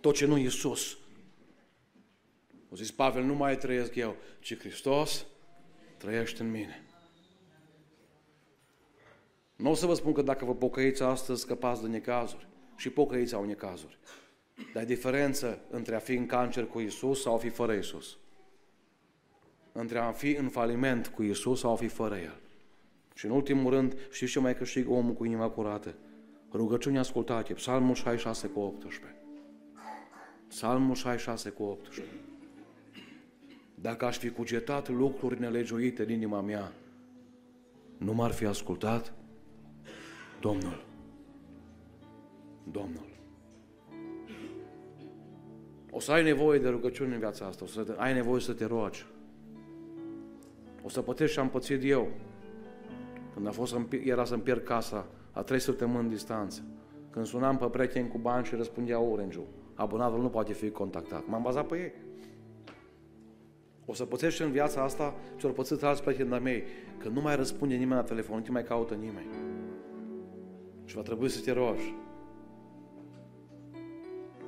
tot 0.00 0.14
ce 0.14 0.26
nu-i 0.26 0.42
Iisus. 0.42 0.98
O 2.70 2.76
zis 2.76 2.90
Pavel, 2.90 3.22
nu 3.22 3.34
mai 3.34 3.56
trăiesc 3.56 3.94
eu, 3.94 4.16
ci 4.40 4.58
Hristos 4.58 5.26
trăiește 5.96 6.42
în 6.42 6.50
mine. 6.50 6.84
Nu 9.56 9.70
o 9.70 9.74
să 9.74 9.86
vă 9.86 9.94
spun 9.94 10.12
că 10.12 10.22
dacă 10.22 10.44
vă 10.44 10.54
pocăiți 10.54 11.02
astăzi, 11.02 11.40
scăpați 11.40 11.82
de 11.82 11.88
necazuri. 11.88 12.48
Și 12.76 12.90
pocăiți 12.90 13.34
au 13.34 13.44
necazuri. 13.44 13.98
Dar 14.72 14.82
e 14.82 14.86
diferență 14.86 15.60
între 15.70 15.94
a 15.94 15.98
fi 15.98 16.14
în 16.14 16.26
cancer 16.26 16.66
cu 16.66 16.80
Isus 16.80 17.22
sau 17.22 17.34
a 17.34 17.38
fi 17.38 17.48
fără 17.48 17.72
Isus. 17.72 18.16
Între 19.72 19.98
a 19.98 20.12
fi 20.12 20.30
în 20.30 20.48
faliment 20.48 21.06
cu 21.06 21.22
Isus 21.22 21.60
sau 21.60 21.72
a 21.72 21.76
fi 21.76 21.88
fără 21.88 22.16
El. 22.16 22.40
Și 23.14 23.26
în 23.26 23.30
ultimul 23.30 23.72
rând, 23.72 23.96
știți 24.10 24.32
ce 24.32 24.40
mai 24.40 24.56
câștigă 24.56 24.90
omul 24.90 25.14
cu 25.14 25.24
inima 25.24 25.48
curată? 25.48 25.94
Rugăciuni 26.52 26.98
ascultate, 26.98 27.52
Psalmul 27.52 27.94
66 27.94 28.46
cu 28.46 28.60
18. 28.60 29.14
Psalmul 30.48 30.94
66 30.94 31.50
cu 31.50 31.62
18. 31.62 32.14
Dacă 33.74 34.04
aș 34.04 34.18
fi 34.18 34.30
cugetat 34.30 34.88
lucruri 34.88 35.40
nelegiuite 35.40 36.02
în 36.02 36.10
inima 36.10 36.40
mea, 36.40 36.72
nu 37.98 38.12
m-ar 38.12 38.30
fi 38.30 38.44
ascultat 38.44 39.12
Domnul. 40.40 40.84
Domnul. 42.70 43.08
O 45.90 46.00
să 46.00 46.12
ai 46.12 46.22
nevoie 46.22 46.58
de 46.58 46.68
rugăciuni 46.68 47.12
în 47.12 47.18
viața 47.18 47.46
asta, 47.46 47.64
o 47.64 47.66
să 47.66 47.94
ai 47.98 48.12
nevoie 48.12 48.40
să 48.40 48.52
te 48.52 48.64
rogi. 48.64 49.06
O 50.82 50.88
să 50.88 51.00
pătești 51.02 51.32
și 51.32 51.38
am 51.38 51.50
pățit 51.50 51.84
eu. 51.84 52.08
Când 53.34 53.46
a 53.46 53.50
fost, 53.50 53.76
era 54.04 54.24
să-mi 54.24 54.42
pierd 54.42 54.64
casa, 54.64 55.06
a 55.40 55.42
trei 55.42 55.60
săptămâni 55.60 56.08
distanță. 56.08 56.62
Când 57.10 57.26
sunam 57.26 57.56
pe 57.56 57.66
prieteni 57.66 58.08
cu 58.08 58.18
bani 58.18 58.44
și 58.44 58.54
răspundea 58.54 59.00
orange 59.00 59.38
Abonatul 59.74 60.20
nu 60.20 60.28
poate 60.28 60.52
fi 60.52 60.70
contactat. 60.70 61.26
M-am 61.26 61.42
bazat 61.42 61.66
pe 61.66 61.76
ei. 61.78 61.92
O 63.84 63.94
să 63.94 64.04
pățești 64.04 64.42
în 64.42 64.50
viața 64.50 64.82
asta 64.82 65.14
ce 65.36 65.46
au 65.46 65.52
pățit 65.52 65.82
alți 65.82 66.02
prieteni 66.02 66.30
de 66.30 66.36
mei, 66.36 66.62
că 66.98 67.08
nu 67.08 67.20
mai 67.20 67.36
răspunde 67.36 67.74
nimeni 67.74 68.00
la 68.00 68.02
telefon, 68.02 68.36
nu 68.36 68.42
te 68.42 68.50
mai 68.50 68.64
caută 68.64 68.94
nimeni. 68.94 69.26
Și 70.84 70.94
va 70.94 71.02
trebui 71.02 71.28
să 71.28 71.40
te 71.40 71.52
rogi. 71.52 71.94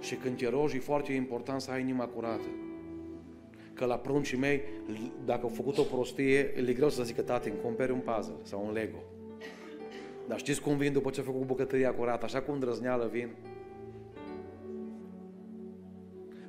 Și 0.01 0.15
când 0.15 0.37
te 0.37 0.49
rogi, 0.49 0.77
e 0.77 0.81
foarte 0.81 1.13
important 1.13 1.61
să 1.61 1.71
ai 1.71 1.81
inima 1.81 2.07
curată. 2.07 2.49
Că 3.73 3.85
la 3.85 3.99
pruncii 3.99 4.39
mei, 4.39 4.63
dacă 5.25 5.41
au 5.43 5.49
făcut 5.49 5.79
o 5.79 5.83
prostie, 5.83 6.43
le 6.43 6.73
greu 6.73 6.89
să 6.89 7.03
zică, 7.03 7.23
tate, 7.23 7.51
îmi 7.51 7.61
cumperi 7.61 7.93
un 7.93 8.01
puzzle 8.01 8.35
sau 8.43 8.65
un 8.67 8.73
Lego. 8.73 8.99
Dar 10.33 10.41
știți 10.41 10.61
cum 10.61 10.77
vin 10.77 10.93
după 10.93 11.11
ce 11.11 11.21
a 11.21 11.23
făcut 11.23 11.47
bucătăria 11.47 11.95
curată? 11.95 12.25
Așa 12.25 12.41
cum 12.41 12.55
îndrăzneală 12.55 13.09
vin. 13.13 13.29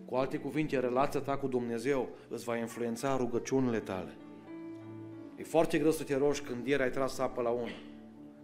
Cu 0.06 0.16
alte 0.16 0.38
cuvinte, 0.38 0.80
relația 0.80 1.20
ta 1.20 1.38
cu 1.38 1.48
Dumnezeu 1.48 2.10
îți 2.30 2.44
va 2.44 2.58
influența 2.58 3.18
rugăciunile 3.18 3.80
tale. 3.80 4.12
E 5.36 5.44
foarte 5.44 5.78
greu 5.78 5.92
să 5.92 6.04
te 6.04 6.18
rogi 6.18 6.42
când 6.42 6.68
ieri 6.68 6.82
ai 6.82 6.90
tras 6.90 7.20
apă 7.20 7.42
la 7.42 7.50
unul, 7.50 7.82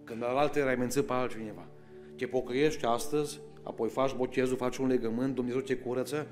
când 0.04 0.22
la 0.22 0.28
altă 0.28 0.68
ai 0.68 0.76
mențit 0.76 1.06
pe 1.06 1.14
altcineva. 1.14 1.68
Te 2.16 2.26
pocăiești 2.26 2.86
astăzi, 2.86 3.40
apoi 3.64 3.90
faci 3.90 4.16
botezul, 4.16 4.58
faci 4.58 4.78
un 4.78 4.88
legământ, 4.88 5.36
Dumnezeu 5.36 5.60
te 5.60 5.76
curăță 5.76 6.28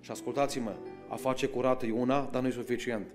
și 0.00 0.10
ascultați-mă, 0.10 0.76
a 1.08 1.14
face 1.14 1.46
curată 1.46 1.86
e 1.86 1.92
una, 1.92 2.28
dar 2.32 2.42
nu 2.42 2.48
e 2.48 2.50
suficient. 2.50 3.06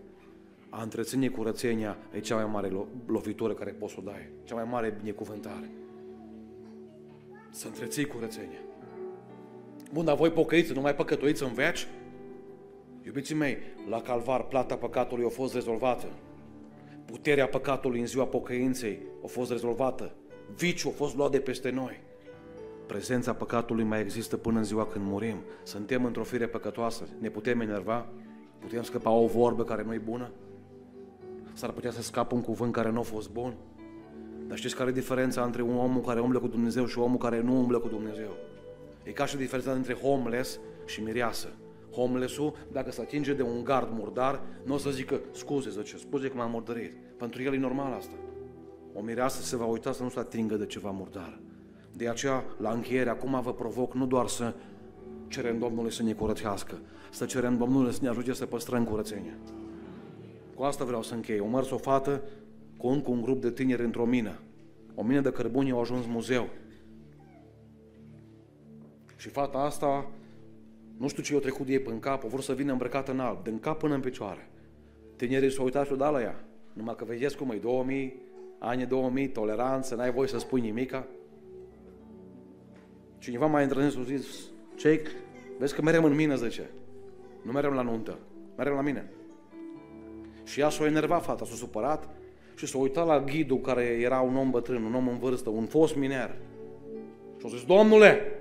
A 0.77 0.81
întreține 0.81 1.27
curățenia 1.27 1.97
e 2.11 2.19
cea 2.19 2.35
mai 2.35 2.45
mare 2.45 2.71
lovitură 3.07 3.53
care 3.53 3.71
poți 3.71 3.93
să 3.93 3.99
o 4.01 4.03
dai, 4.03 4.29
cea 4.43 4.55
mai 4.55 4.63
mare 4.63 4.95
binecuvântare. 4.97 5.71
Să 7.49 7.67
întreții 7.67 8.05
curățenia. 8.05 8.59
Bun, 9.93 10.05
dar 10.05 10.15
voi 10.15 10.31
pocăiți, 10.31 10.73
nu 10.73 10.81
mai 10.81 10.95
păcătuiți 10.95 11.43
în 11.43 11.53
veci? 11.53 11.87
Iubiții 13.05 13.35
mei, 13.35 13.57
la 13.89 14.01
calvar 14.01 14.43
plata 14.43 14.75
păcatului 14.75 15.25
a 15.25 15.29
fost 15.29 15.53
rezolvată. 15.53 16.07
Puterea 17.05 17.47
păcatului 17.47 17.99
în 17.99 18.05
ziua 18.05 18.25
pocăinței 18.25 18.99
a 19.23 19.27
fost 19.27 19.51
rezolvată. 19.51 20.15
Viciul 20.55 20.91
a 20.91 20.95
fost 20.97 21.15
luat 21.15 21.31
de 21.31 21.39
peste 21.39 21.69
noi. 21.69 22.01
Prezența 22.85 23.33
păcatului 23.33 23.83
mai 23.83 24.01
există 24.01 24.37
până 24.37 24.57
în 24.57 24.63
ziua 24.63 24.85
când 24.85 25.05
murim. 25.05 25.37
Suntem 25.63 26.05
într-o 26.05 26.23
fire 26.23 26.47
păcătoasă. 26.47 27.07
Ne 27.19 27.29
putem 27.29 27.61
enerva? 27.61 28.07
Putem 28.59 28.83
scăpa 28.83 29.09
o 29.09 29.27
vorbă 29.27 29.63
care 29.63 29.83
nu 29.83 29.93
e 29.93 29.97
bună? 29.97 30.31
S-ar 31.55 31.71
putea 31.71 31.91
să 31.91 32.01
scapă 32.01 32.35
un 32.35 32.41
cuvânt 32.41 32.71
care 32.73 32.91
nu 32.91 32.99
a 32.99 33.03
fost 33.03 33.29
bun? 33.29 33.53
Dar 34.47 34.57
știți 34.57 34.75
care 34.75 34.89
e 34.89 34.93
diferența 34.93 35.43
între 35.43 35.61
un 35.61 35.77
om 35.77 36.01
care 36.01 36.19
umblă 36.19 36.39
cu 36.39 36.47
Dumnezeu 36.47 36.85
și 36.85 36.99
omul 36.99 37.17
care 37.17 37.41
nu 37.41 37.57
umblă 37.57 37.79
cu 37.79 37.87
Dumnezeu? 37.87 38.29
E 39.03 39.11
ca 39.11 39.25
și 39.25 39.37
diferența 39.37 39.71
între 39.71 39.93
homeless 39.93 40.59
și 40.85 41.01
mireasă. 41.01 41.47
Homeless-ul, 41.91 42.53
dacă 42.71 42.91
se 42.91 43.01
atinge 43.01 43.33
de 43.33 43.41
un 43.41 43.63
gard 43.63 43.87
murdar, 43.91 44.41
nu 44.63 44.73
o 44.73 44.77
să 44.77 44.89
zică, 44.89 45.19
scuze, 45.31 45.69
zice, 45.69 45.97
scuze 45.97 46.27
că 46.27 46.37
m-am 46.37 46.51
murdărit. 46.51 46.93
Pentru 47.17 47.41
el 47.41 47.53
e 47.53 47.57
normal 47.57 47.93
asta. 47.93 48.15
O 48.93 49.01
mireasă 49.01 49.41
se 49.41 49.55
va 49.55 49.65
uita 49.65 49.91
să 49.91 50.03
nu 50.03 50.09
se 50.09 50.19
atingă 50.19 50.55
de 50.55 50.65
ceva 50.65 50.91
murdar. 50.91 51.39
De 51.91 52.09
aceea, 52.09 52.43
la 52.57 52.71
încheiere, 52.71 53.09
acum 53.09 53.41
vă 53.41 53.53
provoc 53.53 53.93
nu 53.93 54.05
doar 54.05 54.27
să 54.27 54.53
cerem 55.27 55.59
Domnului 55.59 55.91
să 55.91 56.03
ne 56.03 56.13
curățească, 56.13 56.79
să 57.11 57.25
cerem 57.25 57.57
Domnului 57.57 57.93
să 57.93 57.99
ne 58.01 58.09
ajute 58.09 58.33
să 58.33 58.45
păstrăm 58.45 58.83
curățenia. 58.83 59.37
Cu 60.55 60.63
asta 60.63 60.83
vreau 60.83 61.01
să 61.03 61.13
închei. 61.13 61.39
O 61.39 61.45
mărs 61.45 61.71
o 61.71 61.77
fată 61.77 62.23
cu 62.77 62.87
încă 62.87 63.09
un 63.09 63.21
grup 63.21 63.41
de 63.41 63.51
tineri 63.51 63.83
într-o 63.83 64.05
mină. 64.05 64.39
O 64.95 65.03
mină 65.03 65.21
de 65.21 65.31
cărbuni 65.31 65.71
au 65.71 65.79
ajuns 65.79 66.05
muzeu. 66.05 66.49
Și 69.15 69.29
fata 69.29 69.57
asta, 69.57 70.11
nu 70.97 71.07
știu 71.07 71.23
ce 71.23 71.33
i-a 71.33 71.39
trecut 71.39 71.65
de 71.65 71.73
ei 71.73 71.83
în 71.85 71.99
cap, 71.99 72.23
o 72.23 72.27
vor 72.27 72.41
să 72.41 72.53
vină 72.53 72.71
îmbrăcată 72.71 73.11
în 73.11 73.19
alb, 73.19 73.43
din 73.43 73.59
cap 73.59 73.79
până 73.79 73.93
în 73.93 73.99
picioare. 73.99 74.49
Tinerii 75.15 75.51
s-au 75.51 75.63
uitat 75.63 75.85
și 75.85 75.93
dat 75.93 76.11
la 76.11 76.21
ea. 76.21 76.43
Numai 76.73 76.95
că 76.95 77.05
vedeți 77.05 77.37
cum 77.37 77.51
e, 77.51 77.55
2000, 77.55 78.21
ani 78.59 78.85
2000, 78.85 79.29
toleranță, 79.29 79.95
n-ai 79.95 80.11
voie 80.11 80.27
să 80.27 80.37
spui 80.37 80.61
nimica. 80.61 81.07
Cineva 83.17 83.45
mai 83.45 83.63
întâlnit 83.63 83.91
și 83.91 83.97
a 83.99 84.03
zis, 84.03 84.39
ce 84.75 85.01
vezi 85.59 85.75
că 85.75 85.81
merem 85.81 86.03
în 86.03 86.15
mine, 86.15 86.35
zice. 86.35 86.69
Nu 87.43 87.51
merem 87.51 87.73
la 87.73 87.81
nuntă, 87.81 88.19
merem 88.57 88.73
la 88.73 88.81
mine. 88.81 89.11
Și 90.45 90.59
ea 90.59 90.69
s-a 90.69 90.85
enervat 90.85 91.23
fata, 91.23 91.45
s-a 91.45 91.55
supărat 91.55 92.09
și 92.55 92.65
s-a 92.65 92.77
uitat 92.77 93.07
la 93.07 93.19
ghidul 93.19 93.59
care 93.59 93.83
era 93.83 94.19
un 94.19 94.35
om 94.35 94.49
bătrân, 94.49 94.83
un 94.83 94.95
om 94.95 95.07
în 95.07 95.17
vârstă, 95.17 95.49
un 95.49 95.65
fost 95.65 95.95
miner. 95.95 96.35
Și 97.39 97.45
a 97.45 97.49
zis, 97.49 97.63
domnule, 97.63 98.35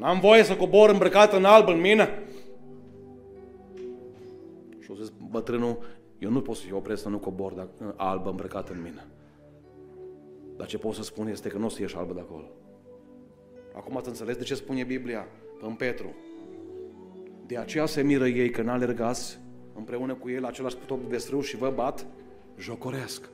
N-am 0.00 0.20
voie 0.20 0.42
să 0.42 0.56
cobor 0.56 0.90
îmbrăcat 0.90 1.32
în 1.32 1.44
alb 1.44 1.68
în 1.68 1.80
mine. 1.80 2.22
Și 4.78 4.90
a 4.90 4.94
zis 4.94 5.12
bătrânul, 5.30 5.78
eu 6.18 6.30
nu 6.30 6.40
pot 6.40 6.56
să 6.56 6.62
fiu 6.66 6.76
opresc 6.76 7.02
să 7.02 7.08
nu 7.08 7.18
cobor 7.18 7.52
dar, 7.52 7.68
albă 7.96 8.30
îmbrăcat 8.30 8.68
în 8.68 8.82
mine. 8.82 9.06
Dar 10.56 10.66
ce 10.66 10.78
pot 10.78 10.94
să 10.94 11.02
spun 11.02 11.26
este 11.26 11.48
că 11.48 11.58
nu 11.58 11.64
o 11.64 11.68
să 11.68 11.80
ieși 11.80 11.96
albă 11.96 12.12
de 12.12 12.20
acolo. 12.20 12.50
Acum 13.74 13.96
ați 13.96 14.08
înțeles 14.08 14.36
de 14.36 14.44
ce 14.44 14.54
spune 14.54 14.84
Biblia 14.84 15.26
în 15.60 15.74
Petru. 15.74 16.14
De 17.46 17.56
aceea 17.56 17.86
se 17.86 18.02
miră 18.02 18.26
ei 18.26 18.50
că 18.50 18.62
n-alergați 18.62 19.38
împreună 19.74 20.14
cu 20.14 20.30
el 20.30 20.44
același 20.44 20.76
top 20.86 21.10
de 21.10 21.16
strâu 21.16 21.40
și 21.40 21.56
vă 21.56 21.72
bat, 21.74 22.06
jocoresc. 22.58 23.28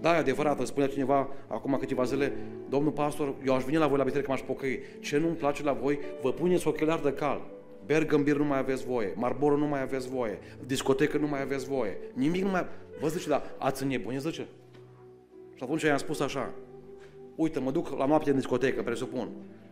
Da, 0.00 0.14
e 0.14 0.18
adevărat, 0.18 0.58
îmi 0.58 0.66
spunea 0.66 0.88
cineva 0.88 1.28
acum 1.46 1.76
câteva 1.78 2.04
zile, 2.04 2.32
domnul 2.68 2.92
pastor, 2.92 3.34
eu 3.46 3.54
aș 3.54 3.64
veni 3.64 3.76
la 3.76 3.86
voi 3.86 3.98
la 3.98 4.04
biserică, 4.04 4.30
m-aș 4.30 4.40
pocăi. 4.40 4.80
Ce 5.00 5.18
nu-mi 5.18 5.34
place 5.34 5.62
la 5.62 5.72
voi, 5.72 5.98
vă 6.22 6.32
puneți 6.32 6.66
ochelari 6.66 7.02
de 7.02 7.12
cal. 7.12 7.46
Bergambir 7.86 8.36
nu 8.36 8.44
mai 8.44 8.58
aveți 8.58 8.86
voie, 8.86 9.12
Marlboro 9.16 9.56
nu 9.56 9.66
mai 9.66 9.80
aveți 9.80 10.08
voie, 10.08 10.38
discotecă 10.66 11.18
nu 11.18 11.26
mai 11.26 11.40
aveți 11.40 11.68
voie, 11.68 11.98
nimic 12.12 12.42
nu 12.42 12.50
mai... 12.50 12.66
Vă 13.00 13.08
zice, 13.08 13.28
da, 13.28 13.42
ați 13.58 13.82
înnebunit, 13.82 14.20
zice? 14.20 14.46
Și 15.54 15.62
atunci 15.62 15.82
i-am 15.82 15.96
spus 15.96 16.20
așa, 16.20 16.50
uite, 17.34 17.58
mă 17.60 17.70
duc 17.70 17.98
la 17.98 18.06
noapte 18.06 18.30
în 18.30 18.36
discotecă, 18.36 18.82
presupun. 18.82 19.28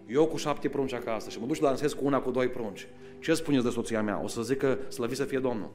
Eu 0.07 0.27
cu 0.27 0.37
șapte 0.37 0.69
prunci 0.69 0.93
acasă 0.93 1.31
și 1.31 1.41
mă 1.41 1.47
duc 1.47 1.55
și 1.55 1.61
dansez 1.61 1.93
cu 1.93 2.05
una, 2.05 2.21
cu 2.21 2.31
doi 2.31 2.49
prunci. 2.49 2.89
Ce 3.19 3.35
spuneți 3.35 3.65
de 3.65 3.71
soția 3.71 4.03
mea? 4.03 4.23
O 4.23 4.27
să 4.27 4.43
zic 4.43 4.59
că 4.59 4.79
slăvit 4.89 5.17
să 5.17 5.25
fie 5.25 5.39
Domnul. 5.39 5.71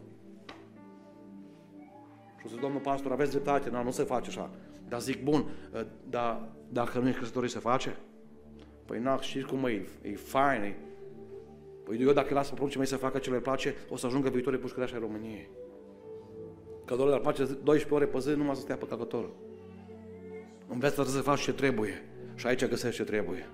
Și 2.38 2.46
o 2.46 2.48
să 2.48 2.54
zic, 2.54 2.60
domnul 2.60 2.80
pastor, 2.80 3.12
aveți 3.12 3.32
dreptate, 3.32 3.70
nu, 3.70 3.84
nu 3.84 3.92
se 3.92 4.04
face 4.04 4.30
așa. 4.30 4.50
Dar 4.88 5.00
zic, 5.00 5.24
bun, 5.24 5.46
ă, 5.74 5.86
dar 6.10 6.50
dacă 6.70 7.00
nu 7.00 7.08
ești 7.08 7.20
căsătorit, 7.20 7.50
se 7.50 7.60
face? 7.60 7.98
Păi 8.86 9.00
nu, 9.00 9.18
știți 9.20 9.46
cum 9.46 9.66
e, 9.66 9.88
e 10.02 10.16
fain, 10.16 10.62
e... 10.62 10.76
Păi 11.84 12.02
eu 12.02 12.12
dacă 12.12 12.34
las 12.34 12.50
pe 12.50 12.56
pruncii 12.56 12.78
mei 12.78 12.88
să 12.88 12.96
facă 12.96 13.18
ce 13.18 13.30
le 13.30 13.40
place, 13.40 13.76
o 13.90 13.96
să 13.96 14.06
ajungă 14.06 14.30
viitorii 14.30 14.60
pușcăreași 14.60 14.94
ai 14.94 15.00
României. 15.00 15.50
Că 16.86 16.96
doar 16.96 17.10
le 17.10 17.20
place 17.20 17.44
12 17.44 17.94
ore 17.94 18.06
pe 18.06 18.20
zi, 18.20 18.30
numai 18.30 18.56
să 18.56 18.62
stea 18.62 18.76
pe 18.76 18.86
căcător. 18.88 19.30
Înveți 20.68 20.96
să 20.96 21.04
faci 21.04 21.42
ce 21.42 21.54
trebuie. 21.54 22.06
Și 22.36 22.48
aici 22.48 22.66
găsești 22.66 22.96
ce 22.96 23.04
trebuie. 23.04 23.50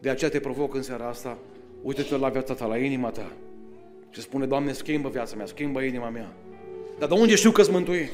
De 0.00 0.10
aceea 0.10 0.30
te 0.30 0.40
provoc 0.40 0.74
în 0.74 0.82
seara 0.82 1.08
asta, 1.08 1.38
uite-te 1.82 2.16
la 2.16 2.28
viața 2.28 2.54
ta, 2.54 2.66
la 2.66 2.76
inima 2.76 3.10
ta. 3.10 3.32
Și 4.10 4.20
Și 4.20 4.20
spune, 4.20 4.46
Doamne, 4.46 4.72
schimbă 4.72 5.08
viața 5.08 5.36
mea, 5.36 5.46
schimbă 5.46 5.80
inima 5.80 6.08
mea. 6.08 6.32
Dar 6.98 7.08
de 7.08 7.14
unde 7.14 7.34
știu 7.34 7.50
că 7.50 7.62
sunt 7.62 7.74
mântuit? 7.74 8.10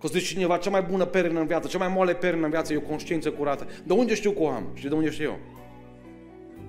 Că 0.00 0.08
zice 0.08 0.24
cineva, 0.24 0.56
cea 0.56 0.70
mai 0.70 0.82
bună 0.82 1.04
perină 1.04 1.40
în 1.40 1.46
viață, 1.46 1.68
cea 1.68 1.78
mai 1.78 1.92
moale 1.94 2.14
perină 2.14 2.44
în 2.44 2.50
viață 2.50 2.72
e 2.72 2.76
o 2.76 2.80
conștiință 2.80 3.30
curată. 3.30 3.66
De 3.84 3.92
unde 3.92 4.14
știu 4.14 4.30
că 4.30 4.40
o 4.40 4.48
am? 4.48 4.66
Și 4.74 4.88
de 4.88 4.94
unde 4.94 5.10
știu 5.10 5.24
eu? 5.24 5.38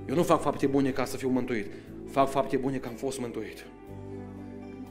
Eu 0.09 0.15
nu 0.15 0.23
fac 0.23 0.41
fapte 0.41 0.67
bune 0.67 0.89
ca 0.89 1.05
să 1.05 1.17
fiu 1.17 1.29
mântuit. 1.29 1.65
Fac 2.11 2.29
fapte 2.29 2.57
bune 2.57 2.77
că 2.77 2.87
am 2.87 2.93
fost 2.95 3.19
mântuit. 3.19 3.65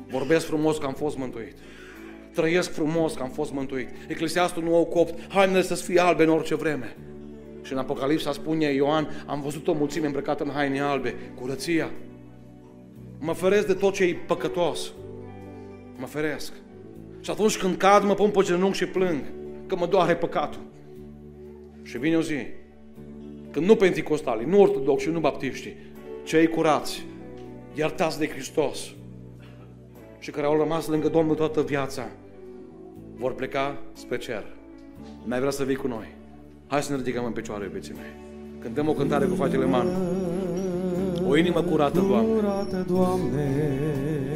Vorbesc 0.08 0.46
frumos 0.46 0.78
că 0.78 0.86
am 0.86 0.94
fost 0.94 1.16
mântuit. 1.16 1.54
Trăiesc 2.34 2.72
frumos 2.72 3.14
că 3.14 3.22
am 3.22 3.30
fost 3.30 3.52
mântuit. 3.52 3.88
Eclesiastul 4.08 4.62
nu 4.62 4.74
au 4.74 4.84
copt, 4.84 5.32
hainele 5.32 5.62
să 5.62 5.74
fie 5.74 6.00
albe 6.00 6.22
în 6.22 6.28
orice 6.28 6.54
vreme. 6.54 6.96
Și 7.68 7.74
în 7.74 7.80
Apocalipsa 7.80 8.32
spune 8.32 8.72
Ioan, 8.72 9.24
am 9.26 9.40
văzut 9.40 9.68
o 9.68 9.72
mulțime 9.72 10.06
îmbrăcată 10.06 10.44
în 10.44 10.50
haine 10.50 10.80
albe, 10.80 11.14
curăția. 11.40 11.90
Mă 13.18 13.32
feresc 13.32 13.66
de 13.66 13.74
tot 13.74 13.94
ce 13.94 14.04
e 14.04 14.14
păcătos. 14.26 14.92
Mă 15.96 16.06
feresc. 16.06 16.52
Și 17.20 17.30
atunci 17.30 17.58
când 17.58 17.76
cad, 17.76 18.04
mă 18.04 18.14
pun 18.14 18.30
pe 18.30 18.42
genunchi 18.42 18.76
și 18.76 18.86
plâng, 18.86 19.20
că 19.66 19.76
mă 19.76 19.86
doare 19.86 20.16
păcatul. 20.16 20.60
Și 21.82 21.98
vine 21.98 22.16
o 22.16 22.22
zi, 22.22 22.46
când 23.50 23.66
nu 23.66 23.76
penticostali, 23.76 24.44
nu 24.44 24.60
ortodoxi 24.60 25.04
și 25.04 25.10
nu 25.10 25.20
baptiști, 25.20 25.74
cei 26.24 26.48
curați, 26.48 27.06
iertați 27.74 28.18
de 28.18 28.28
Hristos 28.28 28.94
și 30.18 30.30
care 30.30 30.46
au 30.46 30.58
rămas 30.58 30.86
lângă 30.86 31.08
Domnul 31.08 31.34
toată 31.34 31.62
viața, 31.62 32.08
vor 33.14 33.34
pleca 33.34 33.78
spre 33.92 34.16
cer. 34.16 34.44
Mai 35.24 35.38
vrea 35.38 35.50
să 35.50 35.64
vii 35.64 35.76
cu 35.76 35.86
noi. 35.86 36.17
Hai 36.70 36.82
să 36.82 36.90
ne 36.90 36.96
ridicăm 36.96 37.24
în 37.24 37.32
picioare, 37.32 37.64
iubiții 37.64 37.94
mei. 37.94 38.12
Cântăm 38.62 38.88
o 38.88 38.92
cântare 38.92 39.24
cu 39.24 39.34
fratele 39.34 39.64
Man. 39.64 39.86
O 41.28 41.36
inimă 41.36 41.60
curată, 41.60 42.04
Doamne. 42.08 42.32
Curată, 42.34 42.84
Doamne. 42.88 43.46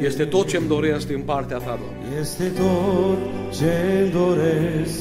Este 0.01 0.25
tot 0.25 0.47
ce-mi 0.47 0.67
doresc 0.67 1.07
din 1.07 1.21
partea 1.25 1.57
Ta, 1.57 1.63
Doamne. 1.63 2.19
Este 2.19 2.43
tot 2.43 3.17
ce 3.57 3.73
doresc 4.13 4.99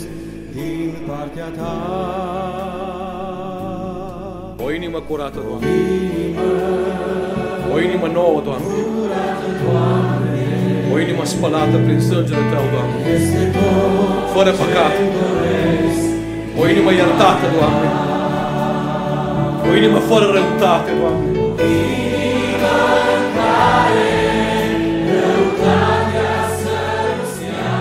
din 0.52 0.94
partea 1.06 1.48
Ta. 1.56 1.74
O 4.64 4.72
inimă 4.72 4.98
curată, 5.08 5.38
Doamne. 5.48 5.66
O 7.74 7.80
inimă 7.80 8.06
nouă, 8.06 8.40
Doamne. 8.44 8.66
O 10.92 10.98
inimă 10.98 11.24
spălată 11.24 11.76
prin 11.84 12.00
sângele 12.00 12.44
Tău, 12.52 12.64
Doamne. 12.72 13.12
Este 13.14 13.50
tot 13.52 14.30
Fără 14.34 14.50
păcat. 14.50 14.92
O 16.60 16.68
inimă 16.68 16.92
iertată, 16.92 17.46
Doamne. 17.56 17.88
O 19.70 19.74
inimă 19.76 19.98
fără 19.98 20.26
răutate, 20.36 20.90
Doamne. 21.00 21.28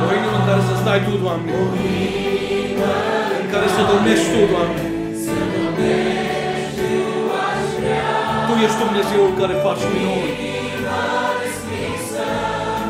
O 0.08 0.10
inimă 0.18 0.38
în 0.40 0.46
care 0.48 0.62
să 0.70 0.74
stai 0.82 1.00
Tu, 1.06 1.14
Doamne. 1.24 1.52
În 3.42 3.48
care 3.54 3.68
să 3.76 3.82
domnești 3.90 4.28
Tu, 4.34 4.42
Doamne. 4.54 4.84
Tu 8.46 8.54
ești 8.66 8.80
Dumnezeul 8.84 9.32
care 9.40 9.56
faci 9.66 9.84
minuni. 9.94 10.34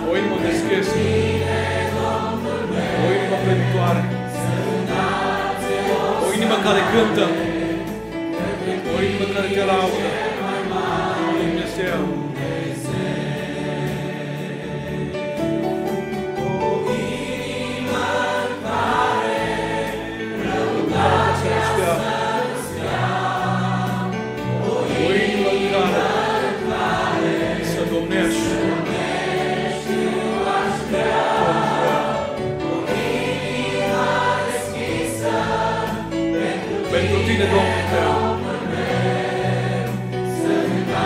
O 0.09 0.11
inimă 0.19 0.38
deschisă. 0.47 0.95
O 3.03 3.07
inimă 3.15 3.38
plătitoare. 3.43 4.03
O 6.52 6.54
inimă 6.54 6.70
care 6.70 6.82
cântă. 6.93 7.26
O 8.95 9.02
inimă 9.04 9.26
care 9.34 9.47
te 9.47 9.64
laudă. 9.64 10.08
Dumnezeu. 11.39 12.30
Pentru 37.41 37.57
tine, 37.57 37.73
Domnul 37.73 37.83
tău. 37.91 38.13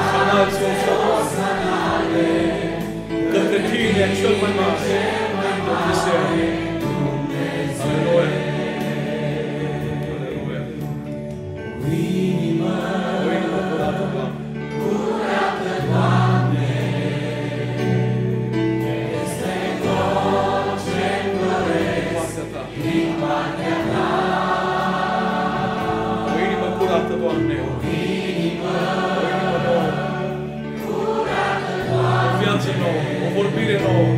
Să 0.09 0.17
înalți 0.21 0.59
un 0.67 0.73
șapte. 0.83 2.25
Către 3.31 3.59
tine, 3.69 4.05
cel 4.19 4.35
mai 4.41 4.53
mare. 4.59 4.97
Dumnezeu. 5.65 6.19
Aleluia. 6.27 6.73
Aleluia. 7.83 8.34
Nouă. 33.35 34.07
O 34.11 34.14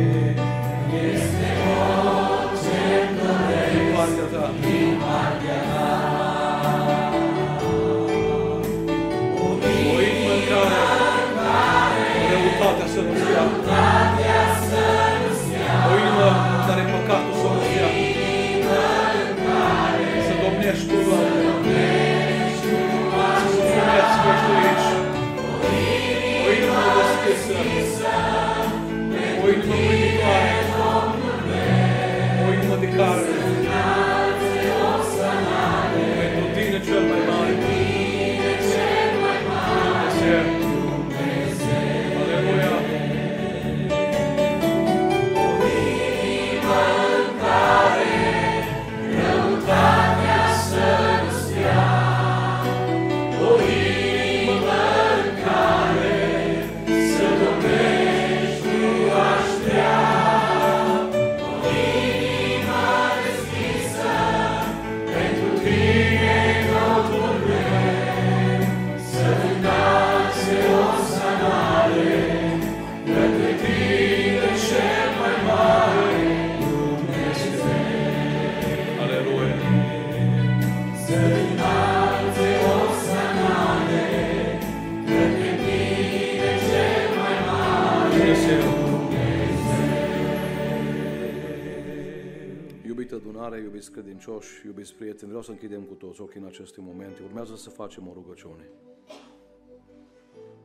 credincioși, 94.18 94.66
iubiți 94.66 94.94
prieteni, 94.94 95.28
vreau 95.28 95.42
să 95.42 95.50
închidem 95.50 95.82
cu 95.82 95.94
toți 95.94 96.20
ochii 96.20 96.40
în 96.40 96.46
aceste 96.46 96.80
momente. 96.80 97.22
Urmează 97.22 97.56
să 97.56 97.70
facem 97.70 98.08
o 98.08 98.12
rugăciune. 98.12 98.70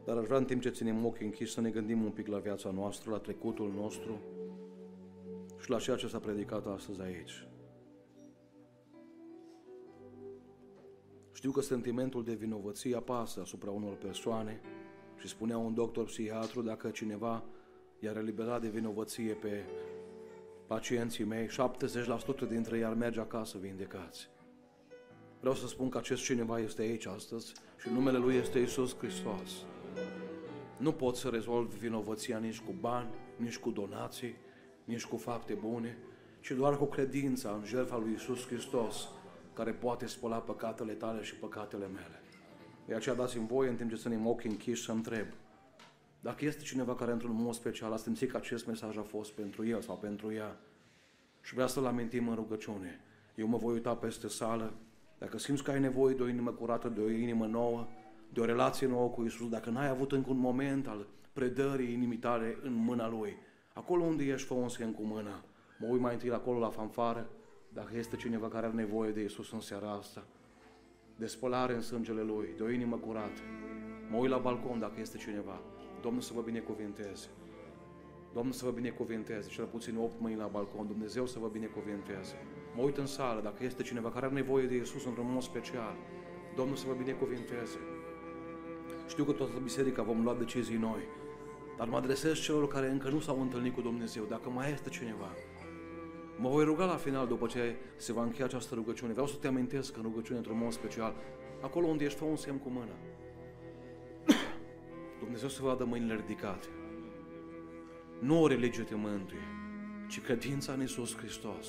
Dar 0.06 0.18
aș 0.18 0.26
vrea 0.26 0.38
în 0.38 0.46
timp 0.46 0.62
ce 0.62 0.70
ținem 0.70 1.06
ochii 1.06 1.26
închiși 1.26 1.52
să 1.52 1.62
ne 1.62 1.70
gândim 1.70 2.04
un 2.04 2.12
pic 2.12 2.28
la 2.28 2.38
viața 2.38 2.72
noastră, 2.72 3.12
la 3.12 3.18
trecutul 3.18 3.72
nostru 3.76 4.20
și 5.60 5.70
la 5.70 5.80
ceea 5.80 5.96
ce 5.96 6.08
s-a 6.08 6.20
predicat 6.20 6.66
astăzi 6.66 7.02
aici. 7.02 7.48
Știu 11.34 11.52
că 11.52 11.62
sentimentul 11.62 12.24
de 12.24 12.34
vinovăție 12.34 12.96
apasă 12.96 13.42
asupra 13.42 13.72
unor 13.72 13.94
persoane 13.94 14.62
Și 15.18 15.28
spunea 15.28 15.58
un 15.58 15.74
doctor 15.74 16.06
psihiatru, 16.06 16.62
dacă 16.62 16.90
cineva 16.90 17.44
i-ar 18.00 18.18
elibera 18.18 18.60
de 18.60 18.70
vinovăție 18.70 19.34
pe 19.34 19.64
pacienții 20.68 21.24
mei, 21.24 21.48
70% 21.48 22.48
dintre 22.50 22.78
ei 22.78 22.84
ar 22.84 22.94
merge 22.94 23.20
acasă 23.20 23.58
vindecați. 23.58 24.30
Vreau 25.40 25.56
să 25.56 25.68
spun 25.68 25.90
că 25.90 25.98
acest 25.98 26.24
cineva 26.24 26.60
este 26.60 26.82
aici 26.82 27.06
astăzi 27.06 27.54
și 27.78 27.90
numele 27.90 28.18
lui 28.18 28.36
este 28.36 28.60
Isus 28.60 28.98
Hristos. 28.98 29.52
Nu 30.78 30.92
pot 30.92 31.16
să 31.16 31.30
rezolv 31.30 31.74
vinovăția 31.74 32.38
nici 32.38 32.60
cu 32.60 32.74
bani, 32.80 33.10
nici 33.38 33.58
cu 33.58 33.70
donații, 33.70 34.36
nici 34.84 35.06
cu 35.06 35.18
fapte 35.18 35.54
bune, 35.54 35.98
ci 36.42 36.52
doar 36.52 36.78
cu 36.78 36.86
credința 36.86 37.50
în 37.50 37.66
jertfa 37.66 37.98
lui 37.98 38.14
Isus 38.14 38.48
Hristos, 38.48 39.08
care 39.54 39.72
poate 39.72 40.06
spăla 40.06 40.38
păcatele 40.38 40.94
tale 40.94 41.22
și 41.22 41.36
păcatele 41.36 41.88
mele. 41.88 42.22
De 42.86 42.96
aceea 42.96 43.16
dați-mi 43.16 43.48
voie, 43.48 43.70
în 43.70 43.76
timp 43.76 43.90
ce 43.90 43.96
suntem 43.96 44.28
ochii 44.28 44.50
închiși, 44.50 44.84
să 44.84 44.92
întreb. 44.92 45.26
Dacă 46.24 46.46
este 46.46 46.64
cineva 46.64 46.96
care, 46.96 47.12
într-un 47.12 47.36
mod 47.36 47.54
special, 47.54 47.92
a 47.92 47.98
simțit 47.98 48.32
că 48.32 48.38
acest 48.38 48.68
mesaj 48.68 48.98
a 48.98 49.02
fost 49.02 49.32
pentru 49.32 49.68
el 49.68 49.82
sau 49.82 49.98
pentru 49.98 50.34
ea 50.34 50.58
și 51.42 51.54
vrea 51.54 51.68
să-l 51.68 51.86
amintim 51.86 52.28
în 52.28 52.36
rugăciune, 52.36 53.00
eu 53.36 53.48
mă 53.48 53.58
voi 53.58 53.74
uita 53.74 53.96
peste 53.96 54.28
sală. 54.28 54.74
Dacă 55.18 55.38
simți 55.38 55.64
că 55.64 55.72
ai 55.72 55.80
nevoie 55.80 56.16
de 56.16 56.22
o 56.22 56.28
inimă 56.28 56.52
curată, 56.52 56.88
de 56.88 57.02
o 57.02 57.10
inimă 57.10 57.46
nouă, 57.46 57.88
de 58.34 58.40
o 58.40 58.46
relație 58.46 58.88
nouă 58.88 59.10
cu 59.10 59.24
Isus, 59.24 59.50
dacă 59.50 59.70
n-ai 59.70 59.90
avut 59.90 60.12
încă 60.12 60.30
un 60.30 60.38
moment 60.38 60.88
al 60.88 61.08
predării 61.34 61.94
inimii 61.94 62.18
tale 62.18 62.58
în 62.62 62.74
mâna 62.74 63.10
Lui, 63.10 63.38
acolo 63.74 64.04
unde 64.04 64.24
ești, 64.24 64.48
fă 64.48 64.54
un 64.54 64.70
semn 64.70 64.94
cu 64.94 65.04
mâna. 65.04 65.44
Mă 65.80 65.88
uit 65.88 66.02
mai 66.02 66.14
întâi 66.14 66.32
acolo 66.32 66.60
la 66.60 66.70
fanfară, 66.70 67.30
dacă 67.70 67.98
este 67.98 68.16
cineva 68.16 68.48
care 68.48 68.66
are 68.66 68.76
nevoie 68.76 69.12
de 69.12 69.24
Isus 69.24 69.52
în 69.52 69.60
seara 69.60 69.92
asta, 69.92 70.24
de 71.16 71.26
spălare 71.26 71.74
în 71.74 71.82
sângele 71.82 72.22
Lui, 72.22 72.48
de 72.58 72.64
o 72.64 72.70
inimă 72.70 72.96
curată. 72.96 73.42
Mă 74.10 74.18
uit 74.18 74.30
la 74.30 74.38
balcon 74.38 74.80
dacă 74.80 75.00
este 75.00 75.18
cineva. 75.18 75.73
Domnul 76.06 76.22
să 76.22 76.32
vă 76.36 76.42
binecuvinteze. 76.42 77.28
Domnul 78.34 78.54
să 78.54 78.66
vă 78.66 78.72
binecuvinteze. 78.72 79.50
Cel 79.50 79.66
puțin 79.66 79.98
8 79.98 80.14
mâini 80.20 80.38
la 80.38 80.48
balcon. 80.48 80.88
Dumnezeu 80.88 81.26
să 81.26 81.40
vă 81.40 81.48
binecuvinteze. 81.48 82.36
Mă 82.76 82.82
uit 82.82 82.98
în 82.98 83.06
sală 83.06 83.42
dacă 83.42 83.64
este 83.64 83.84
cineva 83.84 84.10
care 84.12 84.26
are 84.26 84.34
nevoie 84.34 84.66
de 84.66 84.76
Isus 84.76 85.06
într-un 85.06 85.32
mod 85.32 85.42
special. 85.42 85.96
Domnul 86.56 86.76
să 86.76 86.86
vă 86.88 86.94
binecuvinteze. 86.94 87.78
Știu 89.08 89.24
că 89.24 89.32
toată 89.32 89.60
biserica 89.64 90.02
vom 90.02 90.24
lua 90.24 90.34
decizii 90.34 90.78
noi, 90.78 91.02
dar 91.78 91.88
mă 91.88 91.98
adresez 91.98 92.40
celor 92.40 92.68
care 92.68 92.90
încă 92.90 93.10
nu 93.10 93.20
s-au 93.20 93.42
întâlnit 93.42 93.74
cu 93.74 93.82
Dumnezeu. 93.82 94.24
Dacă 94.24 94.50
mai 94.50 94.72
este 94.72 94.90
cineva, 94.90 95.32
mă 96.38 96.50
voi 96.50 96.64
ruga 96.64 96.86
la 96.86 96.96
final, 96.96 97.28
după 97.28 97.48
ce 97.48 97.76
se 97.96 98.14
va 98.14 98.24
încheia 98.24 98.46
această 98.46 98.76
rugăciune. 98.76 99.12
Vreau 99.12 99.28
să 99.28 99.36
te 99.36 99.48
amintesc 99.48 99.98
în 99.98 100.04
rugăciune 100.04 100.38
într-un 100.38 100.58
mod 100.58 100.72
special. 100.72 101.14
Acolo 101.62 101.88
unde 101.88 102.04
ești, 102.04 102.18
fă 102.18 102.26
un 102.26 102.36
semn 102.36 102.58
cu 102.58 102.70
mână. 102.70 102.94
Dumnezeu 105.24 105.50
să 105.50 105.62
vadă 105.62 105.86
mâinile 105.86 106.16
ridicate. 106.16 106.68
Nu 108.20 108.42
o 108.42 108.48
religie 108.48 108.84
te 108.84 108.96
mântuie, 108.96 109.48
ci 110.10 110.22
credința 110.22 110.74
în 110.74 110.80
Iisus 110.80 111.16
Hristos. 111.16 111.68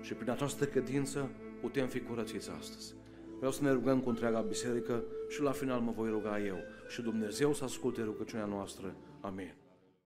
Și 0.00 0.14
prin 0.14 0.30
această 0.30 0.64
credință 0.64 1.30
putem 1.60 1.88
fi 1.88 2.00
curățiți 2.00 2.50
astăzi. 2.50 2.94
Vreau 3.36 3.52
să 3.52 3.62
ne 3.62 3.70
rugăm 3.70 4.00
cu 4.00 4.08
întreaga 4.08 4.40
biserică 4.40 5.04
și 5.28 5.42
la 5.42 5.52
final 5.52 5.80
mă 5.80 5.92
voi 5.96 6.10
ruga 6.10 6.40
eu. 6.40 6.58
Și 6.88 7.02
Dumnezeu 7.02 7.52
să 7.52 7.64
asculte 7.64 8.02
rugăciunea 8.02 8.46
noastră. 8.46 8.94
Amin. 9.20 9.54